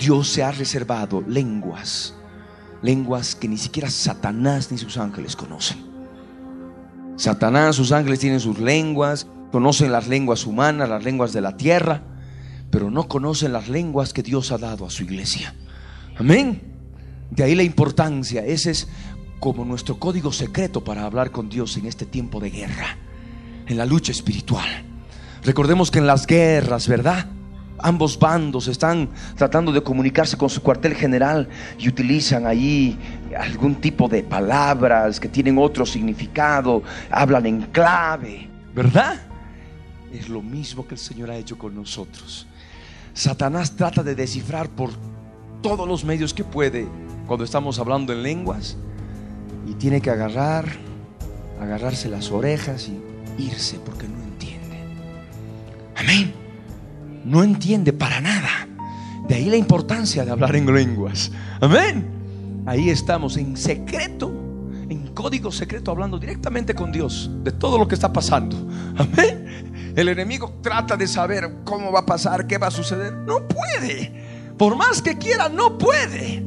Dios 0.00 0.26
se 0.26 0.42
ha 0.42 0.50
reservado 0.50 1.22
lenguas, 1.24 2.16
lenguas 2.82 3.36
que 3.36 3.46
ni 3.46 3.58
siquiera 3.58 3.88
Satanás 3.88 4.72
ni 4.72 4.78
sus 4.78 4.98
ángeles 4.98 5.36
conocen. 5.36 5.78
Satanás, 7.14 7.76
sus 7.76 7.92
ángeles 7.92 8.18
tienen 8.18 8.40
sus 8.40 8.58
lenguas, 8.58 9.28
conocen 9.54 9.92
las 9.92 10.08
lenguas 10.08 10.46
humanas, 10.46 10.88
las 10.88 11.04
lenguas 11.04 11.32
de 11.32 11.40
la 11.40 11.56
tierra, 11.56 12.02
pero 12.72 12.90
no 12.90 13.06
conocen 13.06 13.52
las 13.52 13.68
lenguas 13.68 14.12
que 14.12 14.24
Dios 14.24 14.50
ha 14.50 14.58
dado 14.58 14.84
a 14.84 14.90
su 14.90 15.04
iglesia. 15.04 15.54
Amén. 16.18 16.60
De 17.30 17.44
ahí 17.44 17.54
la 17.54 17.62
importancia. 17.62 18.44
Ese 18.44 18.72
es 18.72 18.88
como 19.38 19.64
nuestro 19.64 20.00
código 20.00 20.32
secreto 20.32 20.82
para 20.82 21.04
hablar 21.04 21.30
con 21.30 21.48
Dios 21.48 21.76
en 21.76 21.86
este 21.86 22.04
tiempo 22.04 22.40
de 22.40 22.50
guerra, 22.50 22.98
en 23.68 23.76
la 23.76 23.86
lucha 23.86 24.10
espiritual. 24.10 24.66
Recordemos 25.44 25.92
que 25.92 26.00
en 26.00 26.08
las 26.08 26.26
guerras, 26.26 26.88
¿verdad? 26.88 27.26
Ambos 27.78 28.18
bandos 28.18 28.66
están 28.66 29.10
tratando 29.36 29.70
de 29.70 29.84
comunicarse 29.84 30.36
con 30.36 30.50
su 30.50 30.62
cuartel 30.62 30.96
general 30.96 31.48
y 31.78 31.88
utilizan 31.88 32.44
ahí 32.44 32.98
algún 33.38 33.76
tipo 33.76 34.08
de 34.08 34.24
palabras 34.24 35.20
que 35.20 35.28
tienen 35.28 35.58
otro 35.58 35.86
significado, 35.86 36.82
hablan 37.08 37.46
en 37.46 37.62
clave, 37.70 38.50
¿verdad? 38.74 39.33
Es 40.14 40.28
lo 40.28 40.42
mismo 40.42 40.86
que 40.86 40.94
el 40.94 41.00
Señor 41.00 41.30
ha 41.30 41.36
hecho 41.36 41.58
con 41.58 41.74
nosotros. 41.74 42.46
Satanás 43.12 43.76
trata 43.76 44.02
de 44.02 44.14
descifrar 44.14 44.68
por 44.68 44.90
todos 45.62 45.86
los 45.86 46.04
medios 46.04 46.32
que 46.32 46.44
puede 46.44 46.88
cuando 47.26 47.44
estamos 47.44 47.78
hablando 47.78 48.12
en 48.12 48.22
lenguas 48.22 48.76
y 49.68 49.74
tiene 49.74 50.00
que 50.00 50.10
agarrar, 50.10 50.66
agarrarse 51.60 52.08
las 52.08 52.30
orejas 52.30 52.88
y 52.88 53.42
irse 53.42 53.78
porque 53.84 54.08
no 54.08 54.22
entiende. 54.22 54.78
Amén 55.96 56.44
no 57.24 57.42
entiende 57.42 57.92
para 57.92 58.20
nada. 58.20 58.68
De 59.26 59.34
ahí 59.34 59.46
la 59.46 59.56
importancia 59.56 60.24
de 60.24 60.30
hablar 60.30 60.54
en 60.54 60.72
lenguas. 60.72 61.32
Amén. 61.60 62.06
Ahí 62.66 62.90
estamos 62.90 63.36
en 63.36 63.56
secreto, 63.56 64.32
en 64.88 65.08
código 65.14 65.50
secreto, 65.50 65.90
hablando 65.90 66.18
directamente 66.18 66.74
con 66.74 66.92
Dios 66.92 67.30
de 67.42 67.52
todo 67.52 67.78
lo 67.78 67.88
que 67.88 67.94
está 67.94 68.12
pasando. 68.12 68.56
Amén. 68.96 69.72
El 69.96 70.08
enemigo 70.08 70.58
trata 70.60 70.96
de 70.96 71.06
saber 71.06 71.58
cómo 71.64 71.92
va 71.92 72.00
a 72.00 72.06
pasar, 72.06 72.46
qué 72.46 72.58
va 72.58 72.66
a 72.66 72.70
suceder. 72.70 73.12
No 73.12 73.46
puede. 73.46 74.12
Por 74.58 74.76
más 74.76 75.00
que 75.00 75.16
quiera, 75.16 75.48
no 75.48 75.78
puede. 75.78 76.44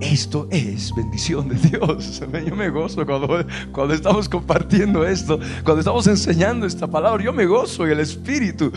Esto 0.00 0.46
es 0.50 0.94
bendición 0.94 1.48
de 1.48 1.56
Dios. 1.56 2.22
Yo 2.46 2.54
me 2.54 2.68
gozo 2.68 3.04
cuando, 3.04 3.44
cuando 3.72 3.94
estamos 3.94 4.28
compartiendo 4.28 5.06
esto, 5.06 5.40
cuando 5.64 5.80
estamos 5.80 6.06
enseñando 6.06 6.66
esta 6.66 6.86
palabra. 6.86 7.24
Yo 7.24 7.32
me 7.32 7.46
gozo 7.46 7.84
en 7.84 7.92
el 7.92 8.00
Espíritu. 8.00 8.72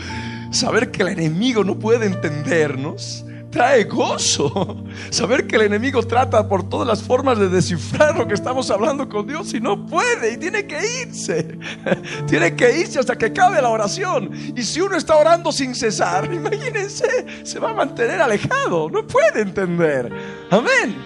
Saber 0.50 0.90
que 0.90 1.02
el 1.02 1.08
enemigo 1.08 1.62
no 1.62 1.78
puede 1.78 2.06
entendernos 2.06 3.24
trae 3.50 3.84
gozo. 3.84 4.84
Saber 5.10 5.46
que 5.46 5.56
el 5.56 5.62
enemigo 5.62 6.02
trata 6.02 6.46
por 6.48 6.68
todas 6.68 6.86
las 6.86 7.02
formas 7.02 7.38
de 7.38 7.48
descifrar 7.48 8.16
lo 8.16 8.26
que 8.26 8.34
estamos 8.34 8.70
hablando 8.70 9.08
con 9.08 9.26
Dios 9.26 9.54
y 9.54 9.60
no 9.60 9.86
puede 9.86 10.34
y 10.34 10.36
tiene 10.36 10.66
que 10.66 10.78
irse. 11.02 11.58
Tiene 12.26 12.54
que 12.54 12.78
irse 12.80 12.98
hasta 12.98 13.16
que 13.16 13.26
acabe 13.26 13.60
la 13.62 13.68
oración. 13.68 14.30
Y 14.56 14.62
si 14.62 14.80
uno 14.80 14.96
está 14.96 15.16
orando 15.16 15.52
sin 15.52 15.74
cesar, 15.74 16.24
imagínense, 16.32 17.26
se 17.42 17.58
va 17.58 17.70
a 17.70 17.74
mantener 17.74 18.20
alejado. 18.20 18.90
No 18.90 19.06
puede 19.06 19.42
entender. 19.42 20.12
Amén. 20.50 20.96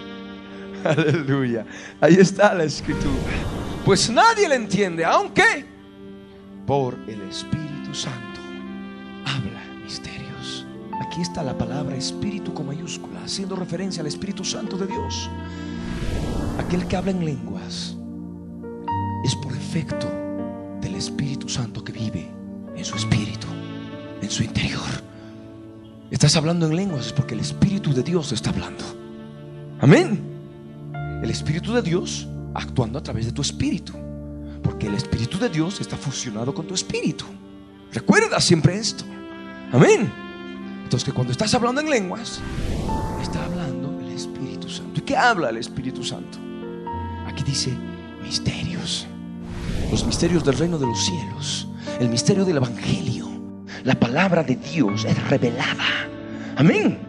Aleluya. 0.83 1.65
Ahí 2.01 2.15
está 2.15 2.53
la 2.53 2.65
escritura. 2.65 3.33
Pues 3.85 4.09
nadie 4.09 4.47
le 4.47 4.55
entiende, 4.55 5.03
aunque 5.05 5.65
por 6.65 6.95
el 7.07 7.21
Espíritu 7.29 7.93
Santo. 7.93 8.32
Aquí 11.13 11.21
está 11.21 11.43
la 11.43 11.55
palabra 11.55 11.95
espíritu 11.95 12.55
con 12.55 12.65
mayúscula, 12.65 13.23
haciendo 13.23 13.55
referencia 13.55 14.01
al 14.01 14.07
Espíritu 14.07 14.43
Santo 14.43 14.79
de 14.79 14.87
Dios. 14.87 15.29
Aquel 16.57 16.87
que 16.87 16.95
habla 16.95 17.11
en 17.11 17.23
lenguas 17.23 17.95
es 19.23 19.35
por 19.35 19.55
efecto 19.55 20.11
del 20.81 20.95
Espíritu 20.95 21.47
Santo 21.47 21.83
que 21.83 21.91
vive 21.91 22.27
en 22.75 22.83
su 22.83 22.95
espíritu, 22.95 23.45
en 24.23 24.31
su 24.31 24.41
interior. 24.41 24.81
Estás 26.09 26.35
hablando 26.35 26.65
en 26.65 26.75
lenguas 26.75 27.05
es 27.05 27.13
porque 27.13 27.35
el 27.35 27.41
Espíritu 27.41 27.93
de 27.93 28.01
Dios 28.01 28.31
está 28.31 28.49
hablando. 28.49 28.83
Amén. 29.81 30.19
El 31.21 31.29
Espíritu 31.29 31.73
de 31.73 31.83
Dios 31.83 32.27
actuando 32.55 32.97
a 32.97 33.03
través 33.03 33.27
de 33.27 33.33
tu 33.33 33.43
espíritu. 33.43 33.93
Porque 34.63 34.87
el 34.87 34.95
Espíritu 34.95 35.37
de 35.37 35.49
Dios 35.49 35.79
está 35.79 35.95
fusionado 35.95 36.55
con 36.55 36.65
tu 36.65 36.73
espíritu. 36.73 37.25
Recuerda 37.91 38.41
siempre 38.41 38.79
esto. 38.79 39.05
Amén. 39.71 40.23
Entonces 40.83 41.03
que 41.03 41.11
cuando 41.11 41.31
estás 41.31 41.53
hablando 41.53 41.81
en 41.81 41.89
lenguas, 41.89 42.39
está 43.21 43.43
hablando 43.45 43.99
el 44.01 44.11
Espíritu 44.11 44.69
Santo. 44.69 44.99
¿Y 44.99 45.01
qué 45.01 45.17
habla 45.17 45.49
el 45.49 45.57
Espíritu 45.57 46.03
Santo? 46.03 46.37
Aquí 47.27 47.43
dice 47.43 47.71
misterios. 48.21 49.07
Los 49.89 50.05
misterios 50.05 50.43
del 50.43 50.57
reino 50.57 50.77
de 50.77 50.85
los 50.85 51.05
cielos. 51.05 51.67
El 51.99 52.09
misterio 52.09 52.45
del 52.45 52.57
Evangelio. 52.57 53.27
La 53.83 53.95
palabra 53.95 54.43
de 54.43 54.55
Dios 54.55 55.05
es 55.05 55.29
revelada. 55.29 56.07
Amén. 56.55 56.99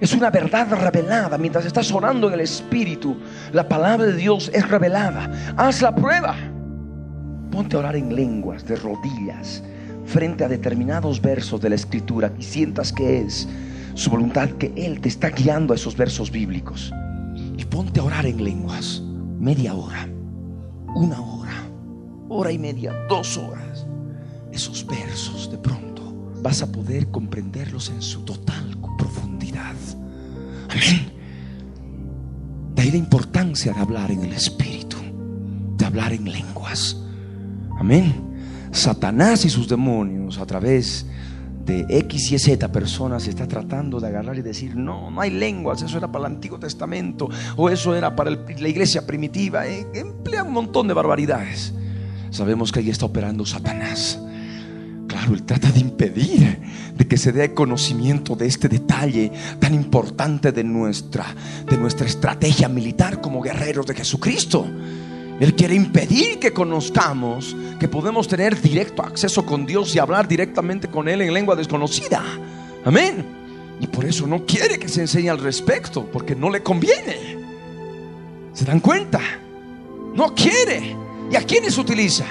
Es 0.00 0.12
una 0.12 0.30
verdad 0.30 0.68
revelada. 0.70 1.38
Mientras 1.38 1.66
estás 1.66 1.90
orando 1.92 2.28
en 2.28 2.34
el 2.34 2.40
Espíritu, 2.40 3.16
la 3.52 3.68
palabra 3.68 4.06
de 4.06 4.16
Dios 4.16 4.50
es 4.52 4.68
revelada. 4.68 5.54
Haz 5.56 5.82
la 5.82 5.94
prueba. 5.94 6.34
Ponte 7.50 7.76
a 7.76 7.80
orar 7.80 7.96
en 7.96 8.14
lenguas, 8.14 8.66
de 8.66 8.76
rodillas 8.76 9.62
frente 10.04 10.44
a 10.44 10.48
determinados 10.48 11.20
versos 11.20 11.60
de 11.60 11.70
la 11.70 11.74
escritura 11.74 12.32
y 12.38 12.42
sientas 12.42 12.92
que 12.92 13.20
es 13.20 13.48
su 13.94 14.10
voluntad, 14.10 14.50
que 14.50 14.72
Él 14.76 15.00
te 15.00 15.08
está 15.08 15.30
guiando 15.30 15.72
a 15.72 15.76
esos 15.76 15.96
versos 15.96 16.30
bíblicos. 16.30 16.92
Y 17.56 17.64
ponte 17.64 18.00
a 18.00 18.04
orar 18.04 18.26
en 18.26 18.42
lenguas, 18.42 19.02
media 19.38 19.74
hora, 19.74 20.08
una 20.94 21.20
hora, 21.20 21.68
hora 22.28 22.52
y 22.52 22.58
media, 22.58 22.92
dos 23.08 23.36
horas. 23.36 23.86
Esos 24.52 24.86
versos 24.86 25.50
de 25.50 25.58
pronto 25.58 26.32
vas 26.42 26.62
a 26.62 26.70
poder 26.70 27.10
comprenderlos 27.10 27.90
en 27.90 28.02
su 28.02 28.22
total 28.22 28.74
profundidad. 28.96 29.74
Amén. 30.68 31.12
De 32.74 32.82
ahí 32.82 32.90
la 32.90 32.96
importancia 32.96 33.72
de 33.72 33.80
hablar 33.80 34.10
en 34.10 34.24
el 34.24 34.32
Espíritu, 34.32 34.96
de 35.76 35.84
hablar 35.84 36.12
en 36.12 36.30
lenguas. 36.30 37.00
Amén. 37.78 38.33
Satanás 38.74 39.44
y 39.44 39.50
sus 39.50 39.68
demonios 39.68 40.38
a 40.38 40.46
través 40.46 41.06
de 41.64 41.86
X 41.88 42.32
y 42.32 42.38
Z 42.38 42.72
personas 42.72 43.26
está 43.28 43.46
tratando 43.46 44.00
de 44.00 44.08
agarrar 44.08 44.36
y 44.36 44.42
decir, 44.42 44.74
no, 44.74 45.12
no 45.12 45.20
hay 45.20 45.30
lenguas, 45.30 45.80
eso 45.80 45.96
era 45.96 46.10
para 46.10 46.26
el 46.26 46.34
Antiguo 46.34 46.58
Testamento 46.58 47.28
o 47.56 47.70
eso 47.70 47.94
era 47.94 48.14
para 48.16 48.32
la 48.32 48.68
iglesia 48.68 49.06
primitiva. 49.06 49.66
Eh, 49.66 49.86
emplea 49.94 50.42
un 50.42 50.52
montón 50.52 50.88
de 50.88 50.94
barbaridades. 50.94 51.72
Sabemos 52.30 52.72
que 52.72 52.80
ahí 52.80 52.90
está 52.90 53.06
operando 53.06 53.46
Satanás. 53.46 54.20
Claro, 55.06 55.34
él 55.34 55.44
trata 55.44 55.70
de 55.70 55.78
impedir 55.78 56.58
de 56.96 57.06
que 57.06 57.16
se 57.16 57.30
dé 57.30 57.54
conocimiento 57.54 58.34
de 58.34 58.48
este 58.48 58.68
detalle 58.68 59.30
tan 59.60 59.72
importante 59.72 60.50
de 60.50 60.64
nuestra, 60.64 61.26
de 61.70 61.76
nuestra 61.76 62.06
estrategia 62.06 62.68
militar 62.68 63.20
como 63.20 63.40
guerreros 63.40 63.86
de 63.86 63.94
Jesucristo. 63.94 64.66
Él 65.40 65.54
quiere 65.54 65.74
impedir 65.74 66.38
que 66.38 66.52
conozcamos 66.52 67.56
que 67.80 67.88
podemos 67.88 68.28
tener 68.28 68.60
directo 68.60 69.02
acceso 69.02 69.44
con 69.44 69.66
Dios 69.66 69.94
y 69.94 69.98
hablar 69.98 70.28
directamente 70.28 70.88
con 70.88 71.08
Él 71.08 71.22
en 71.22 71.34
lengua 71.34 71.56
desconocida. 71.56 72.22
Amén. 72.84 73.24
Y 73.80 73.86
por 73.88 74.04
eso 74.04 74.26
no 74.26 74.46
quiere 74.46 74.78
que 74.78 74.88
se 74.88 75.00
enseñe 75.00 75.28
al 75.28 75.38
respecto, 75.38 76.06
porque 76.06 76.36
no 76.36 76.50
le 76.50 76.62
conviene. 76.62 77.36
¿Se 78.52 78.64
dan 78.64 78.78
cuenta? 78.78 79.20
No 80.14 80.34
quiere. 80.34 80.96
¿Y 81.30 81.36
a 81.36 81.42
quiénes 81.42 81.76
utiliza? 81.76 82.24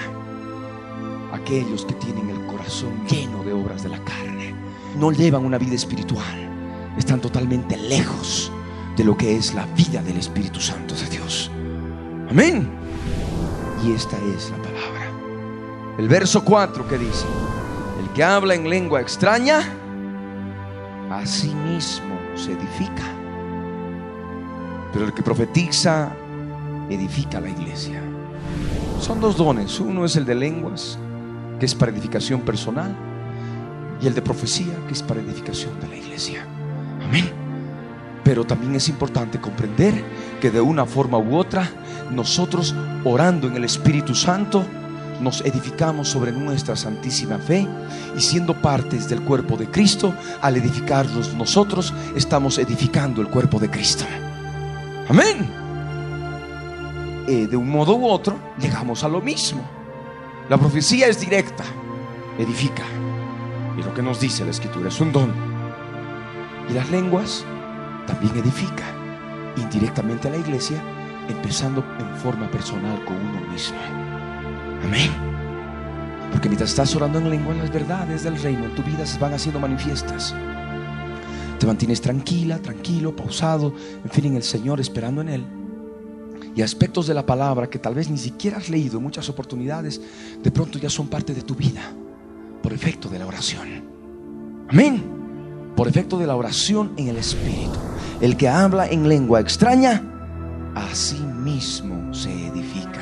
Aquellos 1.32 1.84
que 1.84 1.94
tienen 1.94 2.30
el 2.30 2.46
corazón 2.46 3.06
lleno 3.06 3.44
de 3.44 3.52
obras 3.52 3.82
de 3.82 3.90
la 3.90 4.02
carne. 4.02 4.54
No 4.98 5.12
llevan 5.12 5.44
una 5.44 5.58
vida 5.58 5.74
espiritual. 5.74 6.94
Están 6.96 7.20
totalmente 7.20 7.76
lejos 7.76 8.50
de 8.96 9.04
lo 9.04 9.16
que 9.16 9.36
es 9.36 9.52
la 9.52 9.66
vida 9.66 10.02
del 10.02 10.16
Espíritu 10.16 10.60
Santo 10.60 10.94
de 10.94 11.06
Dios. 11.10 11.50
Amén. 12.30 12.83
Y 13.84 13.92
esta 13.92 14.16
es 14.18 14.50
la 14.50 14.56
palabra. 14.56 15.10
El 15.98 16.08
verso 16.08 16.42
4 16.42 16.88
que 16.88 16.96
dice, 16.96 17.26
el 18.02 18.08
que 18.14 18.24
habla 18.24 18.54
en 18.54 18.68
lengua 18.68 19.00
extraña, 19.00 19.60
a 21.10 21.26
sí 21.26 21.54
mismo 21.54 22.18
se 22.34 22.52
edifica. 22.52 23.04
Pero 24.92 25.04
el 25.04 25.12
que 25.12 25.22
profetiza, 25.22 26.12
edifica 26.88 27.40
la 27.40 27.50
iglesia. 27.50 28.00
Son 29.00 29.20
dos 29.20 29.36
dones. 29.36 29.78
Uno 29.80 30.06
es 30.06 30.16
el 30.16 30.24
de 30.24 30.34
lenguas, 30.34 30.98
que 31.60 31.66
es 31.66 31.74
para 31.74 31.92
edificación 31.92 32.40
personal, 32.40 32.96
y 34.00 34.06
el 34.06 34.14
de 34.14 34.22
profecía, 34.22 34.74
que 34.86 34.94
es 34.94 35.02
para 35.02 35.20
edificación 35.20 35.78
de 35.80 35.88
la 35.88 35.96
iglesia. 35.96 36.46
Amén. 37.04 37.30
Pero 38.22 38.44
también 38.44 38.74
es 38.74 38.88
importante 38.88 39.38
comprender 39.38 40.02
que 40.44 40.50
de 40.50 40.60
una 40.60 40.84
forma 40.84 41.16
u 41.16 41.38
otra 41.38 41.70
nosotros 42.10 42.74
orando 43.04 43.48
en 43.48 43.56
el 43.56 43.64
Espíritu 43.64 44.14
Santo, 44.14 44.62
nos 45.22 45.40
edificamos 45.40 46.10
sobre 46.10 46.32
nuestra 46.32 46.76
santísima 46.76 47.38
fe 47.38 47.66
y 48.14 48.20
siendo 48.20 48.52
partes 48.52 49.08
del 49.08 49.22
cuerpo 49.22 49.56
de 49.56 49.70
Cristo, 49.70 50.12
al 50.42 50.58
edificarnos 50.58 51.32
nosotros, 51.32 51.94
estamos 52.14 52.58
edificando 52.58 53.22
el 53.22 53.28
cuerpo 53.28 53.58
de 53.58 53.70
Cristo. 53.70 54.04
Amén. 55.08 55.50
Eh, 57.26 57.46
de 57.46 57.56
un 57.56 57.70
modo 57.70 57.96
u 57.96 58.06
otro, 58.06 58.36
llegamos 58.58 59.02
a 59.02 59.08
lo 59.08 59.22
mismo. 59.22 59.62
La 60.50 60.58
profecía 60.58 61.06
es 61.06 61.18
directa, 61.18 61.64
edifica. 62.38 62.84
Y 63.78 63.82
lo 63.82 63.94
que 63.94 64.02
nos 64.02 64.20
dice 64.20 64.44
la 64.44 64.50
Escritura 64.50 64.88
es 64.90 65.00
un 65.00 65.10
don. 65.10 65.32
Y 66.68 66.74
las 66.74 66.90
lenguas 66.90 67.46
también 68.06 68.36
edifica 68.36 69.03
indirectamente 69.56 70.28
a 70.28 70.30
la 70.30 70.36
iglesia 70.38 70.82
empezando 71.28 71.84
en 71.98 72.16
forma 72.16 72.50
personal 72.50 73.04
con 73.04 73.16
uno 73.16 73.40
mismo. 73.50 73.78
Amén. 74.84 75.10
Porque 76.30 76.48
mientras 76.48 76.70
estás 76.70 76.94
orando 76.96 77.18
en 77.18 77.30
lengua, 77.30 77.54
las 77.54 77.72
verdades 77.72 78.24
del 78.24 78.40
reino 78.40 78.64
en 78.64 78.74
tu 78.74 78.82
vida 78.82 79.06
se 79.06 79.18
van 79.18 79.34
haciendo 79.34 79.60
manifiestas. 79.60 80.34
Te 81.58 81.66
mantienes 81.66 82.00
tranquila, 82.00 82.58
tranquilo, 82.58 83.14
pausado, 83.14 83.72
en 84.04 84.10
fin, 84.10 84.26
en 84.26 84.36
el 84.36 84.42
Señor, 84.42 84.80
esperando 84.80 85.20
en 85.20 85.28
Él. 85.28 85.46
Y 86.56 86.62
aspectos 86.62 87.06
de 87.06 87.14
la 87.14 87.24
palabra 87.24 87.70
que 87.70 87.78
tal 87.78 87.94
vez 87.94 88.10
ni 88.10 88.18
siquiera 88.18 88.58
has 88.58 88.68
leído 88.68 88.98
en 88.98 89.04
muchas 89.04 89.28
oportunidades, 89.28 90.00
de 90.42 90.50
pronto 90.50 90.78
ya 90.78 90.90
son 90.90 91.08
parte 91.08 91.34
de 91.34 91.42
tu 91.42 91.54
vida, 91.54 91.82
por 92.62 92.72
efecto 92.72 93.08
de 93.08 93.18
la 93.18 93.26
oración. 93.26 93.84
Amén. 94.68 95.13
Por 95.76 95.88
efecto 95.88 96.18
de 96.18 96.26
la 96.26 96.36
oración 96.36 96.92
en 96.96 97.08
el 97.08 97.16
Espíritu. 97.16 97.78
El 98.20 98.36
que 98.36 98.48
habla 98.48 98.86
en 98.86 99.08
lengua 99.08 99.40
extraña, 99.40 100.02
a 100.74 100.94
sí 100.94 101.18
mismo 101.18 102.14
se 102.14 102.48
edifica. 102.48 103.00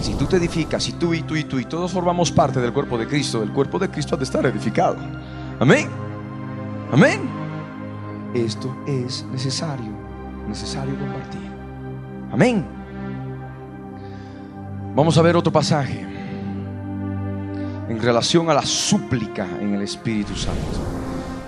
Si 0.00 0.14
tú 0.14 0.26
te 0.26 0.36
edificas, 0.36 0.88
y 0.88 0.92
tú 0.92 1.12
y 1.14 1.22
tú 1.22 1.34
y 1.34 1.44
tú 1.44 1.58
y 1.58 1.64
todos 1.64 1.92
formamos 1.92 2.30
parte 2.30 2.60
del 2.60 2.72
cuerpo 2.72 2.98
de 2.98 3.06
Cristo, 3.06 3.42
el 3.42 3.52
cuerpo 3.52 3.78
de 3.78 3.90
Cristo 3.90 4.14
ha 4.14 4.18
de 4.18 4.24
estar 4.24 4.44
edificado. 4.46 4.96
Amén. 5.58 5.88
Amén. 6.92 7.20
Esto 8.34 8.76
es 8.86 9.24
necesario, 9.32 9.90
necesario 10.46 10.96
compartir. 10.98 11.50
Amén. 12.30 12.64
Vamos 14.94 15.16
a 15.16 15.22
ver 15.22 15.36
otro 15.36 15.52
pasaje 15.52 16.00
en 17.88 18.00
relación 18.00 18.50
a 18.50 18.54
la 18.54 18.62
súplica 18.62 19.46
en 19.60 19.74
el 19.74 19.82
Espíritu 19.82 20.34
Santo. 20.34 20.98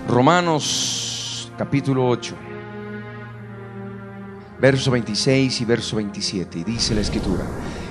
Romanos 0.07 1.51
capítulo 1.57 2.07
8, 2.07 2.35
verso 4.59 4.91
26 4.91 5.61
y 5.61 5.65
verso 5.65 5.95
27. 5.97 6.59
Y 6.59 6.63
dice 6.63 6.95
la 6.95 7.01
Escritura. 7.01 7.45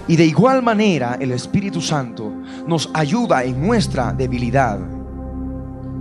Y 0.08 0.16
de 0.16 0.26
igual 0.26 0.62
manera 0.62 1.16
el 1.20 1.30
Espíritu 1.30 1.80
Santo 1.80 2.32
nos 2.66 2.90
ayuda 2.94 3.44
en 3.44 3.64
nuestra 3.64 4.12
debilidad. 4.12 4.80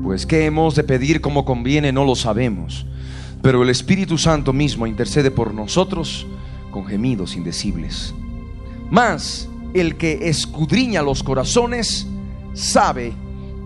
Pues 0.03 0.25
qué 0.25 0.45
hemos 0.45 0.75
de 0.75 0.83
pedir 0.83 1.21
como 1.21 1.45
conviene 1.45 1.91
no 1.91 2.03
lo 2.05 2.15
sabemos. 2.15 2.85
Pero 3.41 3.63
el 3.63 3.69
Espíritu 3.69 4.17
Santo 4.17 4.51
mismo 4.51 4.87
intercede 4.87 5.31
por 5.31 5.53
nosotros 5.53 6.25
con 6.71 6.85
gemidos 6.85 7.35
indecibles. 7.35 8.13
Mas 8.89 9.47
el 9.73 9.95
que 9.95 10.27
escudriña 10.27 11.01
los 11.03 11.21
corazones 11.21 12.07
sabe 12.53 13.13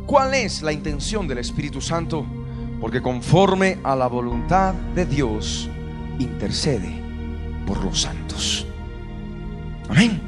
cuál 0.06 0.34
es 0.34 0.62
la 0.62 0.72
intención 0.72 1.28
del 1.28 1.38
Espíritu 1.40 1.82
Santo, 1.82 2.26
porque 2.80 3.02
conforme 3.02 3.80
a 3.84 3.96
la 3.96 4.08
voluntad 4.08 4.74
de 4.74 5.06
Dios 5.06 5.70
intercede 6.20 7.02
por 7.66 7.84
los 7.84 8.02
santos. 8.02 8.66
Amén. 9.90 10.20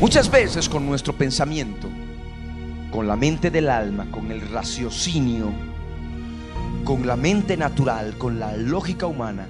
Muchas 0.00 0.30
veces 0.30 0.68
con 0.68 0.86
nuestro 0.86 1.14
pensamiento, 1.14 1.88
con 2.90 3.06
la 3.06 3.16
mente 3.16 3.50
del 3.50 3.68
alma, 3.68 4.06
con 4.10 4.30
el 4.30 4.40
raciocinio, 4.42 5.50
con 6.84 7.06
la 7.06 7.16
mente 7.16 7.56
natural, 7.56 8.16
con 8.16 8.38
la 8.38 8.56
lógica 8.56 9.06
humana, 9.06 9.46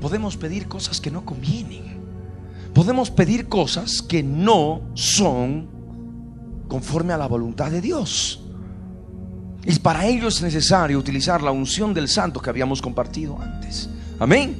podemos 0.00 0.36
pedir 0.36 0.68
cosas 0.68 1.00
que 1.00 1.10
no 1.10 1.24
convienen. 1.24 1.94
Podemos 2.74 3.10
pedir 3.10 3.48
cosas 3.48 4.02
que 4.02 4.22
no 4.22 4.82
son 4.94 5.73
conforme 6.74 7.12
a 7.12 7.16
la 7.16 7.28
voluntad 7.28 7.70
de 7.70 7.80
Dios. 7.80 8.40
Y 9.64 9.78
para 9.78 10.06
ello 10.06 10.26
es 10.26 10.42
necesario 10.42 10.98
utilizar 10.98 11.40
la 11.40 11.52
unción 11.52 11.94
del 11.94 12.08
santo 12.08 12.42
que 12.42 12.50
habíamos 12.50 12.82
compartido 12.82 13.40
antes. 13.40 13.88
Amén. 14.18 14.56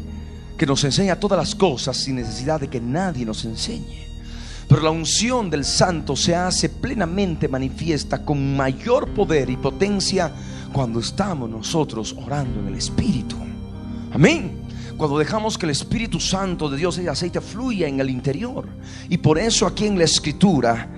Que 0.57 0.65
nos 0.65 0.85
enseña 0.85 1.19
todas 1.19 1.37
las 1.37 1.57
cosas 1.57 1.97
sin 1.97 2.15
necesidad 2.15 2.61
de 2.61 2.69
que 2.69 2.81
nadie 2.81 3.25
nos 3.25 3.45
enseñe. 3.45 4.07
Pero 4.69 4.81
la 4.81 4.91
unción 4.91 5.51
del 5.51 5.65
santo 5.65 6.15
se 6.15 6.37
hace 6.37 6.69
plenamente 6.69 7.49
manifiesta 7.49 8.25
con 8.25 8.57
mayor 8.57 9.09
poder 9.09 9.51
y 9.51 9.57
potencia 9.57 10.31
cuando 10.73 11.01
estamos 11.01 11.51
nosotros 11.51 12.15
orando 12.25 12.61
en 12.61 12.69
el 12.69 12.77
Espíritu. 12.77 13.35
Amén. 14.13 14.63
Cuando 14.97 15.19
dejamos 15.19 15.59
que 15.59 15.67
el 15.67 15.71
Espíritu 15.71 16.21
Santo 16.21 16.71
de 16.71 16.77
Dios, 16.77 16.97
y 16.99 17.09
aceite, 17.09 17.41
fluya 17.41 17.89
en 17.89 17.99
el 17.99 18.09
interior. 18.09 18.69
Y 19.09 19.19
por 19.19 19.37
eso 19.37 19.67
aquí 19.67 19.87
en 19.87 19.99
la 19.99 20.05
Escritura, 20.05 20.89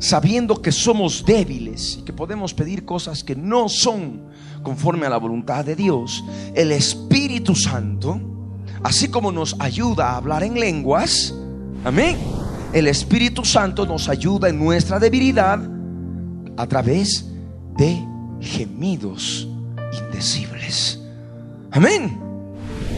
sabiendo 0.00 0.60
que 0.60 0.72
somos 0.72 1.24
débiles 1.24 1.98
y 2.00 2.02
que 2.02 2.12
podemos 2.12 2.52
pedir 2.52 2.84
cosas 2.84 3.22
que 3.22 3.36
no 3.36 3.68
son 3.68 4.22
conforme 4.64 5.06
a 5.06 5.10
la 5.10 5.18
voluntad 5.18 5.64
de 5.64 5.76
Dios, 5.76 6.24
el 6.54 6.72
Espíritu 6.72 7.54
Santo, 7.54 8.20
así 8.82 9.08
como 9.08 9.30
nos 9.30 9.54
ayuda 9.60 10.10
a 10.10 10.16
hablar 10.16 10.42
en 10.42 10.58
lenguas, 10.58 11.32
amén 11.84 12.16
el 12.72 12.86
Espíritu 12.86 13.44
Santo 13.44 13.86
nos 13.86 14.08
ayuda 14.08 14.48
en 14.48 14.58
nuestra 14.58 14.98
debilidad 14.98 15.58
a 16.56 16.66
través 16.66 17.26
de 17.76 18.00
gemidos 18.40 19.48
indecibles. 19.92 21.00
Amén. 21.72 22.18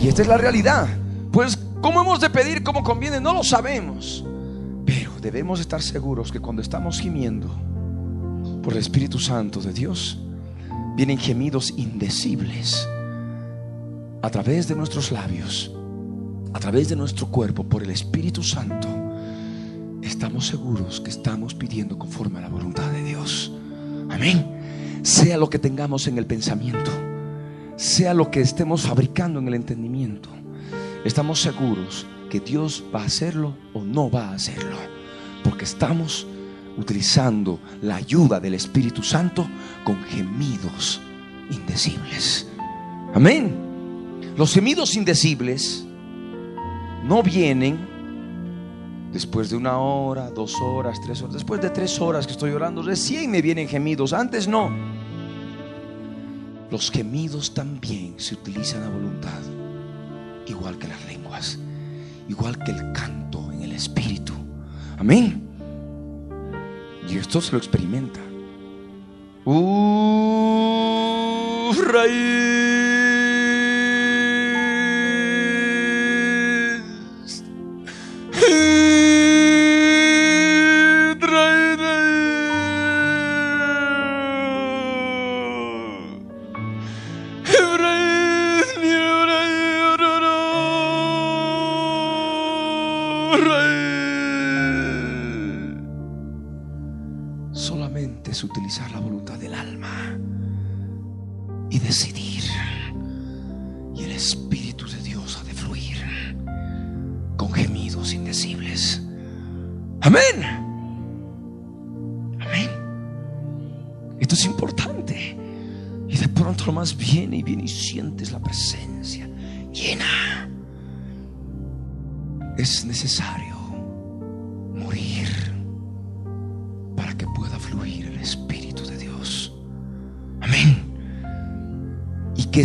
Y 0.00 0.09
esta 0.09 0.22
es 0.22 0.28
la 0.28 0.36
realidad. 0.36 0.88
Pues, 1.30 1.59
¿cómo 1.80 2.00
hemos 2.03 2.20
de 2.20 2.28
pedir 2.28 2.62
como 2.62 2.82
conviene? 2.82 3.20
No 3.20 3.32
lo 3.32 3.42
sabemos. 3.42 4.24
Debemos 5.23 5.61
estar 5.61 5.81
seguros 5.81 6.33
que 6.33 6.41
cuando 6.41 6.61
estamos 6.61 7.01
gimiendo 7.01 7.49
por 8.62 8.73
el 8.73 8.81
Espíritu 8.81 9.18
Santo 9.18 9.61
de 9.61 9.73
Dios, 9.73 10.18
vienen 10.97 11.16
gemidos 11.16 11.73
indecibles 11.77 12.89
a 14.20 14.29
través 14.31 14.66
de 14.66 14.75
nuestros 14.75 15.12
labios, 15.12 15.73
a 16.53 16.59
través 16.59 16.89
de 16.89 16.97
nuestro 16.97 17.29
cuerpo, 17.29 17.64
por 17.64 17.85
el 17.85 17.91
Espíritu 17.91 18.43
Santo 18.43 18.89
estamos 20.03 20.49
seguros 20.49 21.01
que 21.01 21.11
estamos 21.11 21.55
pidiendo 21.55 21.97
conforme 21.97 22.39
a 22.39 22.43
la 22.43 22.49
voluntad 22.49 22.91
de 22.91 23.03
Dios. 23.03 23.53
Amén. 24.11 25.01
Sea 25.03 25.37
lo 25.37 25.49
que 25.49 25.59
tengamos 25.59 26.07
en 26.09 26.18
el 26.18 26.27
pensamiento, 26.27 26.91
sea 27.77 28.12
lo 28.12 28.31
que 28.31 28.41
estemos 28.41 28.83
fabricando 28.83 29.39
en 29.39 29.49
el 29.49 29.55
entendimiento, 29.55 30.31
estamos 31.05 31.41
seguros 31.41 32.07
que 32.29 32.41
Dios 32.41 32.85
va 32.95 33.03
a 33.03 33.07
hacerlo 33.07 33.57
o 33.73 33.83
no 33.83 34.11
va 34.11 34.29
a 34.29 34.35
hacerlo, 34.35 34.77
porque 35.53 35.66
estamos 35.66 36.26
utilizando 36.78 37.61
la 37.82 37.96
ayuda 37.96 38.40
del 38.40 38.55
Espíritu 38.55 39.03
Santo 39.03 39.46
con 39.84 40.03
gemidos 40.05 40.98
indecibles. 41.50 42.48
Amén. 43.12 44.32
Los 44.34 44.55
gemidos 44.55 44.96
indecibles 44.96 45.84
no 47.05 47.22
vienen 47.22 47.92
Después 49.12 49.50
de 49.50 49.57
una 49.57 49.76
hora, 49.76 50.30
dos 50.30 50.59
horas, 50.62 50.98
tres 51.05 51.20
horas, 51.20 51.34
después 51.34 51.61
de 51.61 51.68
tres 51.68 52.00
horas 52.00 52.26
que 52.26 52.32
estoy 52.32 52.53
orando, 52.53 52.80
recién 52.80 53.30
me 53.30 53.42
vienen 53.42 53.68
gemidos. 53.68 54.14
Antes 54.14 54.48
no. 54.48 54.70
Los 56.70 56.90
gemidos 56.90 57.53
también 57.53 58.14
se 58.16 58.36
utilizan 58.36 58.84
a 58.84 58.88
voluntad, 58.88 59.42
igual 60.46 60.78
que 60.78 60.88
las 60.88 61.05
lenguas, 61.05 61.59
igual 62.26 62.57
que 62.64 62.70
el 62.70 62.92
canto 62.94 63.53
en 63.53 63.61
el 63.64 63.72
espíritu. 63.72 64.41
Amén. 65.03 65.42
Y 67.09 67.18
esto 67.18 67.40
se 67.40 67.50
lo 67.50 67.59
experimenta. 67.59 68.20
Uh, 69.44 69.53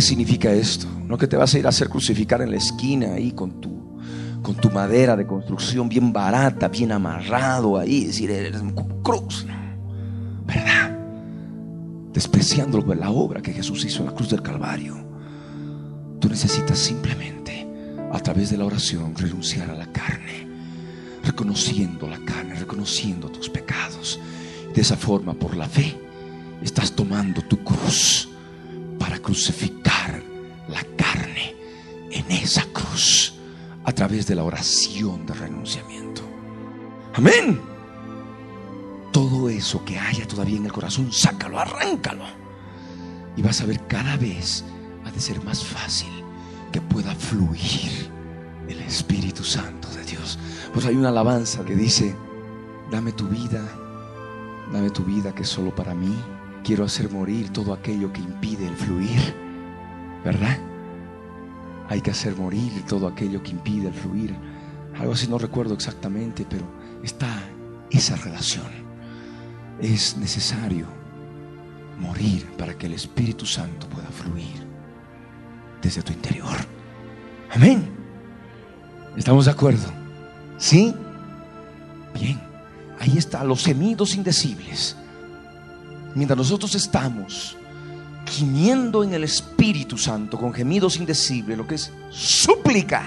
significa 0.00 0.52
esto? 0.52 0.86
No 1.06 1.16
que 1.16 1.26
te 1.26 1.36
vas 1.36 1.54
a 1.54 1.58
ir 1.58 1.66
a 1.66 1.70
hacer 1.70 1.88
crucificar 1.88 2.42
en 2.42 2.50
la 2.50 2.56
esquina 2.56 3.14
ahí 3.14 3.32
con 3.32 3.60
tu, 3.60 3.98
con 4.42 4.54
tu 4.56 4.70
madera 4.70 5.16
de 5.16 5.26
construcción 5.26 5.88
bien 5.88 6.12
barata, 6.12 6.68
bien 6.68 6.92
amarrado 6.92 7.78
ahí, 7.78 8.06
decir, 8.06 8.30
eres 8.30 8.60
un 8.60 8.72
cruz. 9.02 9.46
despreciando 12.12 12.82
la 12.94 13.10
obra 13.10 13.40
que 13.40 13.52
Jesús 13.52 13.84
hizo 13.84 14.00
en 14.00 14.06
la 14.06 14.14
cruz 14.14 14.30
del 14.30 14.42
Calvario. 14.42 14.96
Tú 16.20 16.28
necesitas 16.28 16.78
simplemente, 16.78 17.66
a 18.12 18.18
través 18.20 18.50
de 18.50 18.58
la 18.58 18.64
oración, 18.64 19.14
renunciar 19.16 19.70
a 19.70 19.74
la 19.74 19.86
carne, 19.92 20.48
reconociendo 21.24 22.08
la 22.08 22.18
carne, 22.24 22.54
reconociendo 22.54 23.28
tus 23.28 23.48
pecados. 23.48 24.18
De 24.74 24.80
esa 24.80 24.96
forma, 24.96 25.34
por 25.34 25.56
la 25.56 25.68
fe, 25.68 25.96
estás 26.62 26.92
tomando 26.92 27.42
tu 27.42 27.62
cruz 27.62 28.28
para 29.08 29.22
crucificar 29.22 30.22
la 30.68 30.84
carne 30.94 31.56
en 32.10 32.30
esa 32.30 32.62
cruz 32.74 33.32
a 33.84 33.90
través 33.92 34.26
de 34.26 34.34
la 34.34 34.44
oración 34.44 35.24
de 35.24 35.32
renunciamiento. 35.32 36.20
Amén. 37.14 37.58
Todo 39.10 39.48
eso 39.48 39.82
que 39.82 39.98
haya 39.98 40.28
todavía 40.28 40.58
en 40.58 40.66
el 40.66 40.72
corazón, 40.72 41.10
sácalo, 41.10 41.58
arráncalo. 41.58 42.26
Y 43.34 43.40
vas 43.40 43.62
a 43.62 43.64
ver 43.64 43.80
cada 43.86 44.18
vez 44.18 44.62
ha 45.06 45.10
de 45.10 45.20
ser 45.20 45.42
más 45.42 45.64
fácil 45.64 46.10
que 46.70 46.82
pueda 46.82 47.14
fluir 47.14 48.10
el 48.68 48.78
Espíritu 48.82 49.42
Santo 49.42 49.88
de 49.88 50.04
Dios. 50.04 50.38
Pues 50.74 50.84
hay 50.84 50.96
una 50.96 51.08
alabanza 51.08 51.64
que 51.64 51.74
dice, 51.74 52.14
dame 52.90 53.12
tu 53.12 53.26
vida, 53.26 53.66
dame 54.70 54.90
tu 54.90 55.02
vida 55.02 55.34
que 55.34 55.44
es 55.44 55.48
solo 55.48 55.74
para 55.74 55.94
mí. 55.94 56.14
Quiero 56.68 56.84
hacer 56.84 57.10
morir 57.10 57.48
todo 57.48 57.72
aquello 57.72 58.12
que 58.12 58.20
impide 58.20 58.66
el 58.66 58.76
fluir. 58.76 59.34
¿Verdad? 60.22 60.58
Hay 61.88 62.02
que 62.02 62.10
hacer 62.10 62.36
morir 62.36 62.84
todo 62.86 63.08
aquello 63.08 63.42
que 63.42 63.52
impide 63.52 63.88
el 63.88 63.94
fluir. 63.94 64.36
Algo 64.98 65.14
así 65.14 65.28
no 65.28 65.38
recuerdo 65.38 65.72
exactamente, 65.72 66.44
pero 66.46 66.66
está 67.02 67.42
esa 67.90 68.16
relación. 68.16 68.66
Es 69.80 70.18
necesario 70.18 70.84
morir 71.98 72.44
para 72.58 72.76
que 72.76 72.84
el 72.84 72.92
Espíritu 72.92 73.46
Santo 73.46 73.88
pueda 73.88 74.08
fluir 74.08 74.66
desde 75.80 76.02
tu 76.02 76.12
interior. 76.12 76.58
Amén. 77.50 77.88
¿Estamos 79.16 79.46
de 79.46 79.52
acuerdo? 79.52 79.90
¿Sí? 80.58 80.94
Bien. 82.12 82.38
Ahí 83.00 83.16
están 83.16 83.48
los 83.48 83.64
gemidos 83.64 84.14
indecibles. 84.14 84.98
Mientras 86.14 86.36
nosotros 86.36 86.74
estamos 86.74 87.56
gimiendo 88.26 89.02
en 89.02 89.14
el 89.14 89.24
Espíritu 89.24 89.96
Santo 89.96 90.38
con 90.38 90.52
gemidos 90.52 90.96
indecibles, 90.96 91.56
lo 91.56 91.66
que 91.66 91.76
es 91.76 91.92
súplica 92.10 93.02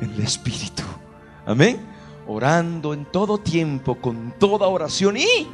en 0.00 0.10
el 0.12 0.20
Espíritu. 0.20 0.82
Amén. 1.46 1.80
Orando 2.26 2.94
en 2.94 3.04
todo 3.06 3.38
tiempo, 3.38 3.96
con 4.00 4.34
toda 4.38 4.68
oración 4.68 5.16
y 5.16 5.48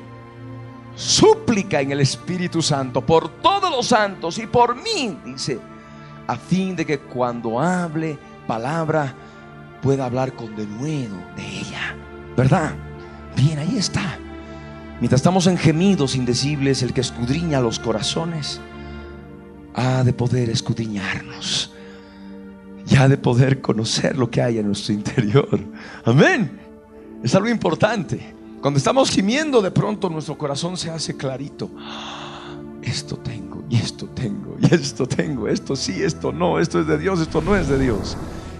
súplica 0.94 1.80
en 1.80 1.92
el 1.92 2.00
Espíritu 2.00 2.60
Santo 2.60 3.00
por 3.00 3.28
todos 3.40 3.70
los 3.70 3.86
santos 3.86 4.38
y 4.38 4.46
por 4.46 4.74
mí, 4.74 5.16
dice, 5.24 5.60
a 6.26 6.36
fin 6.36 6.76
de 6.76 6.84
que 6.84 6.98
cuando 6.98 7.60
hable 7.60 8.18
palabra 8.46 9.14
pueda 9.80 10.06
hablar 10.06 10.34
con 10.34 10.54
denuedo 10.56 11.16
de 11.36 11.46
ella. 11.46 11.96
¿Verdad? 12.36 12.74
Bien, 13.36 13.58
ahí 13.58 13.78
está. 13.78 14.18
Mientras 15.00 15.20
estamos 15.20 15.46
en 15.46 15.56
gemidos 15.56 16.16
indecibles, 16.16 16.82
el 16.82 16.92
que 16.92 17.00
escudriña 17.00 17.60
los 17.60 17.78
corazones 17.78 18.60
ha 19.74 20.02
de 20.02 20.12
poder 20.12 20.50
escudriñarnos 20.50 21.72
y 22.88 22.96
ha 22.96 23.08
de 23.08 23.16
poder 23.16 23.60
conocer 23.60 24.18
lo 24.18 24.28
que 24.28 24.42
hay 24.42 24.58
en 24.58 24.66
nuestro 24.66 24.94
interior. 24.94 25.60
Amén. 26.04 26.58
Es 27.22 27.34
algo 27.34 27.48
importante. 27.48 28.34
Cuando 28.60 28.78
estamos 28.78 29.10
gimiendo, 29.10 29.62
de 29.62 29.70
pronto 29.70 30.10
nuestro 30.10 30.36
corazón 30.36 30.76
se 30.76 30.90
hace 30.90 31.16
clarito. 31.16 31.70
Esto 32.82 33.16
tengo, 33.18 33.62
y 33.68 33.76
esto 33.76 34.06
tengo, 34.06 34.56
y 34.60 34.74
esto 34.74 35.06
tengo, 35.06 35.46
esto 35.46 35.76
sí, 35.76 36.02
esto 36.02 36.32
no, 36.32 36.58
esto 36.58 36.80
es 36.80 36.86
de 36.86 36.98
Dios, 36.98 37.20
esto 37.20 37.40
no 37.40 37.54
es 37.54 37.68
de 37.68 37.78
Dios. 37.78 38.16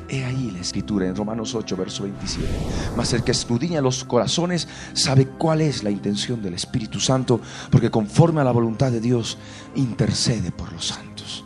He 0.09 0.25
ahí 0.25 0.51
la 0.51 0.61
escritura 0.61 1.07
en 1.07 1.15
Romanos 1.15 1.55
8, 1.55 1.77
verso 1.77 2.05
27. 2.05 2.49
Mas 2.97 3.13
el 3.13 3.23
que 3.23 3.33
escudriña 3.33 3.83
los 3.83 4.05
corazones 4.05 4.67
sabe 4.95 5.27
cuál 5.27 5.61
es 5.61 5.85
la 5.85 5.91
intención 5.91 6.43
del 6.43 6.55
Espíritu 6.55 6.99
Santo, 6.99 7.41
porque 7.71 7.91
conforme 7.91 8.41
a 8.41 8.45
la 8.45 8.53
voluntad 8.53 8.91
de 8.91 9.01
Dios 9.01 9.37
intercede 9.75 10.51
por 10.51 10.73
los 10.73 10.87
santos. 10.87 11.45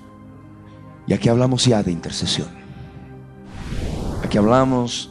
Y 1.09 1.13
aquí 1.13 1.29
hablamos 1.29 1.65
ya 1.65 1.83
de 1.83 1.91
intercesión. 1.91 2.49
Aquí 4.25 4.39
hablamos 4.39 5.11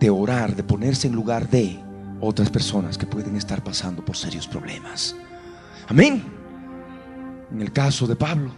de 0.00 0.08
orar, 0.08 0.56
de 0.56 0.62
ponerse 0.62 1.06
en 1.06 1.14
lugar 1.14 1.48
de 1.50 1.78
otras 2.20 2.50
personas 2.50 2.96
que 2.96 3.06
pueden 3.06 3.36
estar 3.36 3.62
pasando 3.62 4.04
por 4.04 4.16
serios 4.16 4.48
problemas. 4.48 5.14
Amén. 5.88 6.24
En 7.52 7.60
el 7.60 7.72
caso 7.72 8.06
de 8.06 8.16
Pablo, 8.16 8.50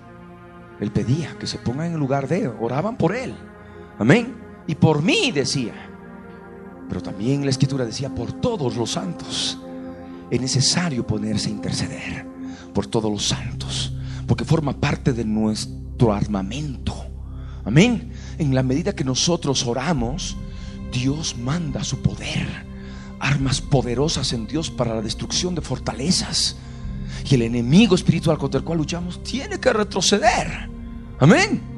él 0.81 0.93
pedía 0.93 1.37
que 1.39 1.47
se 1.47 1.59
pongan 1.59 1.93
en 1.93 1.99
lugar 1.99 2.29
de, 2.29 2.49
oraban 2.49 2.97
por 2.97 3.15
él. 3.15 3.35
Amén. 3.99 4.35
Y 4.67 4.75
por 4.75 5.03
mí 5.03 5.33
decía. 5.33 5.75
Pero 6.89 7.03
también 7.03 7.45
la 7.45 7.51
escritura 7.51 7.85
decía 7.85 8.15
por 8.15 8.33
todos 8.33 8.77
los 8.77 8.93
santos. 8.93 9.59
Es 10.31 10.41
necesario 10.41 11.07
ponerse 11.07 11.49
a 11.49 11.53
interceder 11.53 12.27
por 12.73 12.87
todos 12.87 13.11
los 13.11 13.27
santos. 13.27 13.93
Porque 14.27 14.45
forma 14.45 14.73
parte 14.73 15.13
de 15.13 15.25
nuestro 15.25 16.13
armamento. 16.13 16.95
Amén. 17.65 18.13
En 18.39 18.55
la 18.55 18.63
medida 18.63 18.95
que 18.95 19.05
nosotros 19.05 19.67
oramos, 19.67 20.37
Dios 20.93 21.37
manda 21.37 21.85
su 21.85 22.01
poder. 22.01 22.47
Armas 23.21 23.61
poderosas 23.61 24.33
en 24.33 24.47
Dios 24.47 24.71
para 24.71 24.95
la 24.95 25.03
destrucción 25.03 25.55
de 25.55 25.61
fortalezas. 25.61 26.57
Y 27.29 27.35
el 27.35 27.43
enemigo 27.43 27.95
espiritual 27.95 28.39
contra 28.39 28.59
el 28.59 28.65
cual 28.65 28.79
luchamos 28.79 29.23
tiene 29.23 29.59
que 29.59 29.73
retroceder. 29.73 30.71
Amén. 31.19 31.78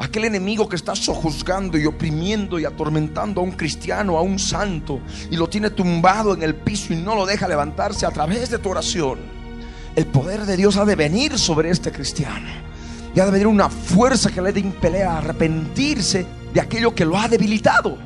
Aquel 0.00 0.26
enemigo 0.26 0.68
que 0.68 0.76
está 0.76 0.94
sojuzgando 0.94 1.76
y 1.76 1.84
oprimiendo 1.84 2.60
y 2.60 2.64
atormentando 2.64 3.40
a 3.40 3.44
un 3.44 3.50
cristiano, 3.50 4.16
a 4.16 4.22
un 4.22 4.38
santo, 4.38 5.00
y 5.28 5.36
lo 5.36 5.48
tiene 5.48 5.70
tumbado 5.70 6.34
en 6.34 6.44
el 6.44 6.54
piso 6.54 6.92
y 6.92 6.96
no 6.96 7.16
lo 7.16 7.26
deja 7.26 7.48
levantarse 7.48 8.06
a 8.06 8.10
través 8.10 8.48
de 8.48 8.58
tu 8.58 8.70
oración. 8.70 9.18
El 9.96 10.06
poder 10.06 10.46
de 10.46 10.56
Dios 10.56 10.76
ha 10.76 10.84
de 10.84 10.94
venir 10.94 11.36
sobre 11.36 11.70
este 11.70 11.90
cristiano. 11.90 12.48
Y 13.12 13.18
ha 13.18 13.24
de 13.24 13.32
venir 13.32 13.48
una 13.48 13.68
fuerza 13.68 14.30
que 14.30 14.40
le 14.40 14.56
impeler 14.60 15.04
a 15.04 15.18
arrepentirse 15.18 16.24
de 16.54 16.60
aquello 16.60 16.94
que 16.94 17.04
lo 17.04 17.18
ha 17.18 17.26
debilitado. 17.26 17.98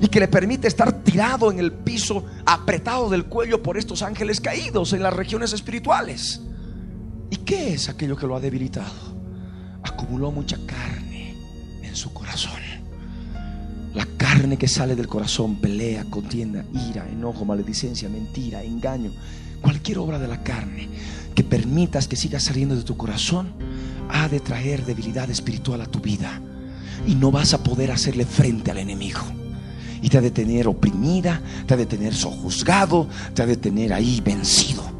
Y 0.00 0.06
que 0.06 0.20
le 0.20 0.28
permite 0.28 0.68
estar 0.68 0.92
tirado 1.02 1.50
en 1.50 1.58
el 1.58 1.72
piso, 1.72 2.24
apretado 2.46 3.10
del 3.10 3.24
cuello 3.24 3.60
por 3.60 3.76
estos 3.76 4.02
ángeles 4.02 4.40
caídos 4.40 4.92
en 4.92 5.02
las 5.02 5.12
regiones 5.12 5.52
espirituales. 5.52 6.42
¿Y 7.30 7.38
qué 7.38 7.74
es 7.74 7.88
aquello 7.88 8.16
que 8.16 8.28
lo 8.28 8.36
ha 8.36 8.40
debilitado? 8.40 8.92
Acumuló 9.82 10.30
mucha 10.30 10.56
carne 10.64 11.03
su 11.96 12.12
corazón. 12.12 12.60
La 13.94 14.06
carne 14.16 14.56
que 14.56 14.68
sale 14.68 14.96
del 14.96 15.06
corazón 15.06 15.56
pelea, 15.56 16.04
contienda, 16.04 16.64
ira, 16.90 17.08
enojo, 17.08 17.44
maledicencia, 17.44 18.08
mentira, 18.08 18.62
engaño, 18.62 19.12
cualquier 19.60 19.98
obra 19.98 20.18
de 20.18 20.28
la 20.28 20.42
carne 20.42 20.88
que 21.34 21.44
permitas 21.44 22.08
que 22.08 22.16
siga 22.16 22.40
saliendo 22.40 22.76
de 22.76 22.82
tu 22.82 22.96
corazón, 22.96 23.52
ha 24.08 24.28
de 24.28 24.40
traer 24.40 24.84
debilidad 24.84 25.30
espiritual 25.30 25.80
a 25.80 25.86
tu 25.86 26.00
vida 26.00 26.40
y 27.06 27.14
no 27.14 27.30
vas 27.30 27.54
a 27.54 27.62
poder 27.62 27.90
hacerle 27.90 28.24
frente 28.24 28.70
al 28.70 28.78
enemigo. 28.78 29.20
Y 30.02 30.08
te 30.08 30.18
ha 30.18 30.20
de 30.20 30.30
tener 30.30 30.68
oprimida, 30.68 31.40
te 31.66 31.74
ha 31.74 31.76
de 31.76 31.86
tener 31.86 32.14
sojuzgado, 32.14 33.08
te 33.32 33.42
ha 33.42 33.46
de 33.46 33.56
tener 33.56 33.92
ahí 33.92 34.20
vencido 34.20 34.93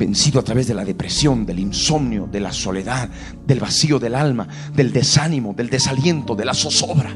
vencido 0.00 0.40
a 0.40 0.42
través 0.42 0.66
de 0.66 0.72
la 0.72 0.82
depresión, 0.82 1.44
del 1.44 1.58
insomnio, 1.58 2.26
de 2.26 2.40
la 2.40 2.52
soledad, 2.52 3.10
del 3.46 3.60
vacío 3.60 3.98
del 3.98 4.14
alma, 4.14 4.48
del 4.74 4.94
desánimo, 4.94 5.52
del 5.52 5.68
desaliento, 5.68 6.34
de 6.34 6.46
la 6.46 6.54
zozobra, 6.54 7.14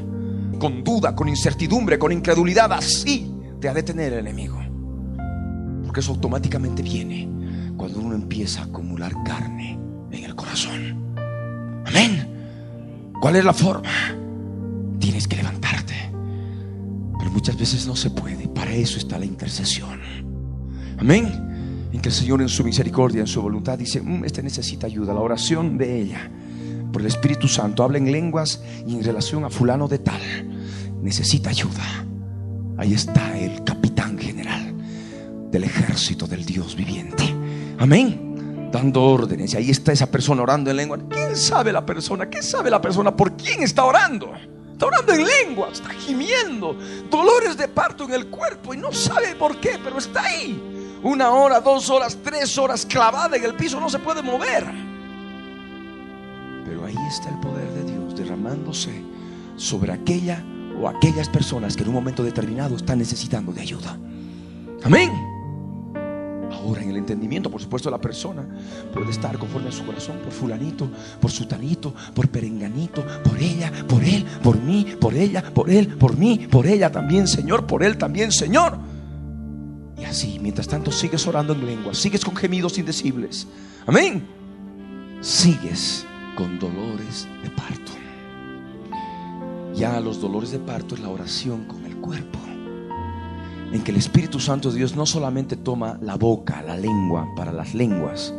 con 0.59 0.83
duda, 0.83 1.15
con 1.15 1.27
incertidumbre, 1.27 1.97
con 1.97 2.11
incredulidad, 2.11 2.71
así 2.71 3.33
te 3.59 3.67
ha 3.67 3.73
de 3.73 3.81
tener 3.81 4.13
el 4.13 4.19
enemigo. 4.19 4.61
Porque 5.83 6.01
eso 6.01 6.11
automáticamente 6.11 6.83
viene 6.83 7.27
cuando 7.75 7.99
uno 7.99 8.13
empieza 8.13 8.61
a 8.61 8.65
acumular 8.65 9.13
carne 9.23 9.79
en 10.11 10.23
el 10.23 10.35
corazón. 10.35 11.15
Amén. 11.87 13.13
¿Cuál 13.19 13.37
es 13.37 13.45
la 13.45 13.53
forma? 13.53 13.89
Tienes 14.99 15.27
que 15.27 15.37
levantarte. 15.37 15.95
Pero 17.17 17.31
muchas 17.31 17.57
veces 17.57 17.87
no 17.87 17.95
se 17.95 18.11
puede. 18.11 18.47
Para 18.47 18.73
eso 18.73 18.99
está 18.99 19.17
la 19.17 19.25
intercesión. 19.25 19.99
Amén 20.99 21.54
en 21.95 22.01
que 22.01 22.09
el 22.09 22.15
Señor 22.15 22.41
en 22.41 22.49
su 22.49 22.63
misericordia, 22.63 23.21
en 23.21 23.27
su 23.27 23.41
voluntad, 23.41 23.77
dice, 23.77 24.01
mm, 24.01 24.25
este 24.25 24.43
necesita 24.43 24.87
ayuda, 24.87 25.13
la 25.13 25.21
oración 25.21 25.77
de 25.77 26.01
ella, 26.01 26.29
por 26.91 27.01
el 27.01 27.07
Espíritu 27.07 27.47
Santo, 27.47 27.83
habla 27.83 27.97
en 27.97 28.11
lenguas 28.11 28.61
y 28.85 28.95
en 28.95 29.03
relación 29.03 29.45
a 29.45 29.49
fulano 29.49 29.87
de 29.87 29.99
tal, 29.99 30.21
necesita 31.01 31.49
ayuda. 31.49 32.05
Ahí 32.77 32.93
está 32.93 33.37
el 33.37 33.63
capitán 33.63 34.17
general 34.17 34.73
del 35.49 35.63
ejército 35.63 36.27
del 36.27 36.45
Dios 36.45 36.75
viviente. 36.75 37.23
Amén. 37.79 38.69
Dando 38.73 39.01
órdenes. 39.01 39.53
Y 39.53 39.57
ahí 39.57 39.69
está 39.69 39.93
esa 39.93 40.11
persona 40.11 40.41
orando 40.41 40.69
en 40.69 40.75
lengua. 40.75 40.97
¿Quién 41.09 41.37
sabe 41.37 41.71
la 41.71 41.85
persona? 41.85 42.29
¿Qué 42.29 42.41
sabe 42.41 42.69
la 42.69 42.81
persona 42.81 43.15
por 43.15 43.37
quién 43.37 43.63
está 43.63 43.85
orando? 43.85 44.33
Está 44.73 44.87
orando 44.87 45.13
en 45.13 45.25
lengua, 45.25 45.69
está 45.71 45.91
gimiendo, 45.91 46.77
dolores 47.09 47.55
de 47.55 47.69
parto 47.69 48.03
en 48.03 48.13
el 48.13 48.27
cuerpo 48.27 48.73
y 48.73 48.77
no 48.77 48.91
sabe 48.91 49.33
por 49.35 49.57
qué, 49.61 49.79
pero 49.81 49.97
está 49.97 50.23
ahí 50.23 50.64
una 51.05 51.31
hora, 51.31 51.61
dos 51.61 51.89
horas, 51.91 52.17
tres 52.23 52.57
horas 52.57 52.85
clavada 52.85 53.37
en 53.37 53.43
el 53.43 53.53
piso, 53.53 53.79
no 53.79 53.89
se 53.89 53.99
puede 53.99 54.23
mover. 54.23 54.65
Pero 56.65 56.83
ahí 56.83 56.97
está 57.07 57.29
el 57.29 57.39
poder 57.39 57.71
de 57.73 57.91
Dios 57.91 58.15
derramándose 58.15 59.03
sobre 59.55 59.93
aquella 59.93 60.43
o 60.81 60.89
aquellas 60.89 61.29
personas 61.29 61.75
que 61.75 61.83
en 61.83 61.89
un 61.89 61.95
momento 61.95 62.23
determinado 62.23 62.75
están 62.75 62.97
necesitando 62.97 63.53
de 63.53 63.61
ayuda. 63.61 63.97
Amén. 64.83 65.11
Ahora 66.51 66.81
en 66.81 66.89
el 66.89 66.97
entendimiento, 66.97 67.51
por 67.51 67.61
supuesto, 67.61 67.91
la 67.91 68.01
persona 68.01 68.43
puede 68.91 69.11
estar 69.11 69.37
conforme 69.37 69.69
a 69.69 69.71
su 69.71 69.85
corazón 69.85 70.17
por 70.23 70.31
fulanito, 70.31 70.89
por 71.21 71.29
sutanito, 71.29 71.93
por 72.15 72.29
perenganito, 72.29 73.05
por 73.23 73.37
ella, 73.37 73.71
por 73.87 74.03
él, 74.03 74.25
por 74.41 74.59
mí, 74.59 74.95
por 74.99 75.13
ella, 75.13 75.53
por 75.53 75.69
él, 75.69 75.87
por 75.97 76.17
mí, 76.17 76.47
por 76.49 76.65
ella 76.65 76.91
también, 76.91 77.27
Señor, 77.27 77.67
por 77.67 77.83
él 77.83 77.97
también, 77.99 78.31
Señor. 78.31 78.94
Y 79.97 80.03
así, 80.03 80.39
mientras 80.41 80.67
tanto, 80.67 80.91
sigues 80.91 81.25
orando 81.27 81.53
en 81.53 81.65
lengua, 81.65 81.93
sigues 81.93 82.23
con 82.23 82.35
gemidos 82.35 82.77
indecibles. 82.77 83.47
Amén. 83.85 84.25
Sigues 85.21 86.05
con 86.35 86.59
dolores 86.59 87.27
de 87.43 87.49
parto. 87.49 87.91
Ya 89.73 89.99
los 89.99 90.21
dolores 90.21 90.51
de 90.51 90.59
parto 90.59 90.95
es 90.95 91.01
la 91.01 91.09
oración 91.09 91.65
con 91.65 91.85
el 91.85 91.97
cuerpo 91.97 92.39
en 93.75 93.83
que 93.83 93.91
el 93.91 93.97
Espíritu 93.97 94.39
Santo 94.39 94.71
de 94.71 94.77
Dios 94.77 94.95
no 94.95 95.05
solamente 95.05 95.57
toma 95.57 95.97
la 96.01 96.15
boca, 96.15 96.61
la 96.61 96.77
lengua 96.77 97.27
para 97.35 97.51
las 97.51 97.73
lenguas 97.73 98.33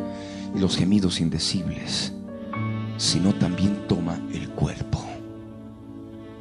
y 0.55 0.59
los 0.59 0.79
gemidos 0.79 1.21
indecibles, 1.21 2.15
sino 2.97 3.35
también 3.35 3.87
toma 3.87 4.19
el 4.33 4.49
cuerpo, 4.51 5.05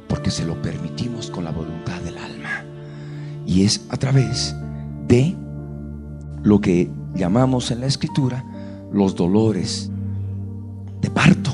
porque 0.08 0.30
se 0.30 0.46
lo 0.46 0.60
permitimos 0.62 1.30
con 1.30 1.44
la 1.44 1.50
voluntad 1.50 2.00
del 2.00 2.16
alma. 2.16 2.64
Y 3.44 3.64
es 3.64 3.84
a 3.90 3.98
través 3.98 4.54
de 5.06 5.34
lo 6.42 6.60
que 6.60 6.90
llamamos 7.14 7.70
en 7.70 7.80
la 7.80 7.86
escritura 7.86 8.44
los 8.92 9.14
dolores 9.14 9.90
de 11.00 11.10
parto. 11.10 11.50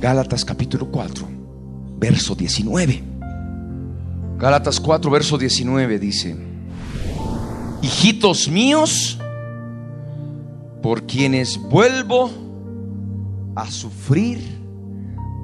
Gálatas 0.00 0.44
capítulo 0.44 0.90
4, 0.90 1.26
verso 1.98 2.34
19. 2.34 3.02
Gálatas 4.38 4.80
4, 4.80 5.10
verso 5.10 5.38
19 5.38 5.98
dice, 5.98 6.36
hijitos 7.82 8.48
míos, 8.48 9.18
por 10.82 11.06
quienes 11.06 11.56
vuelvo 11.56 12.30
a 13.54 13.70
sufrir 13.70 14.40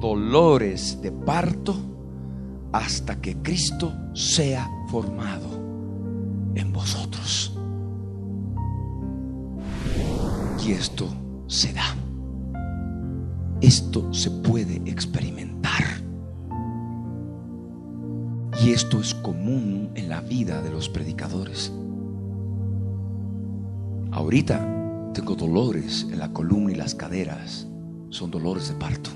dolores 0.01 1.01
de 1.01 1.13
parto 1.13 1.77
hasta 2.73 3.21
que 3.21 3.37
Cristo 3.37 3.93
sea 4.15 4.69
formado 4.91 5.58
en 6.55 6.73
vosotros. 6.73 7.57
Y 10.67 10.73
esto 10.73 11.09
se 11.47 11.73
da. 11.73 11.95
Esto 13.61 14.13
se 14.13 14.31
puede 14.31 14.77
experimentar. 14.85 15.83
Y 18.63 18.71
esto 18.71 19.01
es 19.01 19.15
común 19.15 19.91
en 19.95 20.09
la 20.09 20.21
vida 20.21 20.61
de 20.63 20.71
los 20.71 20.89
predicadores. 20.89 21.73
Ahorita 24.11 25.13
tengo 25.15 25.35
dolores 25.35 26.07
en 26.11 26.19
la 26.19 26.33
columna 26.33 26.73
y 26.73 26.75
las 26.75 26.95
caderas. 26.95 27.67
Son 28.11 28.31
dolores 28.31 28.69
de 28.69 28.75
parto. 28.75 29.11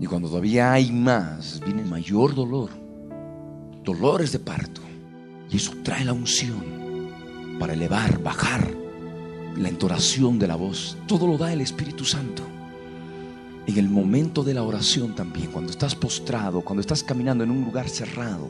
Y 0.00 0.06
cuando 0.06 0.28
todavía 0.28 0.72
hay 0.72 0.92
más, 0.92 1.60
viene 1.64 1.82
mayor 1.82 2.34
dolor. 2.34 2.70
Dolores 3.82 4.32
de 4.32 4.38
parto. 4.38 4.80
Y 5.50 5.56
eso 5.56 5.72
trae 5.82 6.04
la 6.04 6.12
unción 6.12 7.10
para 7.58 7.74
elevar, 7.74 8.22
bajar 8.22 8.68
la 9.56 9.68
entonación 9.68 10.38
de 10.38 10.48
la 10.48 10.56
voz. 10.56 10.96
Todo 11.06 11.26
lo 11.26 11.38
da 11.38 11.52
el 11.52 11.60
Espíritu 11.60 12.04
Santo 12.04 12.42
en 13.66 13.78
el 13.78 13.88
momento 13.88 14.44
de 14.44 14.54
la 14.54 14.62
oración 14.62 15.14
también, 15.14 15.50
cuando 15.50 15.72
estás 15.72 15.94
postrado, 15.94 16.60
cuando 16.60 16.80
estás 16.80 17.02
caminando 17.02 17.42
en 17.42 17.50
un 17.50 17.64
lugar 17.64 17.88
cerrado 17.88 18.48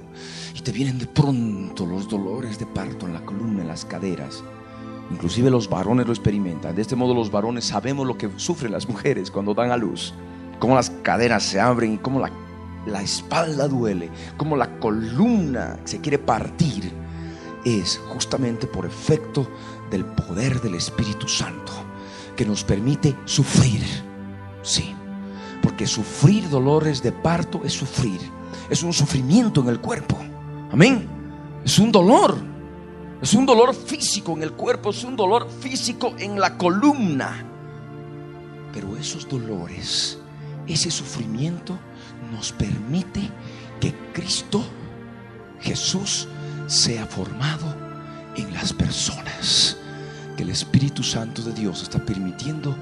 y 0.55 0.61
te 0.61 0.73
vienen 0.73 0.99
de 0.99 1.07
pronto 1.07 1.87
los 1.87 2.09
dolores 2.09 2.59
de 2.59 2.67
parto 2.67 3.07
en 3.07 3.15
la 3.15 3.25
columna, 3.25 3.63
en 3.63 3.69
las 3.69 3.87
caderas. 3.87 4.45
Inclusive 5.11 5.51
los 5.51 5.71
varones 5.71 6.07
lo 6.07 6.13
experimentan. 6.13 6.75
De 6.75 6.83
este 6.83 6.97
modo 6.97 7.15
los 7.15 7.31
varones 7.31 7.65
sabemos 7.65 8.07
lo 8.07 8.19
que 8.19 8.29
sufren 8.37 8.73
las 8.73 8.89
mujeres 8.89 9.31
cuando 9.31 9.55
dan 9.55 9.71
a 9.71 9.77
luz. 9.77 10.13
Cómo 10.59 10.75
las 10.75 10.91
caderas 10.91 11.45
se 11.45 11.61
abren 11.61 11.95
y 11.95 11.99
cómo 11.99 12.21
la, 12.21 12.31
la 12.87 13.03
espalda 13.03 13.69
duele, 13.69 14.11
cómo 14.37 14.57
la 14.57 14.79
columna 14.79 15.79
se 15.85 16.01
quiere 16.01 16.19
partir. 16.19 16.93
Es 17.65 18.01
justamente 18.09 18.67
por 18.67 18.87
efecto 18.87 19.49
del 19.91 20.05
poder 20.05 20.61
del 20.61 20.77
Espíritu 20.77 21.27
Santo 21.29 21.73
que 22.37 22.45
nos 22.45 22.63
permite 22.63 23.17
sufrir. 23.25 23.83
Sí, 24.63 24.95
porque 25.63 25.87
sufrir 25.87 26.49
dolores 26.49 27.03
de 27.03 27.13
parto 27.13 27.63
es 27.65 27.73
sufrir. 27.73 28.21
Es 28.71 28.83
un 28.83 28.93
sufrimiento 28.93 29.61
en 29.63 29.69
el 29.69 29.81
cuerpo. 29.81 30.17
Amén. 30.71 31.09
Es 31.65 31.79
un 31.79 31.91
dolor. 31.91 32.37
Es 33.21 33.35
un 33.35 33.47
dolor 33.47 33.75
físico 33.75 34.33
en 34.33 34.43
el 34.43 34.53
cuerpo. 34.53 34.91
Es 34.91 35.03
un 35.03 35.17
dolor 35.17 35.49
físico 35.51 36.15
en 36.19 36.39
la 36.39 36.57
columna. 36.57 37.45
Pero 38.73 38.97
esos 38.97 39.29
dolores, 39.29 40.19
ese 40.67 40.91
sufrimiento 40.91 41.79
nos 42.33 42.53
permite 42.53 43.31
que 43.81 43.95
Cristo, 44.13 44.65
Jesús, 45.61 46.29
sea 46.67 47.07
formado 47.07 47.75
en 48.37 48.53
las 48.53 48.73
personas. 48.73 49.77
Que 50.37 50.43
el 50.43 50.51
Espíritu 50.51 51.03
Santo 51.03 51.43
de 51.43 51.53
Dios 51.53 51.83
está 51.83 51.99
permitiendo 51.99 52.77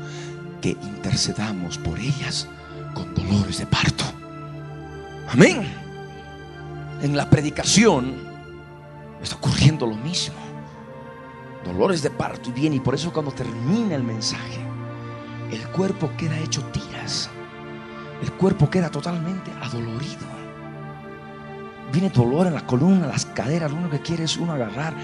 que 0.60 0.70
intercedamos 0.70 1.78
por 1.78 1.98
ellas 1.98 2.48
con 2.94 3.14
dolores 3.14 3.58
de 3.58 3.66
parto. 3.66 4.04
Amén. 5.28 5.66
En 7.02 7.16
la 7.16 7.28
predicación 7.28 8.14
está 9.22 9.36
ocurriendo 9.36 9.86
lo 9.86 9.96
mismo. 9.96 10.36
Dolores 11.64 12.02
de 12.02 12.10
parto 12.10 12.50
y 12.50 12.52
bien, 12.52 12.74
y 12.74 12.80
por 12.80 12.94
eso 12.94 13.12
cuando 13.12 13.32
termina 13.32 13.94
el 13.94 14.02
mensaje, 14.02 14.60
el 15.50 15.66
cuerpo 15.68 16.10
queda 16.16 16.38
hecho 16.38 16.62
tiras. 16.66 17.30
El 18.22 18.32
cuerpo 18.32 18.70
queda 18.70 18.90
totalmente 18.90 19.50
adolorido. 19.60 20.34
Viene 21.92 22.10
dolor 22.10 22.46
en 22.46 22.54
la 22.54 22.66
columna, 22.66 23.06
las 23.06 23.26
caderas, 23.26 23.70
lo 23.70 23.78
único 23.78 23.92
que 23.92 24.00
quiere 24.00 24.24
es 24.24 24.36
uno 24.36 24.52
agarrar, 24.52 24.94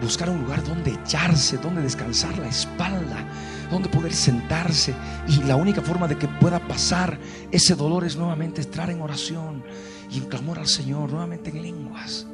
buscar 0.00 0.30
un 0.30 0.42
lugar 0.42 0.62
donde 0.62 0.92
echarse, 0.92 1.58
donde 1.58 1.82
descansar 1.82 2.38
la 2.38 2.48
espalda, 2.48 3.24
donde 3.70 3.88
poder 3.88 4.12
sentarse. 4.12 4.94
Y 5.28 5.42
la 5.42 5.56
única 5.56 5.82
forma 5.82 6.06
de 6.06 6.16
que 6.16 6.28
pueda 6.28 6.60
pasar 6.60 7.18
ese 7.50 7.74
dolor 7.74 8.04
es 8.04 8.16
nuevamente 8.16 8.62
entrar 8.62 8.90
en 8.90 9.00
oración 9.00 9.64
y 10.10 10.18
en 10.18 10.24
clamor 10.26 10.58
al 10.58 10.66
Señor, 10.66 11.10
nuevamente 11.10 11.50
en 11.50 11.62
lenguas, 11.62 12.26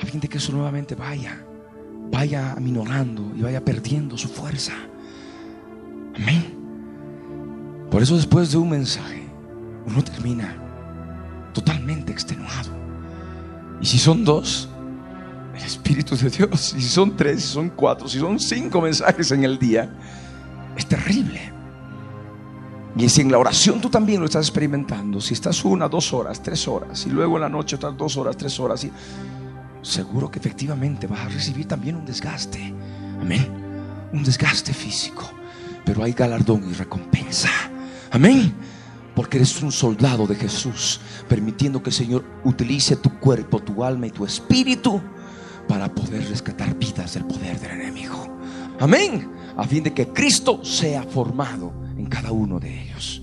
a 0.00 0.06
fin 0.06 0.20
de 0.20 0.28
que 0.28 0.38
eso 0.38 0.52
nuevamente 0.52 0.94
vaya, 0.94 1.44
vaya 2.10 2.52
aminorando 2.52 3.32
y 3.36 3.42
vaya 3.42 3.64
perdiendo 3.64 4.16
su 4.18 4.28
fuerza. 4.28 4.72
Amén. 6.14 6.62
Por 7.90 8.02
eso 8.02 8.16
después 8.16 8.50
de 8.50 8.58
un 8.58 8.70
mensaje, 8.70 9.22
uno 9.86 10.02
termina 10.02 10.56
totalmente 11.52 12.12
extenuado. 12.12 12.70
Y 13.80 13.86
si 13.86 13.98
son 13.98 14.24
dos, 14.24 14.68
el 15.54 15.62
Espíritu 15.62 16.16
de 16.16 16.30
Dios, 16.30 16.60
si 16.60 16.82
son 16.82 17.16
tres, 17.16 17.42
si 17.42 17.48
son 17.48 17.70
cuatro, 17.70 18.08
si 18.08 18.18
son 18.18 18.38
cinco 18.38 18.80
mensajes 18.80 19.30
en 19.32 19.44
el 19.44 19.58
día, 19.58 19.90
es 20.76 20.86
terrible. 20.86 21.52
Y 22.96 23.08
si 23.08 23.22
en 23.22 23.32
la 23.32 23.38
oración 23.38 23.80
tú 23.80 23.88
también 23.88 24.20
lo 24.20 24.26
estás 24.26 24.46
experimentando, 24.46 25.20
si 25.20 25.34
estás 25.34 25.64
una, 25.64 25.88
dos 25.88 26.12
horas, 26.12 26.42
tres 26.42 26.68
horas, 26.68 27.06
y 27.06 27.10
luego 27.10 27.36
en 27.36 27.42
la 27.42 27.48
noche 27.48 27.76
estás 27.76 27.96
dos 27.96 28.16
horas, 28.16 28.36
tres 28.36 28.58
horas, 28.60 28.84
y 28.84 28.92
seguro 29.80 30.30
que 30.30 30.38
efectivamente 30.38 31.06
vas 31.06 31.20
a 31.20 31.28
recibir 31.28 31.66
también 31.66 31.96
un 31.96 32.04
desgaste. 32.04 32.74
Amén. 33.20 33.48
Un 34.12 34.22
desgaste 34.22 34.74
físico. 34.74 35.30
Pero 35.84 36.04
hay 36.04 36.12
galardón 36.12 36.70
y 36.70 36.74
recompensa. 36.74 37.48
Amén. 38.10 38.52
Porque 39.14 39.36
eres 39.36 39.62
un 39.62 39.72
soldado 39.72 40.26
de 40.26 40.34
Jesús, 40.34 41.00
permitiendo 41.28 41.82
que 41.82 41.90
el 41.90 41.94
Señor 41.94 42.24
utilice 42.44 42.96
tu 42.96 43.18
cuerpo, 43.18 43.60
tu 43.60 43.84
alma 43.84 44.06
y 44.06 44.10
tu 44.10 44.24
espíritu 44.24 45.00
para 45.68 45.92
poder 45.94 46.28
rescatar 46.28 46.74
vidas 46.76 47.14
del 47.14 47.24
poder 47.24 47.58
del 47.60 47.72
enemigo. 47.72 48.26
Amén. 48.80 49.30
A 49.56 49.64
fin 49.64 49.82
de 49.84 49.92
que 49.92 50.08
Cristo 50.08 50.64
sea 50.64 51.02
formado 51.02 51.72
en 51.96 52.06
cada 52.06 52.32
uno 52.32 52.58
de 52.58 52.82
ellos. 52.82 53.22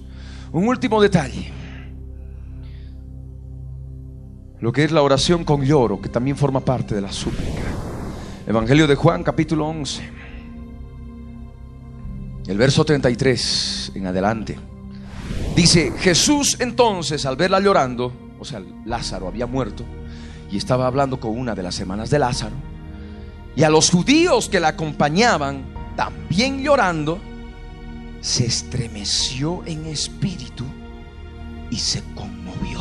Un 0.52 0.68
último 0.68 1.02
detalle. 1.02 1.52
Lo 4.60 4.72
que 4.72 4.84
es 4.84 4.92
la 4.92 5.02
oración 5.02 5.44
con 5.44 5.64
lloro, 5.64 6.02
que 6.02 6.10
también 6.10 6.36
forma 6.36 6.60
parte 6.60 6.94
de 6.94 7.02
la 7.02 7.12
súplica. 7.12 7.64
Evangelio 8.46 8.88
de 8.88 8.96
Juan, 8.96 9.24
capítulo 9.24 9.68
11. 9.68 10.10
El 12.48 12.58
verso 12.58 12.84
33 12.84 13.92
en 13.96 14.08
adelante. 14.08 14.58
Dice, 15.56 15.92
Jesús 16.00 16.58
entonces 16.60 17.26
al 17.26 17.36
verla 17.36 17.60
llorando, 17.60 18.14
o 18.40 18.46
sea, 18.46 18.62
Lázaro 18.86 19.28
había 19.28 19.46
muerto 19.46 19.84
y 20.52 20.58
estaba 20.58 20.88
hablando 20.88 21.20
con 21.20 21.38
una 21.38 21.56
de 21.56 21.64
las 21.64 21.80
hermanas 21.80 22.10
de 22.10 22.20
Lázaro, 22.20 22.56
Y 23.56 23.64
a 23.64 23.70
los 23.70 23.90
judíos 23.90 24.48
que 24.48 24.60
la 24.60 24.70
acompañaban, 24.70 25.66
también 25.96 26.64
llorando, 26.64 27.20
se 28.22 28.46
estremeció 28.46 29.64
en 29.66 29.86
espíritu 29.88 30.64
y 31.70 31.76
se 31.78 32.02
conmovió. 32.16 32.80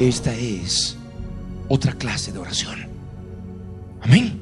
Esta 0.00 0.34
es 0.34 0.96
otra 1.68 1.92
clase 1.92 2.32
de 2.32 2.38
oración. 2.38 2.88
Amén. 4.02 4.40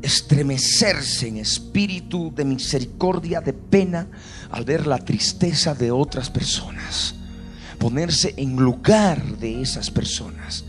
Estremecerse 0.00 1.28
en 1.28 1.38
espíritu 1.38 2.32
de 2.34 2.44
misericordia, 2.44 3.40
de 3.40 3.52
pena, 3.52 4.06
al 4.54 4.64
ver 4.64 4.86
la 4.86 4.98
tristeza 4.98 5.74
de 5.74 5.90
otras 5.90 6.30
personas. 6.30 7.16
Ponerse 7.76 8.34
en 8.36 8.54
lugar 8.54 9.20
de 9.38 9.60
esas 9.60 9.90
personas. 9.90 10.64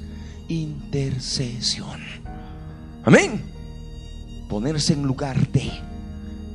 Intercesión. 0.48 2.02
Amén. 3.04 3.44
Ponerse 4.50 4.94
en 4.94 5.04
lugar 5.04 5.48
de. 5.52 5.72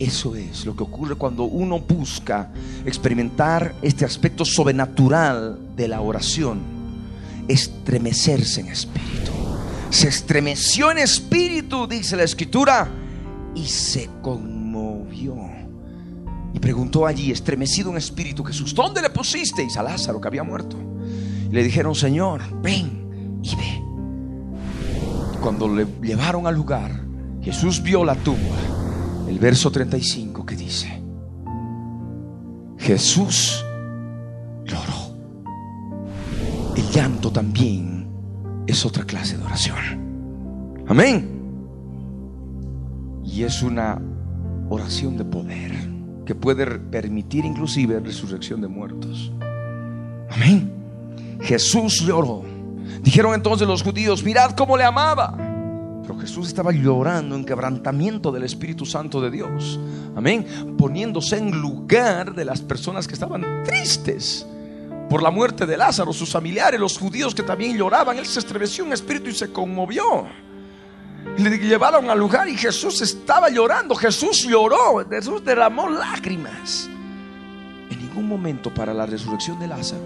Eso 0.01 0.35
es 0.35 0.67
lo 0.67 0.75
que 0.75 0.83
ocurre 0.83 1.15
cuando 1.15 1.45
uno 1.45 1.79
busca 1.79 2.51
experimentar 2.85 3.77
este 3.81 4.05
aspecto 4.05 4.45
sobrenatural 4.45 5.77
de 5.77 5.87
la 5.87 6.01
oración. 6.01 6.59
Estremecerse 7.47 8.63
en 8.63 8.69
espíritu. 8.69 9.31
Se 9.91 10.09
estremeció 10.09 10.91
en 10.91 10.99
espíritu, 10.99 11.87
dice 11.87 12.17
la 12.17 12.25
escritura, 12.25 12.89
y 13.55 13.67
se 13.67 14.11
conmovió. 14.21 15.50
Y 16.53 16.59
preguntó 16.59 17.07
allí, 17.07 17.31
estremecido 17.31 17.91
en 17.91 17.97
espíritu, 17.97 18.43
Jesús, 18.45 18.75
¿dónde 18.75 19.03
le 19.03 19.11
pusisteis 19.11 19.77
a 19.77 19.83
Lázaro 19.83 20.21
que 20.21 20.29
había 20.29 20.43
muerto? 20.43 20.77
Y 21.49 21.53
le 21.53 21.63
dijeron, 21.63 21.95
Señor, 21.95 22.43
ven 22.61 23.41
y 23.43 23.57
ve. 23.57 23.83
Cuando 25.41 25.69
le 25.69 25.87
llevaron 26.03 26.47
al 26.47 26.55
lugar, 26.55 27.05
Jesús 27.41 27.83
vio 27.83 28.05
la 28.05 28.15
tumba 28.15 28.57
el 29.31 29.39
verso 29.39 29.71
35 29.71 30.45
que 30.45 30.57
dice, 30.57 31.01
Jesús 32.79 33.65
lloró. 34.65 35.15
El 36.77 36.91
llanto 36.91 37.31
también 37.31 38.11
es 38.67 38.85
otra 38.85 39.05
clase 39.05 39.39
de 39.39 39.45
oración. 39.45 40.85
Amén. 40.89 41.29
Y 43.25 43.45
es 43.45 43.63
una 43.63 44.03
oración 44.69 45.17
de 45.17 45.25
poder 45.25 45.90
que 46.31 46.37
puede 46.37 46.65
permitir 46.65 47.45
inclusive 47.45 47.99
resurrección 47.99 48.61
de 48.61 48.69
muertos. 48.69 49.33
Amén. 50.31 50.71
Jesús 51.41 52.03
lloró. 52.07 52.45
Dijeron 53.03 53.35
entonces 53.35 53.67
los 53.67 53.83
judíos, 53.83 54.23
mirad 54.23 54.53
cómo 54.53 54.77
le 54.77 54.85
amaba. 54.85 55.37
Jesús 56.21 56.47
estaba 56.47 56.71
llorando 56.71 57.35
en 57.35 57.45
quebrantamiento 57.45 58.31
del 58.31 58.45
Espíritu 58.45 58.87
Santo 58.87 59.21
de 59.21 59.33
Dios. 59.33 59.81
Amén. 60.15 60.47
Poniéndose 60.79 61.37
en 61.37 61.51
lugar 61.61 62.33
de 62.33 62.45
las 62.45 62.61
personas 62.61 63.09
que 63.09 63.15
estaban 63.15 63.65
tristes 63.65 64.47
por 65.09 65.25
la 65.25 65.33
muerte 65.33 65.67
de 65.67 65.77
Lázaro, 65.77 66.13
sus 66.13 66.31
familiares, 66.31 66.79
los 66.79 66.97
judíos 66.97 67.35
que 67.35 67.43
también 67.43 67.77
lloraban. 67.77 68.19
Él 68.19 68.27
se 68.27 68.39
estremeció 68.39 68.85
en 68.85 68.93
espíritu 68.93 69.31
y 69.31 69.35
se 69.35 69.51
conmovió. 69.51 70.29
Le 71.39 71.59
llevaron 71.59 72.11
al 72.11 72.19
lugar 72.19 72.49
y 72.49 72.57
Jesús 72.57 73.01
estaba 73.01 73.49
llorando. 73.49 73.95
Jesús 73.95 74.47
lloró. 74.47 75.09
Jesús 75.09 75.45
derramó 75.45 75.89
lágrimas. 75.89 76.89
En 77.91 77.99
ningún 77.99 78.29
momento 78.29 78.73
para 78.73 78.93
la 78.93 79.07
resurrección 79.07 79.59
de 79.59 79.67
Lázaro 79.67 80.03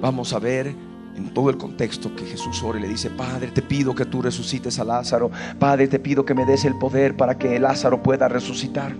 vamos 0.00 0.32
a 0.32 0.38
ver 0.38 0.74
en 1.16 1.32
todo 1.32 1.48
el 1.48 1.56
contexto 1.56 2.14
que 2.14 2.26
Jesús 2.26 2.62
ora 2.62 2.78
y 2.78 2.82
le 2.82 2.88
dice, 2.88 3.10
Padre, 3.10 3.48
te 3.48 3.62
pido 3.62 3.94
que 3.94 4.04
tú 4.04 4.20
resucites 4.20 4.78
a 4.78 4.84
Lázaro. 4.84 5.30
Padre, 5.58 5.88
te 5.88 5.98
pido 5.98 6.24
que 6.24 6.34
me 6.34 6.44
des 6.44 6.64
el 6.64 6.76
poder 6.76 7.16
para 7.16 7.38
que 7.38 7.58
Lázaro 7.58 8.02
pueda 8.02 8.28
resucitar. 8.28 8.94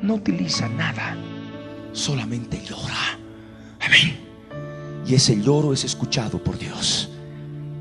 No 0.00 0.14
utiliza 0.14 0.68
nada, 0.68 1.16
solamente 1.92 2.62
llora. 2.64 3.18
Amén. 3.80 4.20
Y 5.06 5.14
ese 5.14 5.40
lloro 5.40 5.72
es 5.72 5.84
escuchado 5.84 6.42
por 6.42 6.58
Dios. 6.58 7.10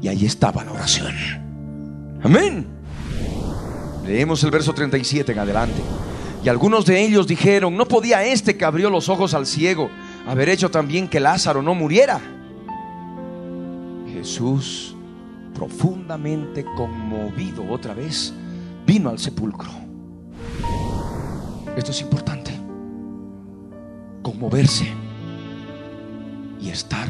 Y 0.02 0.08
ahí 0.08 0.26
estaba 0.26 0.64
la 0.64 0.72
oración. 0.72 1.45
Amén. 2.26 2.66
Leemos 4.04 4.44
el 4.44 4.50
verso 4.50 4.74
37 4.74 5.32
en 5.32 5.38
adelante. 5.38 5.80
Y 6.44 6.50
algunos 6.50 6.84
de 6.84 7.00
ellos 7.00 7.28
dijeron, 7.28 7.78
no 7.78 7.88
podía 7.88 8.26
este 8.26 8.58
que 8.58 8.66
abrió 8.66 8.90
los 8.90 9.10
ojos 9.10 9.36
al 9.36 9.46
ciego 9.46 9.92
haber 10.26 10.50
hecho 10.50 10.72
también 10.72 11.08
que 11.08 11.20
Lázaro 11.20 11.62
no 11.62 11.76
muriera. 11.76 12.20
Jesús, 14.12 14.96
profundamente 15.54 16.66
conmovido 16.76 17.64
otra 17.70 17.94
vez, 17.94 18.34
vino 18.88 19.12
al 19.12 19.20
sepulcro. 19.20 19.70
Esto 21.78 21.92
es 21.92 22.02
importante. 22.02 22.60
Conmoverse 24.24 24.88
y 26.60 26.70
estar 26.70 27.08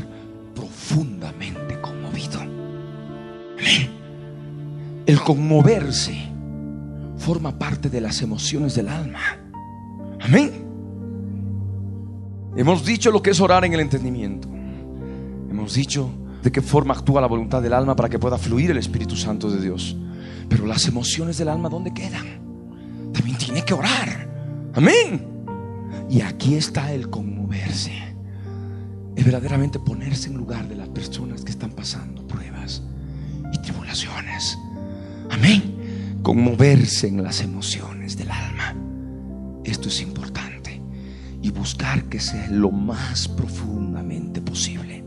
profundamente 0.54 1.80
conmovido. 1.80 2.42
El 5.06 5.22
conmoverse 5.22 6.16
forma 7.18 7.60
parte 7.60 7.90
de 7.90 8.02
las 8.02 8.24
emociones 8.24 8.74
del 8.74 8.90
alma. 8.90 9.20
Amén. 10.20 10.52
Hemos 12.58 12.84
dicho 12.84 13.12
lo 13.12 13.22
que 13.22 13.30
es 13.30 13.40
orar 13.40 13.66
en 13.66 13.74
el 13.74 13.82
entendimiento. 13.82 14.48
Hemos 15.50 15.76
dicho 15.76 16.10
de 16.42 16.52
qué 16.52 16.62
forma 16.62 16.96
actúa 16.96 17.22
la 17.22 17.28
voluntad 17.28 17.62
del 17.62 17.74
alma 17.74 17.96
para 17.96 18.10
que 18.10 18.18
pueda 18.18 18.40
fluir 18.40 18.72
el 18.72 18.78
Espíritu 18.78 19.16
Santo 19.16 19.52
de 19.52 19.62
Dios. 19.62 19.96
Pero 20.50 20.66
las 20.66 20.88
emociones 20.88 21.38
del 21.38 21.50
alma, 21.50 21.70
¿dónde 21.70 21.94
quedan? 21.94 23.12
También 23.14 23.38
tiene 23.38 23.64
que 23.64 23.76
orar. 23.76 24.72
Amén. 24.74 25.28
Y 26.10 26.22
aquí 26.22 26.56
está 26.56 26.92
el 26.92 27.12
conmoverse. 27.12 27.94
Es 29.16 29.24
verdaderamente 29.24 29.78
ponerse 29.78 30.30
en 30.30 30.38
lugar 30.38 30.68
de 30.68 30.76
las 30.76 30.90
personas 30.90 31.44
que 31.44 31.52
están 31.52 31.72
pasando 31.72 32.28
pruebas 32.28 32.82
y 33.54 33.58
tribulaciones. 33.60 34.58
Amén. 35.30 36.20
Conmoverse 36.22 37.08
en 37.08 37.24
las 37.24 37.42
emociones 37.42 38.18
del 38.18 38.32
alma. 38.32 38.76
Esto 39.64 39.90
es 39.90 40.02
importante. 40.02 40.82
Y 41.42 41.52
buscar 41.52 42.06
que 42.06 42.20
sea 42.20 42.48
lo 42.50 42.72
más 42.72 43.28
profundamente 43.28 44.42
posible. 44.42 45.04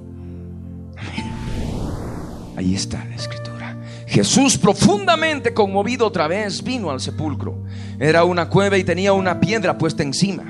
Ahí 2.57 2.75
está 2.75 3.05
la 3.05 3.15
escritura. 3.15 3.77
Jesús 4.07 4.59
profundamente 4.59 5.55
conmovido 5.55 6.07
otra 6.07 6.27
vez 6.27 6.63
vino 6.63 6.91
al 6.91 7.01
sepulcro. 7.01 7.63
Era 8.01 8.25
una 8.25 8.49
cueva 8.49 8.77
y 8.77 8.85
tenía 8.85 9.13
una 9.13 9.39
piedra 9.39 9.79
puesta 9.79 10.03
encima. 10.03 10.45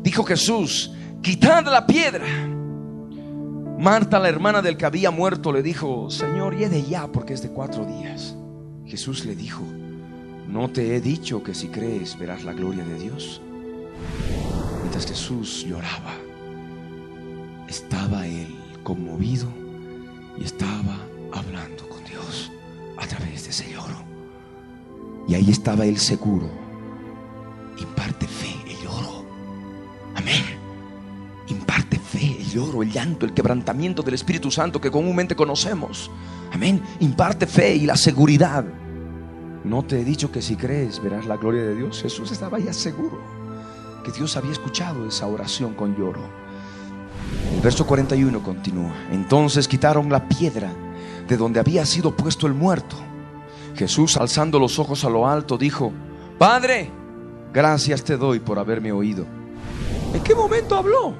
Dijo 0.00 0.22
Jesús, 0.22 0.92
quitad 1.20 1.64
la 1.66 1.86
piedra. 1.86 2.24
Marta, 3.78 4.18
la 4.18 4.28
hermana 4.28 4.62
del 4.62 4.76
que 4.76 4.86
había 4.86 5.10
muerto, 5.10 5.52
le 5.52 5.62
dijo, 5.62 6.10
Señor, 6.10 6.56
de 6.56 6.82
ya 6.84 7.06
porque 7.08 7.34
es 7.34 7.42
de 7.42 7.50
cuatro 7.50 7.84
días. 7.84 8.36
Jesús 8.98 9.26
le 9.26 9.36
dijo, 9.36 9.62
¿no 10.48 10.70
te 10.70 10.96
he 10.96 11.00
dicho 11.00 11.40
que 11.44 11.54
si 11.54 11.68
crees 11.68 12.18
verás 12.18 12.42
la 12.42 12.52
gloria 12.52 12.84
de 12.84 12.98
Dios? 12.98 13.40
Mientras 14.80 15.06
Jesús 15.06 15.64
lloraba, 15.64 16.16
estaba 17.68 18.26
él 18.26 18.48
conmovido 18.82 19.46
y 20.36 20.42
estaba 20.42 20.98
hablando 21.32 21.88
con 21.88 22.02
Dios 22.06 22.50
a 22.96 23.06
través 23.06 23.44
de 23.44 23.50
ese 23.50 23.72
lloro. 23.72 24.02
Y 25.28 25.34
ahí 25.34 25.48
estaba 25.48 25.86
él 25.86 25.98
seguro. 25.98 26.50
Imparte 27.78 28.26
fe 28.26 28.52
el 28.68 28.84
lloro. 28.84 29.24
Amén. 30.16 30.42
Imparte 31.46 32.00
fe 32.00 32.36
el 32.40 32.50
lloro, 32.50 32.82
el 32.82 32.90
llanto, 32.90 33.26
el 33.26 33.32
quebrantamiento 33.32 34.02
del 34.02 34.14
Espíritu 34.14 34.50
Santo 34.50 34.80
que 34.80 34.90
comúnmente 34.90 35.36
conocemos. 35.36 36.10
Amén. 36.50 36.82
Imparte 36.98 37.46
fe 37.46 37.76
y 37.76 37.86
la 37.86 37.96
seguridad. 37.96 38.64
No 39.64 39.82
te 39.82 40.00
he 40.00 40.04
dicho 40.04 40.30
que 40.30 40.42
si 40.42 40.56
crees 40.56 41.02
verás 41.02 41.26
la 41.26 41.36
gloria 41.36 41.62
de 41.62 41.74
Dios. 41.74 42.00
Jesús 42.02 42.30
estaba 42.30 42.58
ya 42.58 42.72
seguro 42.72 43.18
que 44.04 44.12
Dios 44.12 44.36
había 44.36 44.52
escuchado 44.52 45.06
esa 45.06 45.26
oración 45.26 45.74
con 45.74 45.96
lloro. 45.96 46.22
El 47.54 47.60
verso 47.60 47.86
41 47.86 48.42
continúa. 48.42 48.94
Entonces 49.10 49.68
quitaron 49.68 50.10
la 50.10 50.28
piedra 50.28 50.72
de 51.26 51.36
donde 51.36 51.60
había 51.60 51.84
sido 51.84 52.16
puesto 52.16 52.46
el 52.46 52.54
muerto. 52.54 52.96
Jesús, 53.76 54.16
alzando 54.16 54.58
los 54.58 54.78
ojos 54.78 55.04
a 55.04 55.10
lo 55.10 55.28
alto, 55.28 55.58
dijo, 55.58 55.92
Padre, 56.38 56.90
gracias 57.52 58.02
te 58.02 58.16
doy 58.16 58.40
por 58.40 58.58
haberme 58.58 58.92
oído. 58.92 59.26
¿En 60.14 60.22
qué 60.22 60.34
momento 60.34 60.76
habló? 60.76 61.14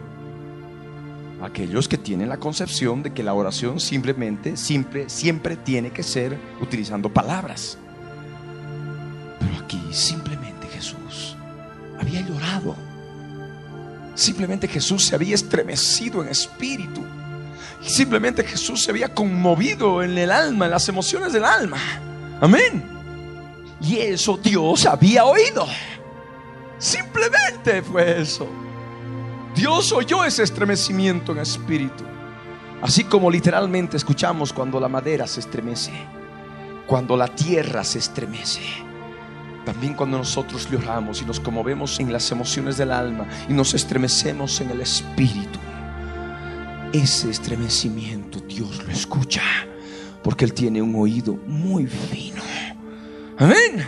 Aquellos 1.43 1.87
que 1.87 1.99
tienen 1.99 2.29
la 2.29 2.39
concepción 2.39 3.03
de 3.03 3.13
que 3.13 3.23
la 3.23 3.35
oración 3.35 3.79
simplemente, 3.79 4.57
siempre, 4.57 5.09
siempre 5.09 5.57
tiene 5.57 5.91
que 5.91 6.03
ser 6.03 6.37
utilizando 6.61 7.13
palabras. 7.13 7.79
Simplemente 9.93 10.69
Jesús 10.69 11.37
había 12.01 12.21
llorado. 12.21 12.77
Simplemente 14.15 14.67
Jesús 14.69 15.07
se 15.07 15.15
había 15.15 15.35
estremecido 15.35 16.23
en 16.23 16.29
espíritu 16.29 17.05
Simplemente 17.81 18.45
Jesús 18.45 18.83
se 18.83 18.91
había 18.91 19.15
conmovido 19.15 20.03
en 20.03 20.17
el 20.19 20.31
alma, 20.31 20.65
en 20.65 20.73
las 20.73 20.89
emociones 20.89 21.33
del 21.33 21.45
alma. 21.45 21.79
Amén. 22.41 22.85
Y 23.81 23.99
eso 23.99 24.37
Dios 24.37 24.87
había 24.87 25.25
oído. 25.25 25.67
Simplemente 26.79 27.83
fue 27.83 28.21
eso. 28.21 28.49
Dios 29.55 29.93
oyó 29.93 30.25
ese 30.25 30.43
estremecimiento 30.43 31.33
en 31.33 31.39
espíritu. 31.39 32.05
Así 32.83 33.05
como 33.05 33.31
literalmente 33.31 33.97
escuchamos 33.97 34.53
cuando 34.53 34.79
la 34.79 34.89
madera 34.89 35.27
se 35.27 35.41
estremece, 35.41 35.93
cuando 36.87 37.17
la 37.17 37.29
tierra 37.29 37.83
se 37.83 37.99
estremece. 37.99 38.61
También 39.69 39.93
cuando 39.93 40.17
nosotros 40.17 40.67
lloramos 40.71 41.21
y 41.21 41.27
nos 41.27 41.41
conmovemos 41.41 42.01
en 42.01 42.11
las 42.11 42.33
emociones 42.33 42.79
del 42.79 42.91
alma 42.91 43.27
y 43.51 43.53
nos 43.53 43.75
estremecemos 43.75 44.63
en 44.63 44.71
el 44.71 44.81
espíritu. 44.81 45.59
Ese 46.91 47.29
estremecimiento 47.29 48.41
Dios 48.41 48.83
lo 48.87 48.91
escucha 48.91 49.43
porque 50.25 50.47
Él 50.47 50.55
tiene 50.55 50.81
un 50.81 50.95
oído 50.95 51.35
muy 51.47 51.87
fino. 51.87 52.41
Amén. 53.37 53.87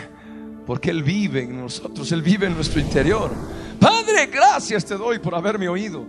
Porque 0.67 0.91
Él 0.91 1.01
vive 1.01 1.45
en 1.45 1.59
nosotros, 1.59 2.11
Él 2.11 2.21
vive 2.21 2.45
en 2.45 2.53
nuestro 2.53 2.79
interior. 2.79 3.31
Padre, 3.79 4.27
gracias 4.27 4.85
te 4.85 4.95
doy 4.95 5.17
por 5.17 5.33
haberme 5.33 5.67
oído. 5.67 6.05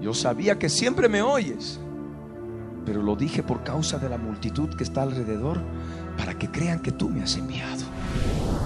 Yo 0.00 0.14
sabía 0.14 0.58
que 0.58 0.70
siempre 0.70 1.10
me 1.10 1.20
oyes, 1.20 1.78
pero 2.86 3.02
lo 3.02 3.16
dije 3.16 3.42
por 3.42 3.64
causa 3.64 3.98
de 3.98 4.08
la 4.08 4.16
multitud 4.16 4.74
que 4.74 4.84
está 4.84 5.02
alrededor, 5.02 5.60
para 6.16 6.38
que 6.38 6.50
crean 6.50 6.80
que 6.80 6.90
tú 6.92 7.10
me 7.10 7.22
has 7.22 7.36
enviado. 7.36 7.82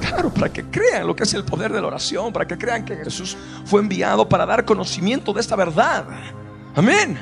Claro, 0.01 0.31
para 0.31 0.53
que 0.53 0.65
crean 0.65 1.07
lo 1.07 1.15
que 1.15 1.25
es 1.25 1.35
el 1.35 1.45
poder 1.45 1.73
de 1.73 1.81
la 1.81 1.87
oración, 1.87 2.33
para 2.33 2.47
que 2.47 2.57
crean 2.57 2.85
que 2.85 2.97
Jesús 2.97 3.37
fue 3.65 3.81
enviado 3.81 4.29
para 4.29 4.47
dar 4.47 4.65
conocimiento 4.65 5.33
de 5.33 5.41
esta 5.41 5.57
verdad. 5.57 6.07
Amén. 6.75 7.19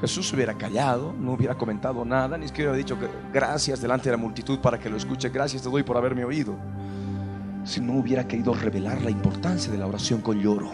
Jesús 0.00 0.30
hubiera 0.32 0.54
callado, 0.54 1.14
no 1.18 1.32
hubiera 1.32 1.54
comentado 1.54 2.04
nada, 2.04 2.36
ni 2.36 2.48
siquiera 2.48 2.70
hubiera 2.70 2.86
dicho 2.86 2.98
gracias 3.32 3.80
delante 3.80 4.10
de 4.10 4.16
la 4.16 4.22
multitud 4.22 4.58
para 4.58 4.78
que 4.78 4.90
lo 4.90 4.96
escuche, 4.96 5.30
gracias 5.30 5.62
te 5.62 5.70
doy 5.70 5.82
por 5.82 5.96
haberme 5.96 6.24
oído. 6.24 6.56
Si 7.64 7.80
no 7.80 7.94
hubiera 7.94 8.28
querido 8.28 8.54
revelar 8.54 9.02
la 9.02 9.10
importancia 9.10 9.72
de 9.72 9.78
la 9.78 9.86
oración 9.86 10.20
con 10.20 10.38
lloro. 10.38 10.70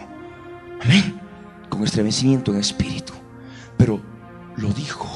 Amén. 0.81 1.19
Con 1.69 1.83
estremecimiento 1.83 2.51
en 2.51 2.59
espíritu. 2.59 3.13
Pero 3.77 3.99
lo 4.57 4.69
dijo 4.69 5.09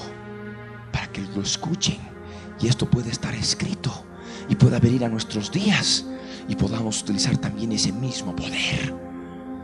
para 0.91 1.07
que 1.11 1.21
lo 1.21 1.41
escuchen. 1.41 1.97
Y 2.59 2.67
esto 2.67 2.89
puede 2.89 3.11
estar 3.11 3.35
escrito 3.35 3.91
y 4.49 4.55
pueda 4.55 4.79
venir 4.79 5.03
a 5.05 5.09
nuestros 5.09 5.51
días 5.51 6.05
y 6.47 6.55
podamos 6.55 7.01
utilizar 7.01 7.37
también 7.37 7.71
ese 7.71 7.91
mismo 7.91 8.35
poder. 8.35 8.93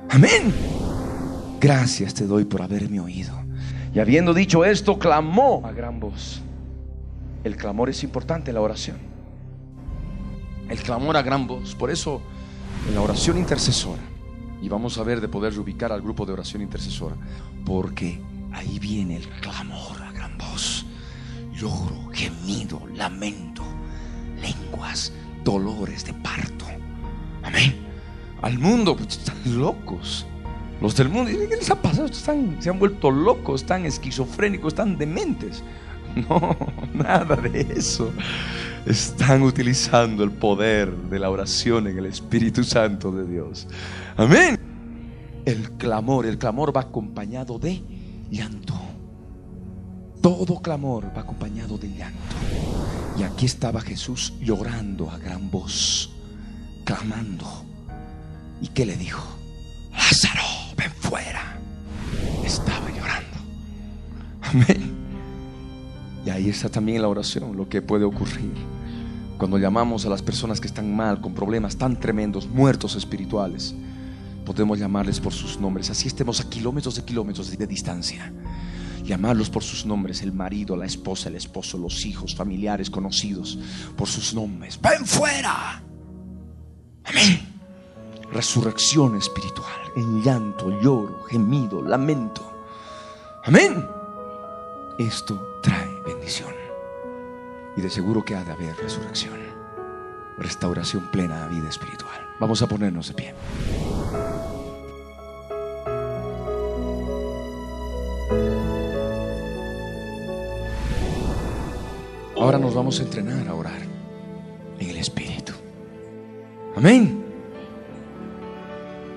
Amén. 0.09 0.53
Gracias 1.59 2.13
te 2.13 2.25
doy 2.25 2.45
por 2.45 2.61
haberme 2.61 2.99
oído. 2.99 3.33
Y 3.93 3.99
habiendo 3.99 4.33
dicho 4.33 4.65
esto, 4.65 4.99
clamó 4.99 5.61
a 5.65 5.71
gran 5.71 5.99
voz. 5.99 6.41
El 7.43 7.55
clamor 7.55 7.89
es 7.89 8.03
importante 8.03 8.51
en 8.51 8.55
la 8.55 8.61
oración. 8.61 8.97
El 10.69 10.79
clamor 10.79 11.15
a 11.15 11.21
gran 11.21 11.45
voz. 11.47 11.75
Por 11.75 11.91
eso, 11.91 12.21
en 12.87 12.95
la 12.95 13.01
oración 13.01 13.37
intercesora, 13.37 14.01
y 14.61 14.69
vamos 14.69 14.97
a 14.97 15.03
ver 15.03 15.19
de 15.19 15.27
poder 15.27 15.57
ubicar 15.59 15.91
al 15.91 16.01
grupo 16.01 16.25
de 16.25 16.33
oración 16.33 16.61
intercesora, 16.61 17.15
porque 17.65 18.21
ahí 18.53 18.79
viene 18.79 19.17
el 19.17 19.27
clamor 19.41 20.01
a 20.01 20.11
gran 20.11 20.37
voz. 20.37 20.85
Lloro, 21.53 22.09
gemido, 22.11 22.81
lamento, 22.95 23.63
lenguas, 24.43 25.11
dolores 25.43 26.05
de 26.05 26.13
parto. 26.13 26.65
Amén. 27.41 27.75
Al 28.41 28.59
mundo, 28.59 28.95
pues, 28.95 29.17
están 29.17 29.37
locos. 29.57 30.27
Los 30.81 30.95
del 30.95 31.09
mundo, 31.09 31.31
¿qué 31.31 31.55
les 31.55 31.69
ha 31.71 31.81
pasado? 31.81 32.07
Están, 32.07 32.57
se 32.59 32.69
han 32.69 32.77
vuelto 32.77 33.09
locos, 33.09 33.61
están 33.61 33.85
esquizofrénicos, 33.85 34.73
están 34.73 34.97
dementes. 34.97 35.63
No, 36.29 36.55
nada 36.93 37.35
de 37.35 37.61
eso. 37.75 38.11
Están 38.85 39.41
utilizando 39.41 40.23
el 40.23 40.29
poder 40.29 40.95
de 40.95 41.17
la 41.17 41.31
oración 41.31 41.87
en 41.87 41.97
el 41.97 42.05
Espíritu 42.05 42.63
Santo 42.63 43.11
de 43.11 43.25
Dios. 43.25 43.67
Amén. 44.15 44.59
El 45.43 45.71
clamor, 45.71 46.27
el 46.27 46.37
clamor 46.37 46.75
va 46.75 46.81
acompañado 46.81 47.57
de 47.57 47.81
llanto. 48.29 48.75
Todo 50.21 50.61
clamor 50.61 51.11
va 51.17 51.21
acompañado 51.21 51.79
de 51.79 51.89
llanto. 51.89 52.35
Y 53.17 53.23
aquí 53.23 53.45
estaba 53.45 53.81
Jesús 53.81 54.33
llorando 54.41 55.11
a 55.11 55.17
gran 55.17 55.51
voz, 55.51 56.09
clamando. 56.83 57.45
¿Y 58.61 58.67
qué 58.69 58.85
le 58.85 58.95
dijo? 58.97 59.23
Lázaro, 59.91 60.41
ven 60.75 60.91
fuera. 60.91 61.59
Estaba 62.43 62.89
llorando. 62.89 63.37
Amén. 64.41 64.93
Y 66.25 66.29
ahí 66.29 66.49
está 66.49 66.69
también 66.69 67.01
la 67.01 67.07
oración, 67.07 67.55
lo 67.55 67.69
que 67.69 67.81
puede 67.81 68.05
ocurrir. 68.05 68.53
Cuando 69.37 69.57
llamamos 69.57 70.05
a 70.05 70.09
las 70.09 70.21
personas 70.21 70.61
que 70.61 70.67
están 70.67 70.95
mal, 70.95 71.19
con 71.21 71.33
problemas 71.33 71.77
tan 71.77 71.99
tremendos, 71.99 72.47
muertos 72.47 72.95
espirituales, 72.95 73.75
podemos 74.45 74.79
llamarles 74.79 75.19
por 75.19 75.33
sus 75.33 75.59
nombres. 75.59 75.89
Así 75.89 76.07
estemos 76.07 76.39
a 76.39 76.49
kilómetros 76.49 76.95
de 76.95 77.03
kilómetros 77.03 77.55
de 77.55 77.67
distancia. 77.67 78.31
Llamarlos 79.03 79.49
por 79.49 79.63
sus 79.63 79.85
nombres, 79.85 80.21
el 80.21 80.31
marido, 80.31 80.75
la 80.75 80.85
esposa, 80.85 81.29
el 81.29 81.35
esposo, 81.35 81.77
los 81.77 82.05
hijos, 82.05 82.35
familiares, 82.35 82.89
conocidos, 82.89 83.59
por 83.97 84.07
sus 84.07 84.33
nombres. 84.33 84.79
Ven 84.81 85.05
fuera. 85.05 85.83
Amén 87.03 87.53
resurrección 88.33 89.15
espiritual, 89.15 89.91
en 89.95 90.21
llanto, 90.23 90.81
lloro, 90.81 91.23
gemido, 91.23 91.81
lamento. 91.81 92.51
Amén. 93.45 93.87
Esto 94.97 95.59
trae 95.61 95.89
bendición. 96.05 96.51
Y 97.77 97.81
de 97.81 97.89
seguro 97.89 98.23
que 98.23 98.35
ha 98.35 98.43
de 98.43 98.51
haber 98.51 98.75
resurrección, 98.75 99.35
restauración 100.37 101.09
plena 101.11 101.43
a 101.43 101.47
vida 101.47 101.69
espiritual. 101.69 102.27
Vamos 102.39 102.61
a 102.61 102.67
ponernos 102.67 103.07
de 103.07 103.13
pie. 103.13 103.35
Ahora 112.43 112.57
nos 112.57 112.75
vamos 112.75 112.99
a 112.99 113.03
entrenar 113.03 113.47
a 113.47 113.55
orar 113.55 113.79
en 114.77 114.89
el 114.89 114.97
Espíritu. 114.97 115.53
Amén. 116.75 117.23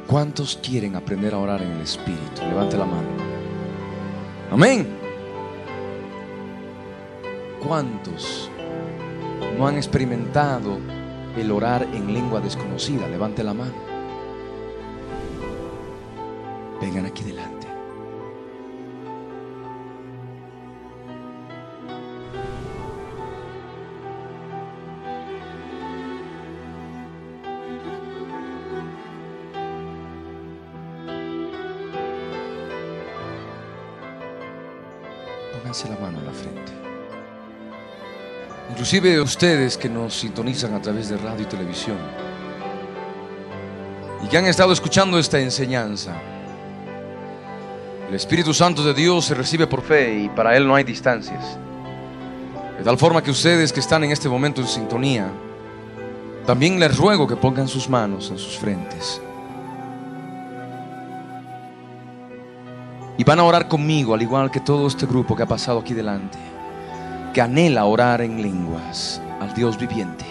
¿Cuántos 0.07 0.57
quieren 0.63 0.95
aprender 0.95 1.35
a 1.35 1.39
orar 1.39 1.61
en 1.61 1.73
el 1.73 1.81
Espíritu? 1.81 2.43
Levante 2.43 2.77
la 2.77 2.87
mano. 2.87 3.09
Amén. 4.53 4.87
¿Cuántos 7.67 8.49
no 9.59 9.67
han 9.67 9.75
experimentado 9.75 10.79
el 11.37 11.51
orar 11.51 11.83
en 11.83 12.15
lengua 12.15 12.41
desconocida? 12.41 13.09
Levante 13.09 13.43
la 13.43 13.55
mano. 13.55 13.75
Vengan 16.81 17.07
aquí 17.07 17.25
delante. 17.25 17.56
Frente. 36.37 36.73
Inclusive 38.71 39.21
ustedes 39.21 39.77
que 39.77 39.89
nos 39.89 40.15
sintonizan 40.15 40.75
a 40.75 40.83
través 40.83 41.09
de 41.09 41.17
radio 41.17 41.43
y 41.43 41.47
televisión 41.47 41.99
y 44.23 44.29
que 44.29 44.39
han 44.39 44.47
estado 44.47 44.73
escuchando 44.73 45.19
esta 45.19 45.39
enseñanza. 45.39 46.15
El 48.09 48.15
Espíritu 48.15 48.55
Santo 48.55 48.85
de 48.85 48.95
Dios 48.95 49.25
se 49.25 49.35
recibe 49.35 49.67
por 49.67 49.83
fe 49.83 50.21
y 50.21 50.29
para 50.29 50.57
Él 50.57 50.67
no 50.67 50.75
hay 50.75 50.85
distancias. 50.85 51.59
De 52.79 52.85
tal 52.85 52.99
forma 52.99 53.23
que 53.23 53.31
ustedes 53.31 53.73
que 53.73 53.81
están 53.81 54.05
en 54.05 54.13
este 54.13 54.29
momento 54.29 54.61
en 54.61 54.69
sintonía, 54.69 55.31
también 56.45 56.79
les 56.79 56.97
ruego 56.97 57.27
que 57.27 57.37
pongan 57.37 57.67
sus 57.67 57.89
manos 57.89 58.31
en 58.31 58.39
sus 58.39 58.57
frentes. 58.59 59.21
Y 63.19 63.25
van 63.25 63.39
a 63.39 63.45
orar 63.45 63.67
conmigo, 63.67 64.15
al 64.15 64.23
igual 64.23 64.51
que 64.51 64.61
todo 64.61 64.87
este 64.87 65.07
grupo 65.07 65.35
que 65.35 65.43
ha 65.43 65.47
pasado 65.47 65.79
aquí 65.79 65.95
delante, 65.95 66.39
que 67.33 67.41
anhela 67.41 67.87
orar 67.87 68.21
en 68.21 68.43
lenguas 68.43 69.21
al 69.41 69.55
Dios 69.55 69.79
viviente, 69.79 70.27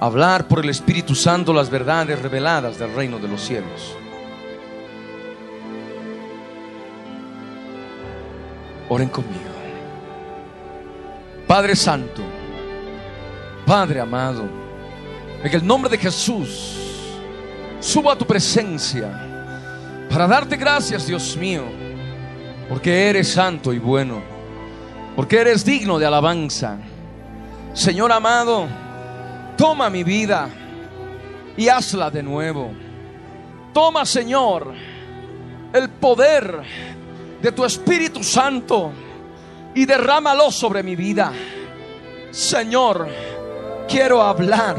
hablar 0.00 0.48
por 0.48 0.64
el 0.64 0.70
Espíritu 0.70 1.14
Santo 1.14 1.52
las 1.52 1.70
verdades 1.70 2.20
reveladas 2.20 2.78
del 2.78 2.92
reino 2.94 3.18
de 3.18 3.28
los 3.28 3.40
cielos. 3.40 3.96
Oren 8.88 9.08
conmigo. 9.10 9.38
Padre 11.46 11.76
Santo, 11.76 12.22
Padre 13.64 14.00
amado, 14.00 14.44
en 15.42 15.54
el 15.54 15.64
nombre 15.64 15.90
de 15.90 15.98
Jesús, 15.98 16.74
subo 17.80 18.10
a 18.10 18.18
tu 18.18 18.26
presencia 18.26 19.24
para 20.10 20.26
darte 20.26 20.56
gracias, 20.56 21.06
Dios 21.06 21.36
mío 21.36 21.77
porque 22.68 23.08
eres 23.08 23.32
santo 23.32 23.72
y 23.72 23.78
bueno, 23.78 24.20
porque 25.16 25.40
eres 25.40 25.64
digno 25.64 25.98
de 25.98 26.06
alabanza. 26.06 26.78
Señor 27.74 28.12
amado, 28.12 28.66
Toma 29.58 29.90
mi 29.90 30.04
vida 30.04 30.48
y 31.56 31.66
hazla 31.66 32.12
de 32.12 32.22
nuevo. 32.22 32.70
Toma, 33.74 34.06
Señor, 34.06 34.72
el 35.72 35.90
poder 35.90 36.62
de 37.42 37.50
tu 37.50 37.64
Espíritu 37.64 38.22
Santo 38.22 38.92
y 39.74 39.84
derrámalo 39.84 40.52
sobre 40.52 40.84
mi 40.84 40.94
vida. 40.94 41.32
Señor, 42.30 43.08
quiero 43.88 44.22
hablar 44.22 44.76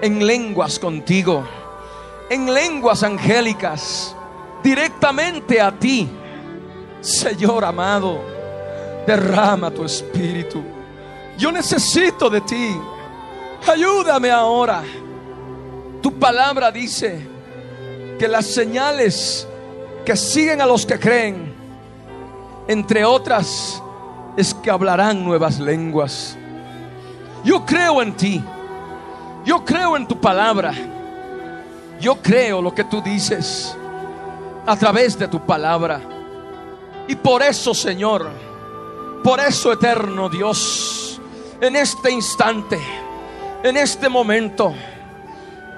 en 0.00 0.24
lenguas 0.24 0.78
contigo, 0.78 1.44
en 2.30 2.54
lenguas 2.54 3.02
angélicas, 3.02 4.14
directamente 4.62 5.60
a 5.60 5.72
ti. 5.72 6.08
Señor 7.00 7.64
amado, 7.64 8.20
derrama 9.06 9.70
tu 9.70 9.84
espíritu. 9.84 10.62
Yo 11.38 11.52
necesito 11.52 12.28
de 12.28 12.40
ti. 12.40 12.76
Ayúdame 13.66 14.30
ahora. 14.30 14.82
Tu 16.02 16.12
palabra 16.18 16.70
dice 16.70 17.26
que 18.18 18.28
las 18.28 18.46
señales 18.46 19.46
que 20.04 20.16
siguen 20.16 20.60
a 20.60 20.66
los 20.66 20.84
que 20.84 20.98
creen, 20.98 21.54
entre 22.66 23.04
otras, 23.04 23.82
es 24.36 24.54
que 24.54 24.70
hablarán 24.70 25.24
nuevas 25.24 25.58
lenguas. 25.58 26.36
Yo 27.44 27.64
creo 27.64 28.02
en 28.02 28.14
ti. 28.14 28.42
Yo 29.44 29.64
creo 29.64 29.96
en 29.96 30.06
tu 30.06 30.20
palabra. 30.20 30.72
Yo 32.00 32.16
creo 32.16 32.60
lo 32.60 32.74
que 32.74 32.84
tú 32.84 33.00
dices 33.00 33.76
a 34.66 34.76
través 34.76 35.18
de 35.18 35.26
tu 35.28 35.40
palabra. 35.40 36.00
Y 37.08 37.16
por 37.16 37.42
eso, 37.42 37.74
Señor, 37.74 38.30
por 39.24 39.40
eso, 39.40 39.72
eterno 39.72 40.28
Dios, 40.28 41.20
en 41.60 41.74
este 41.74 42.10
instante, 42.10 42.78
en 43.62 43.76
este 43.76 44.08
momento, 44.08 44.74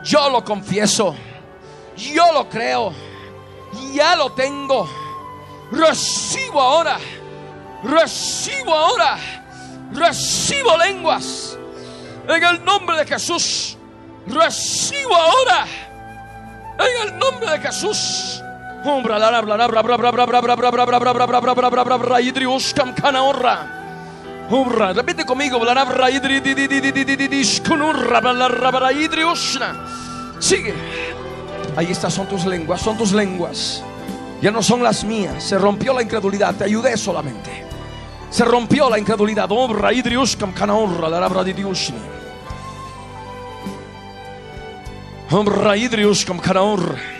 yo 0.05 0.29
lo 0.29 0.45
confieso, 0.45 1.15
yo 1.97 2.33
lo 2.33 2.49
creo, 2.49 2.93
ya 3.93 4.17
lo 4.17 4.33
tengo. 4.33 4.89
Recibo 5.71 6.61
ahora, 6.61 6.99
recibo 7.85 8.75
ahora, 8.75 9.17
recibo 9.93 10.77
lenguas 10.77 11.57
en 12.29 12.45
el 12.45 12.65
nombre 12.65 12.97
de 12.99 13.07
Jesús. 13.07 13.77
Recibo 14.27 15.15
ahora 15.15 15.67
en 16.79 17.09
el 17.09 17.19
nombre 17.19 17.51
de 17.53 17.59
Jesús. 17.61 18.43
Repite 24.95 25.25
conmigo. 25.27 25.61
Sigue. 30.39 30.75
Ahí 31.77 31.91
estas 31.91 32.15
son 32.15 32.27
tus 32.27 32.45
lenguas, 32.47 32.81
son 32.81 32.97
tus 32.97 33.13
lenguas. 33.13 33.83
Ya 34.41 34.51
no 34.51 34.63
son 34.63 34.83
las 34.83 35.05
mías. 35.05 35.43
Se 35.45 35.59
rompió 35.59 35.93
la 35.93 36.03
incredulidad. 36.03 36.55
Te 36.55 36.65
ayudé 36.65 36.97
solamente. 36.97 37.67
Se 38.31 38.45
rompió 38.45 38.89
la 38.89 38.99
incredulidad. 38.99 39.51
Obra 39.51 39.93
idriushkam 39.93 40.53
kanahorra 40.53 41.09
la 41.09 41.21
rabra 41.21 41.45
di 41.45 41.53
diushni. 41.53 41.99
Obra. 45.31 47.20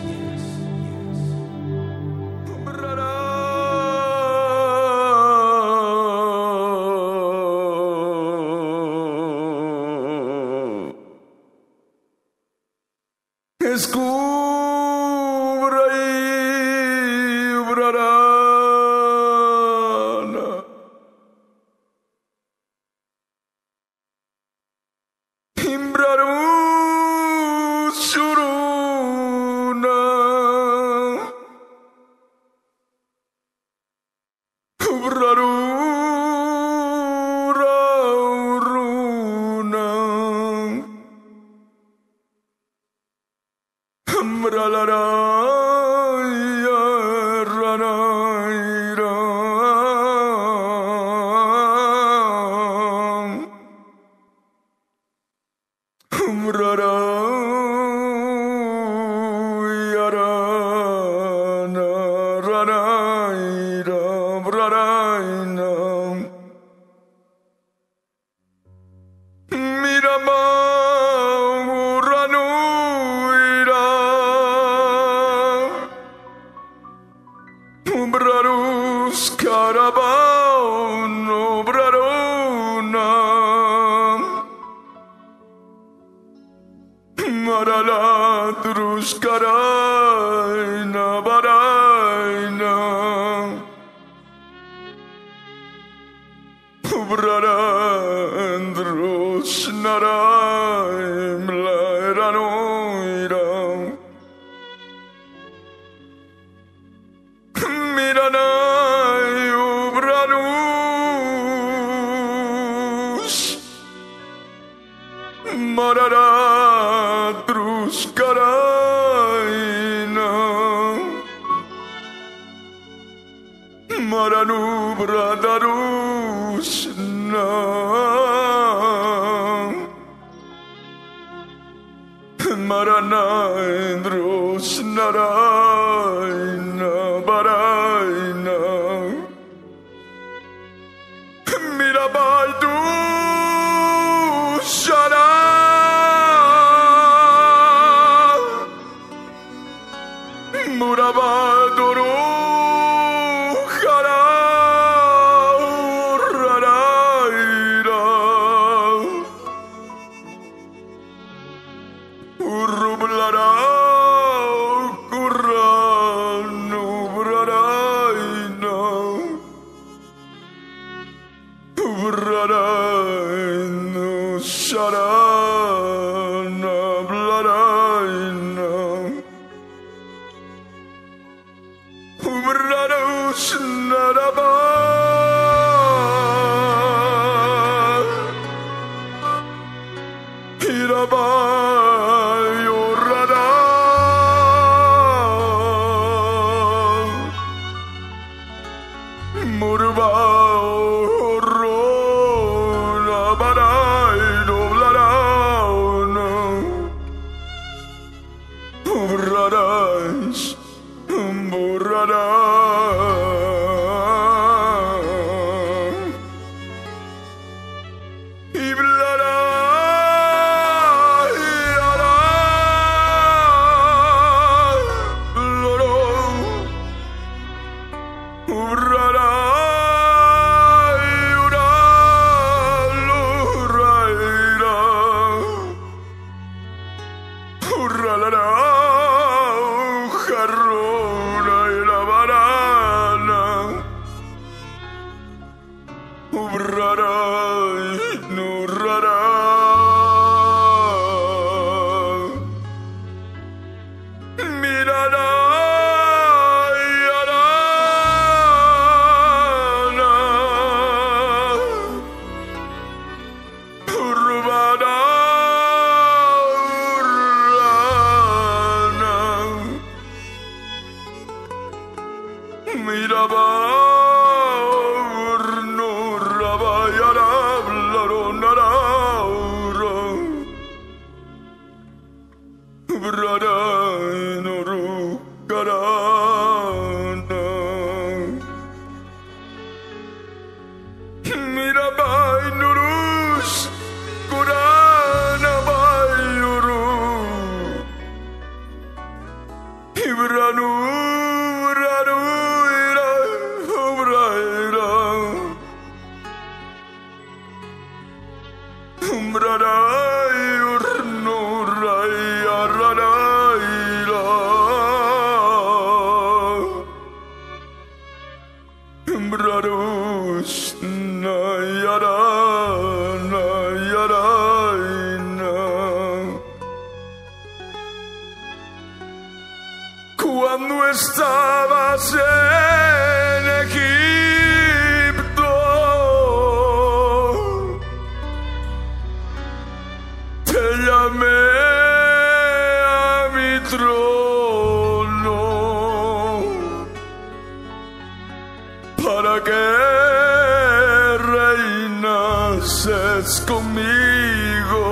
estés 353.31 353.45
conmigo. 353.45 354.83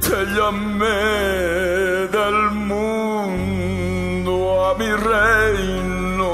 Te 0.00 0.24
llamé 0.36 2.08
del 2.18 2.50
mundo 2.70 4.32
a 4.66 4.74
mi 4.78 4.90
reino. 4.90 6.32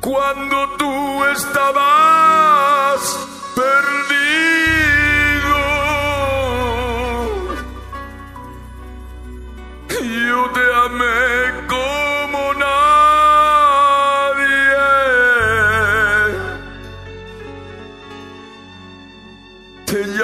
Cuando 0.00 0.56
tú 0.78 1.24
estabas 1.36 3.00
perdido, 3.54 3.98
yo 9.88 10.50
te 10.56 10.64
amé 10.86 11.18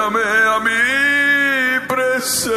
envíame 0.05 0.22
a 0.48 0.60
mi 0.60 1.86
presencia. 1.86 2.55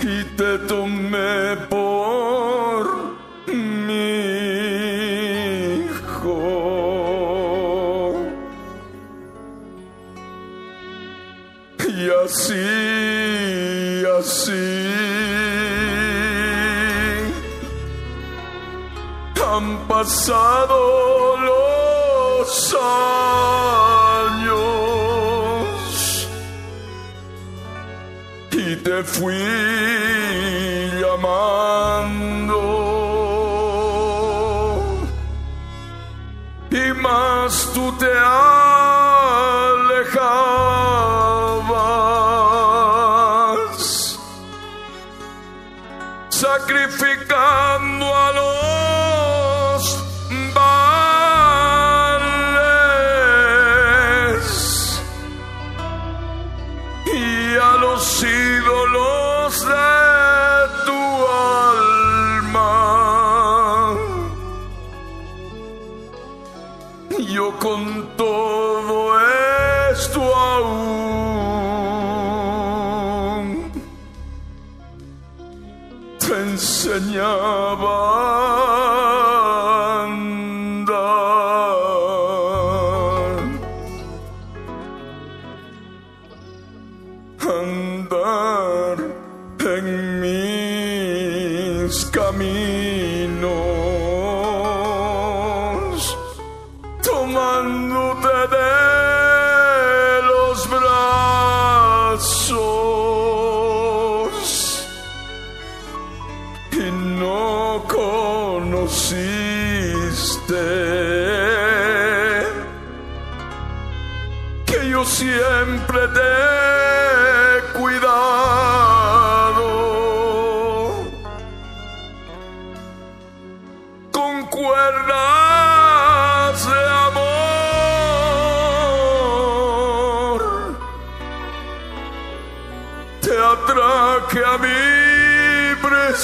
Y 0.00 0.24
te 0.36 0.58
tomé 0.66 1.56
pasado 20.04 21.36
los 21.38 22.76
años. 22.78 23.38
Y 28.52 28.76
te 28.76 29.02
fui 29.02 29.34
llamando. 31.00 32.60
Y 36.70 36.92
más 37.00 37.70
tú 37.72 37.90
te 37.96 38.12
alejabas. 38.12 38.58
Sacrificar 46.28 47.73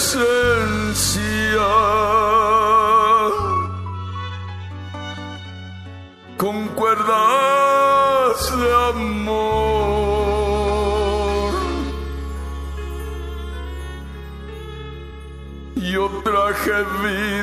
presencia 0.00 1.68
con 6.38 6.68
cuerdas 6.68 8.40
de 8.60 8.70
amor. 8.88 9.90
Yo 15.76 16.04
traje 16.24 16.76
vida 17.02 17.39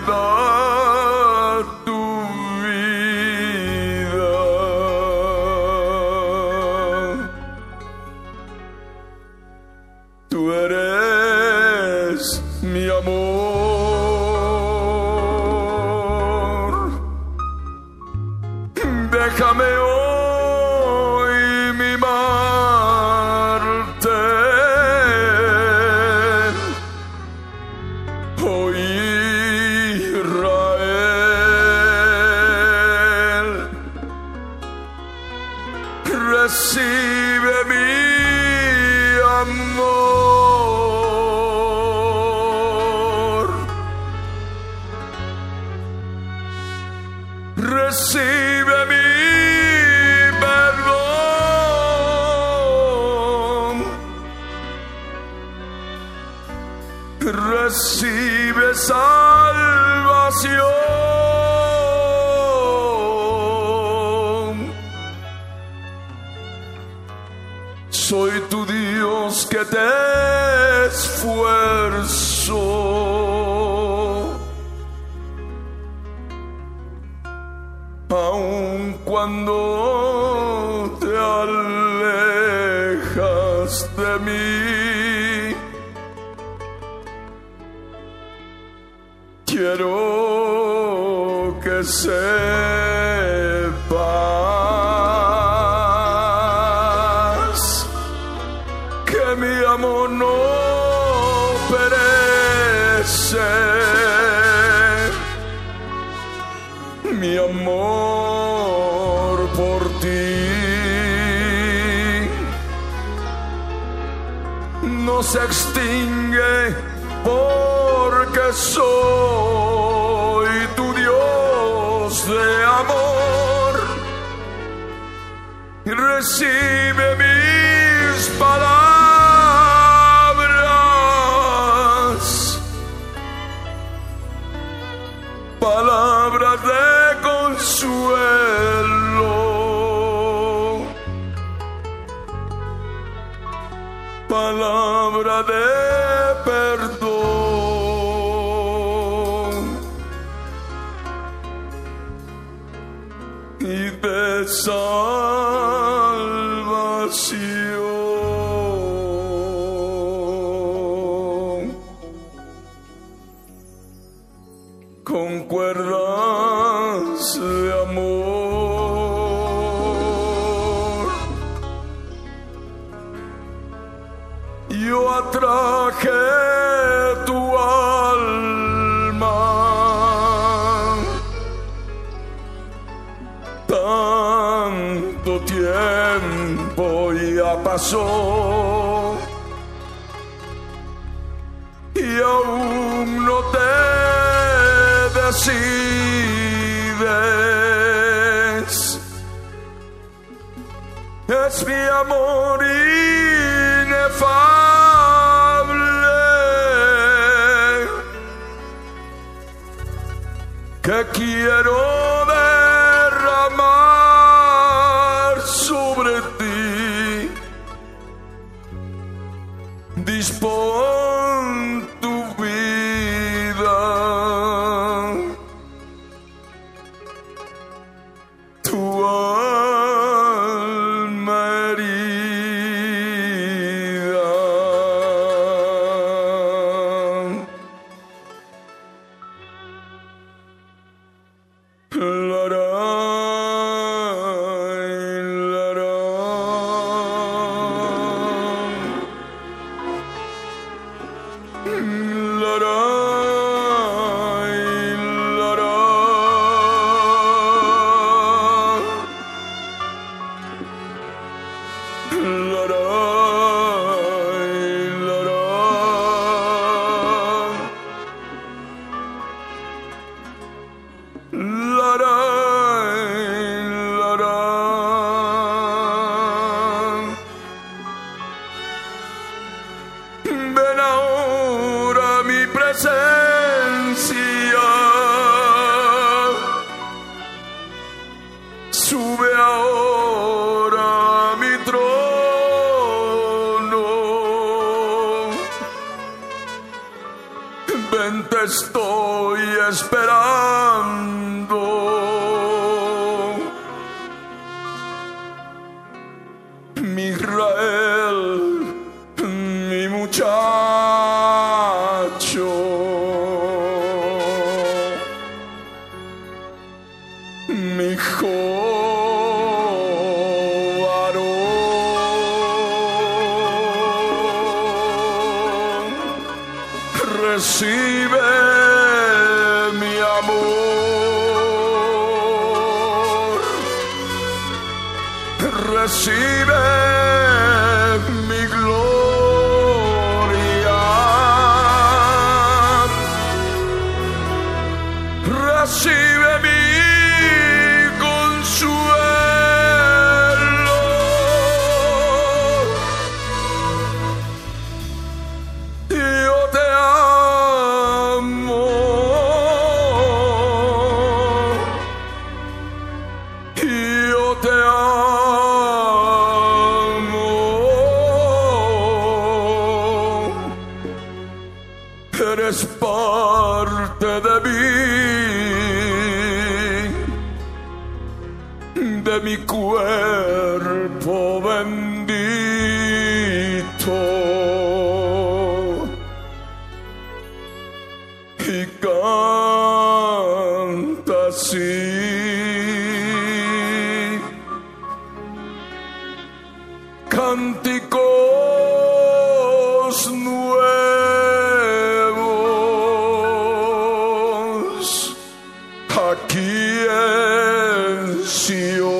aquí 406.23 406.85
en 406.89 408.25
Sion. 408.25 408.97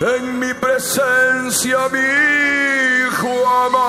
En 0.00 0.38
mi 0.38 0.52
presencia, 0.54 1.88
mi 1.90 1.98
hijo 1.98 3.48
amado. 3.48 3.85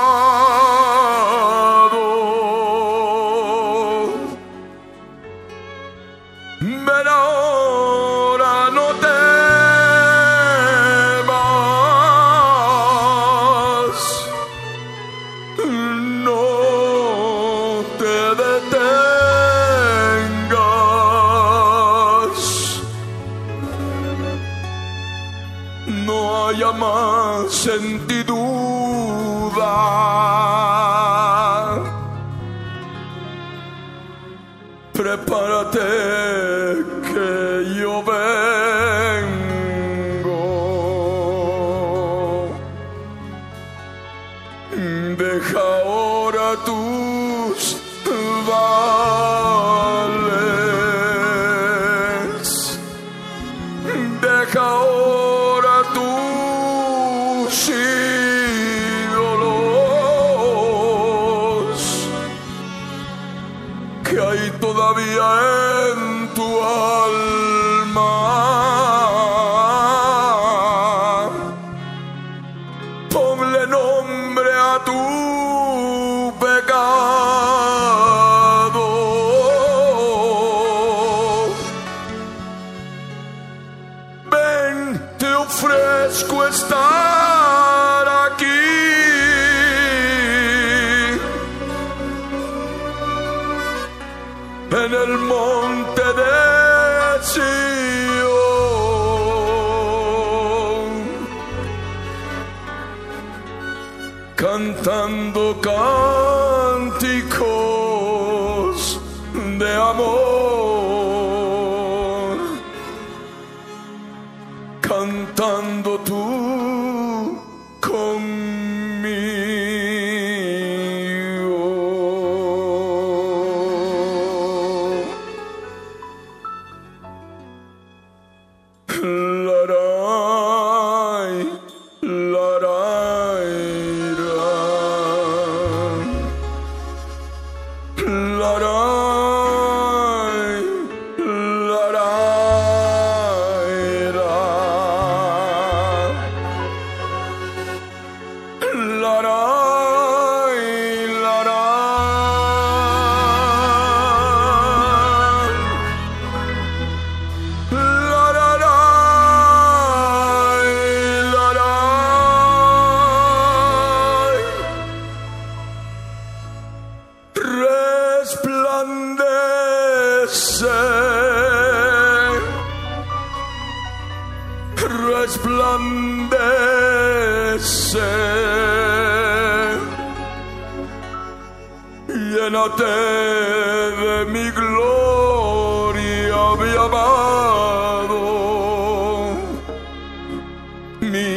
Mi 191.01 191.27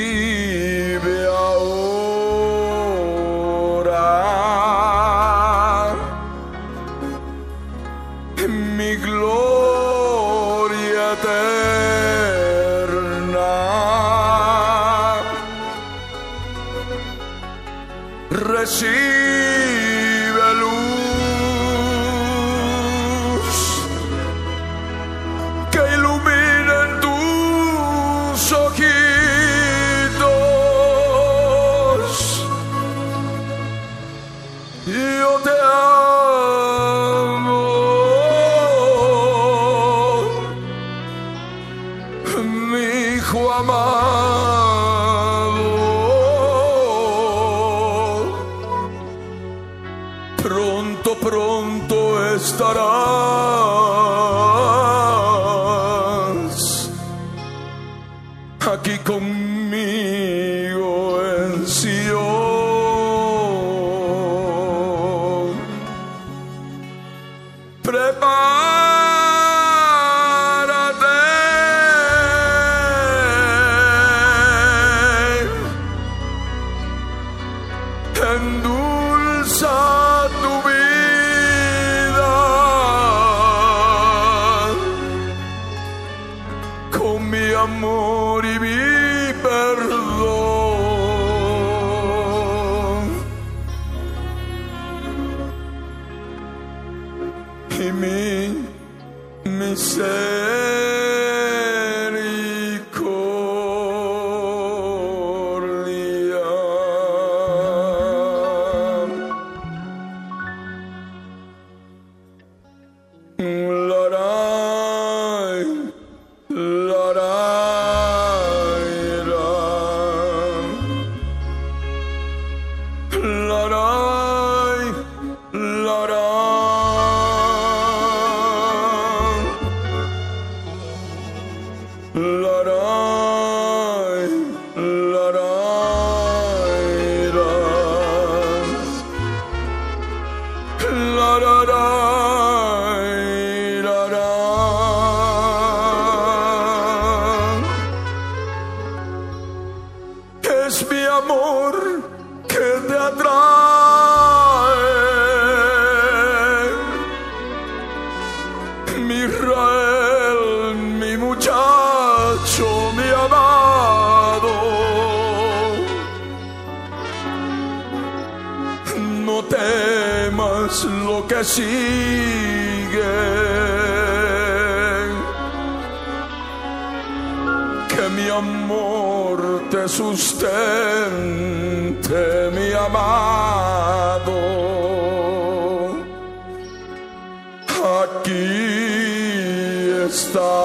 star. 190.36 190.65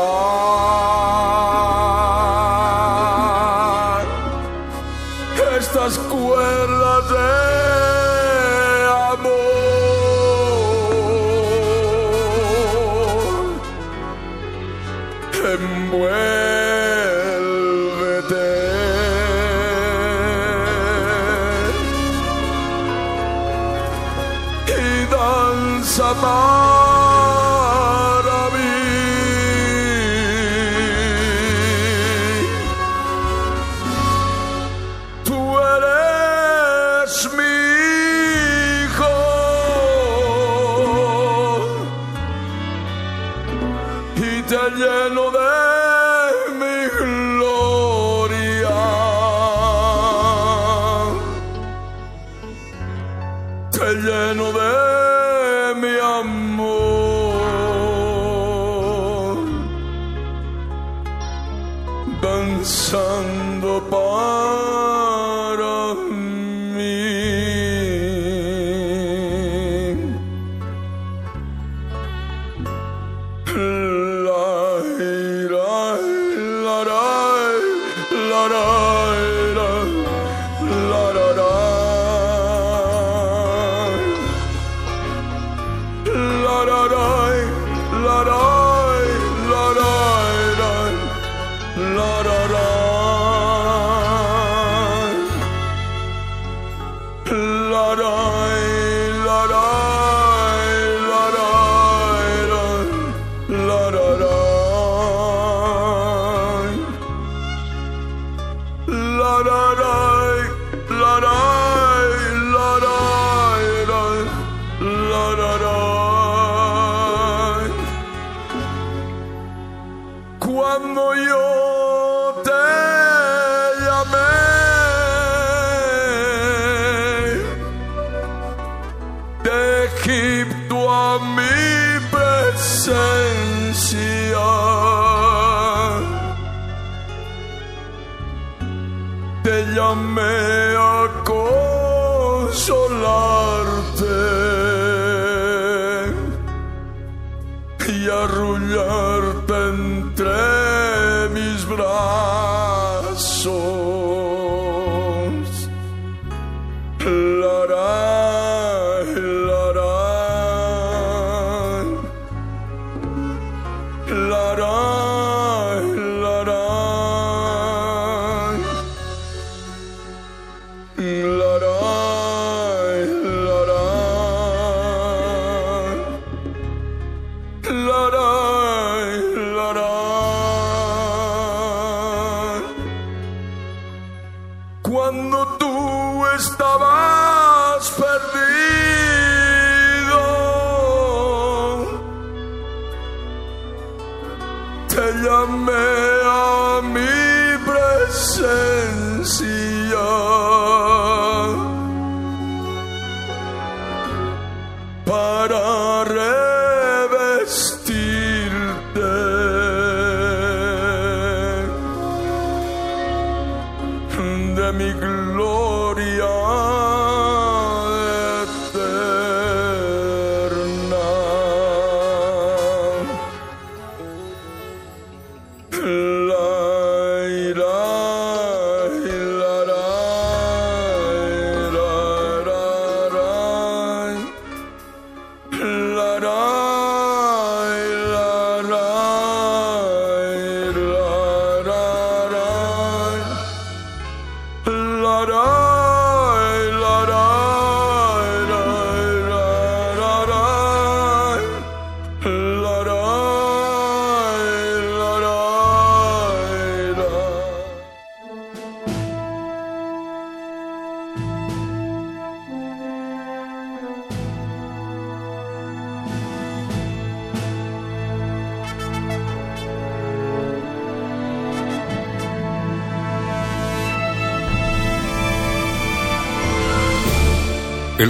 A 196.24 196.80
mi 196.82 197.58
presencia. 197.64 198.40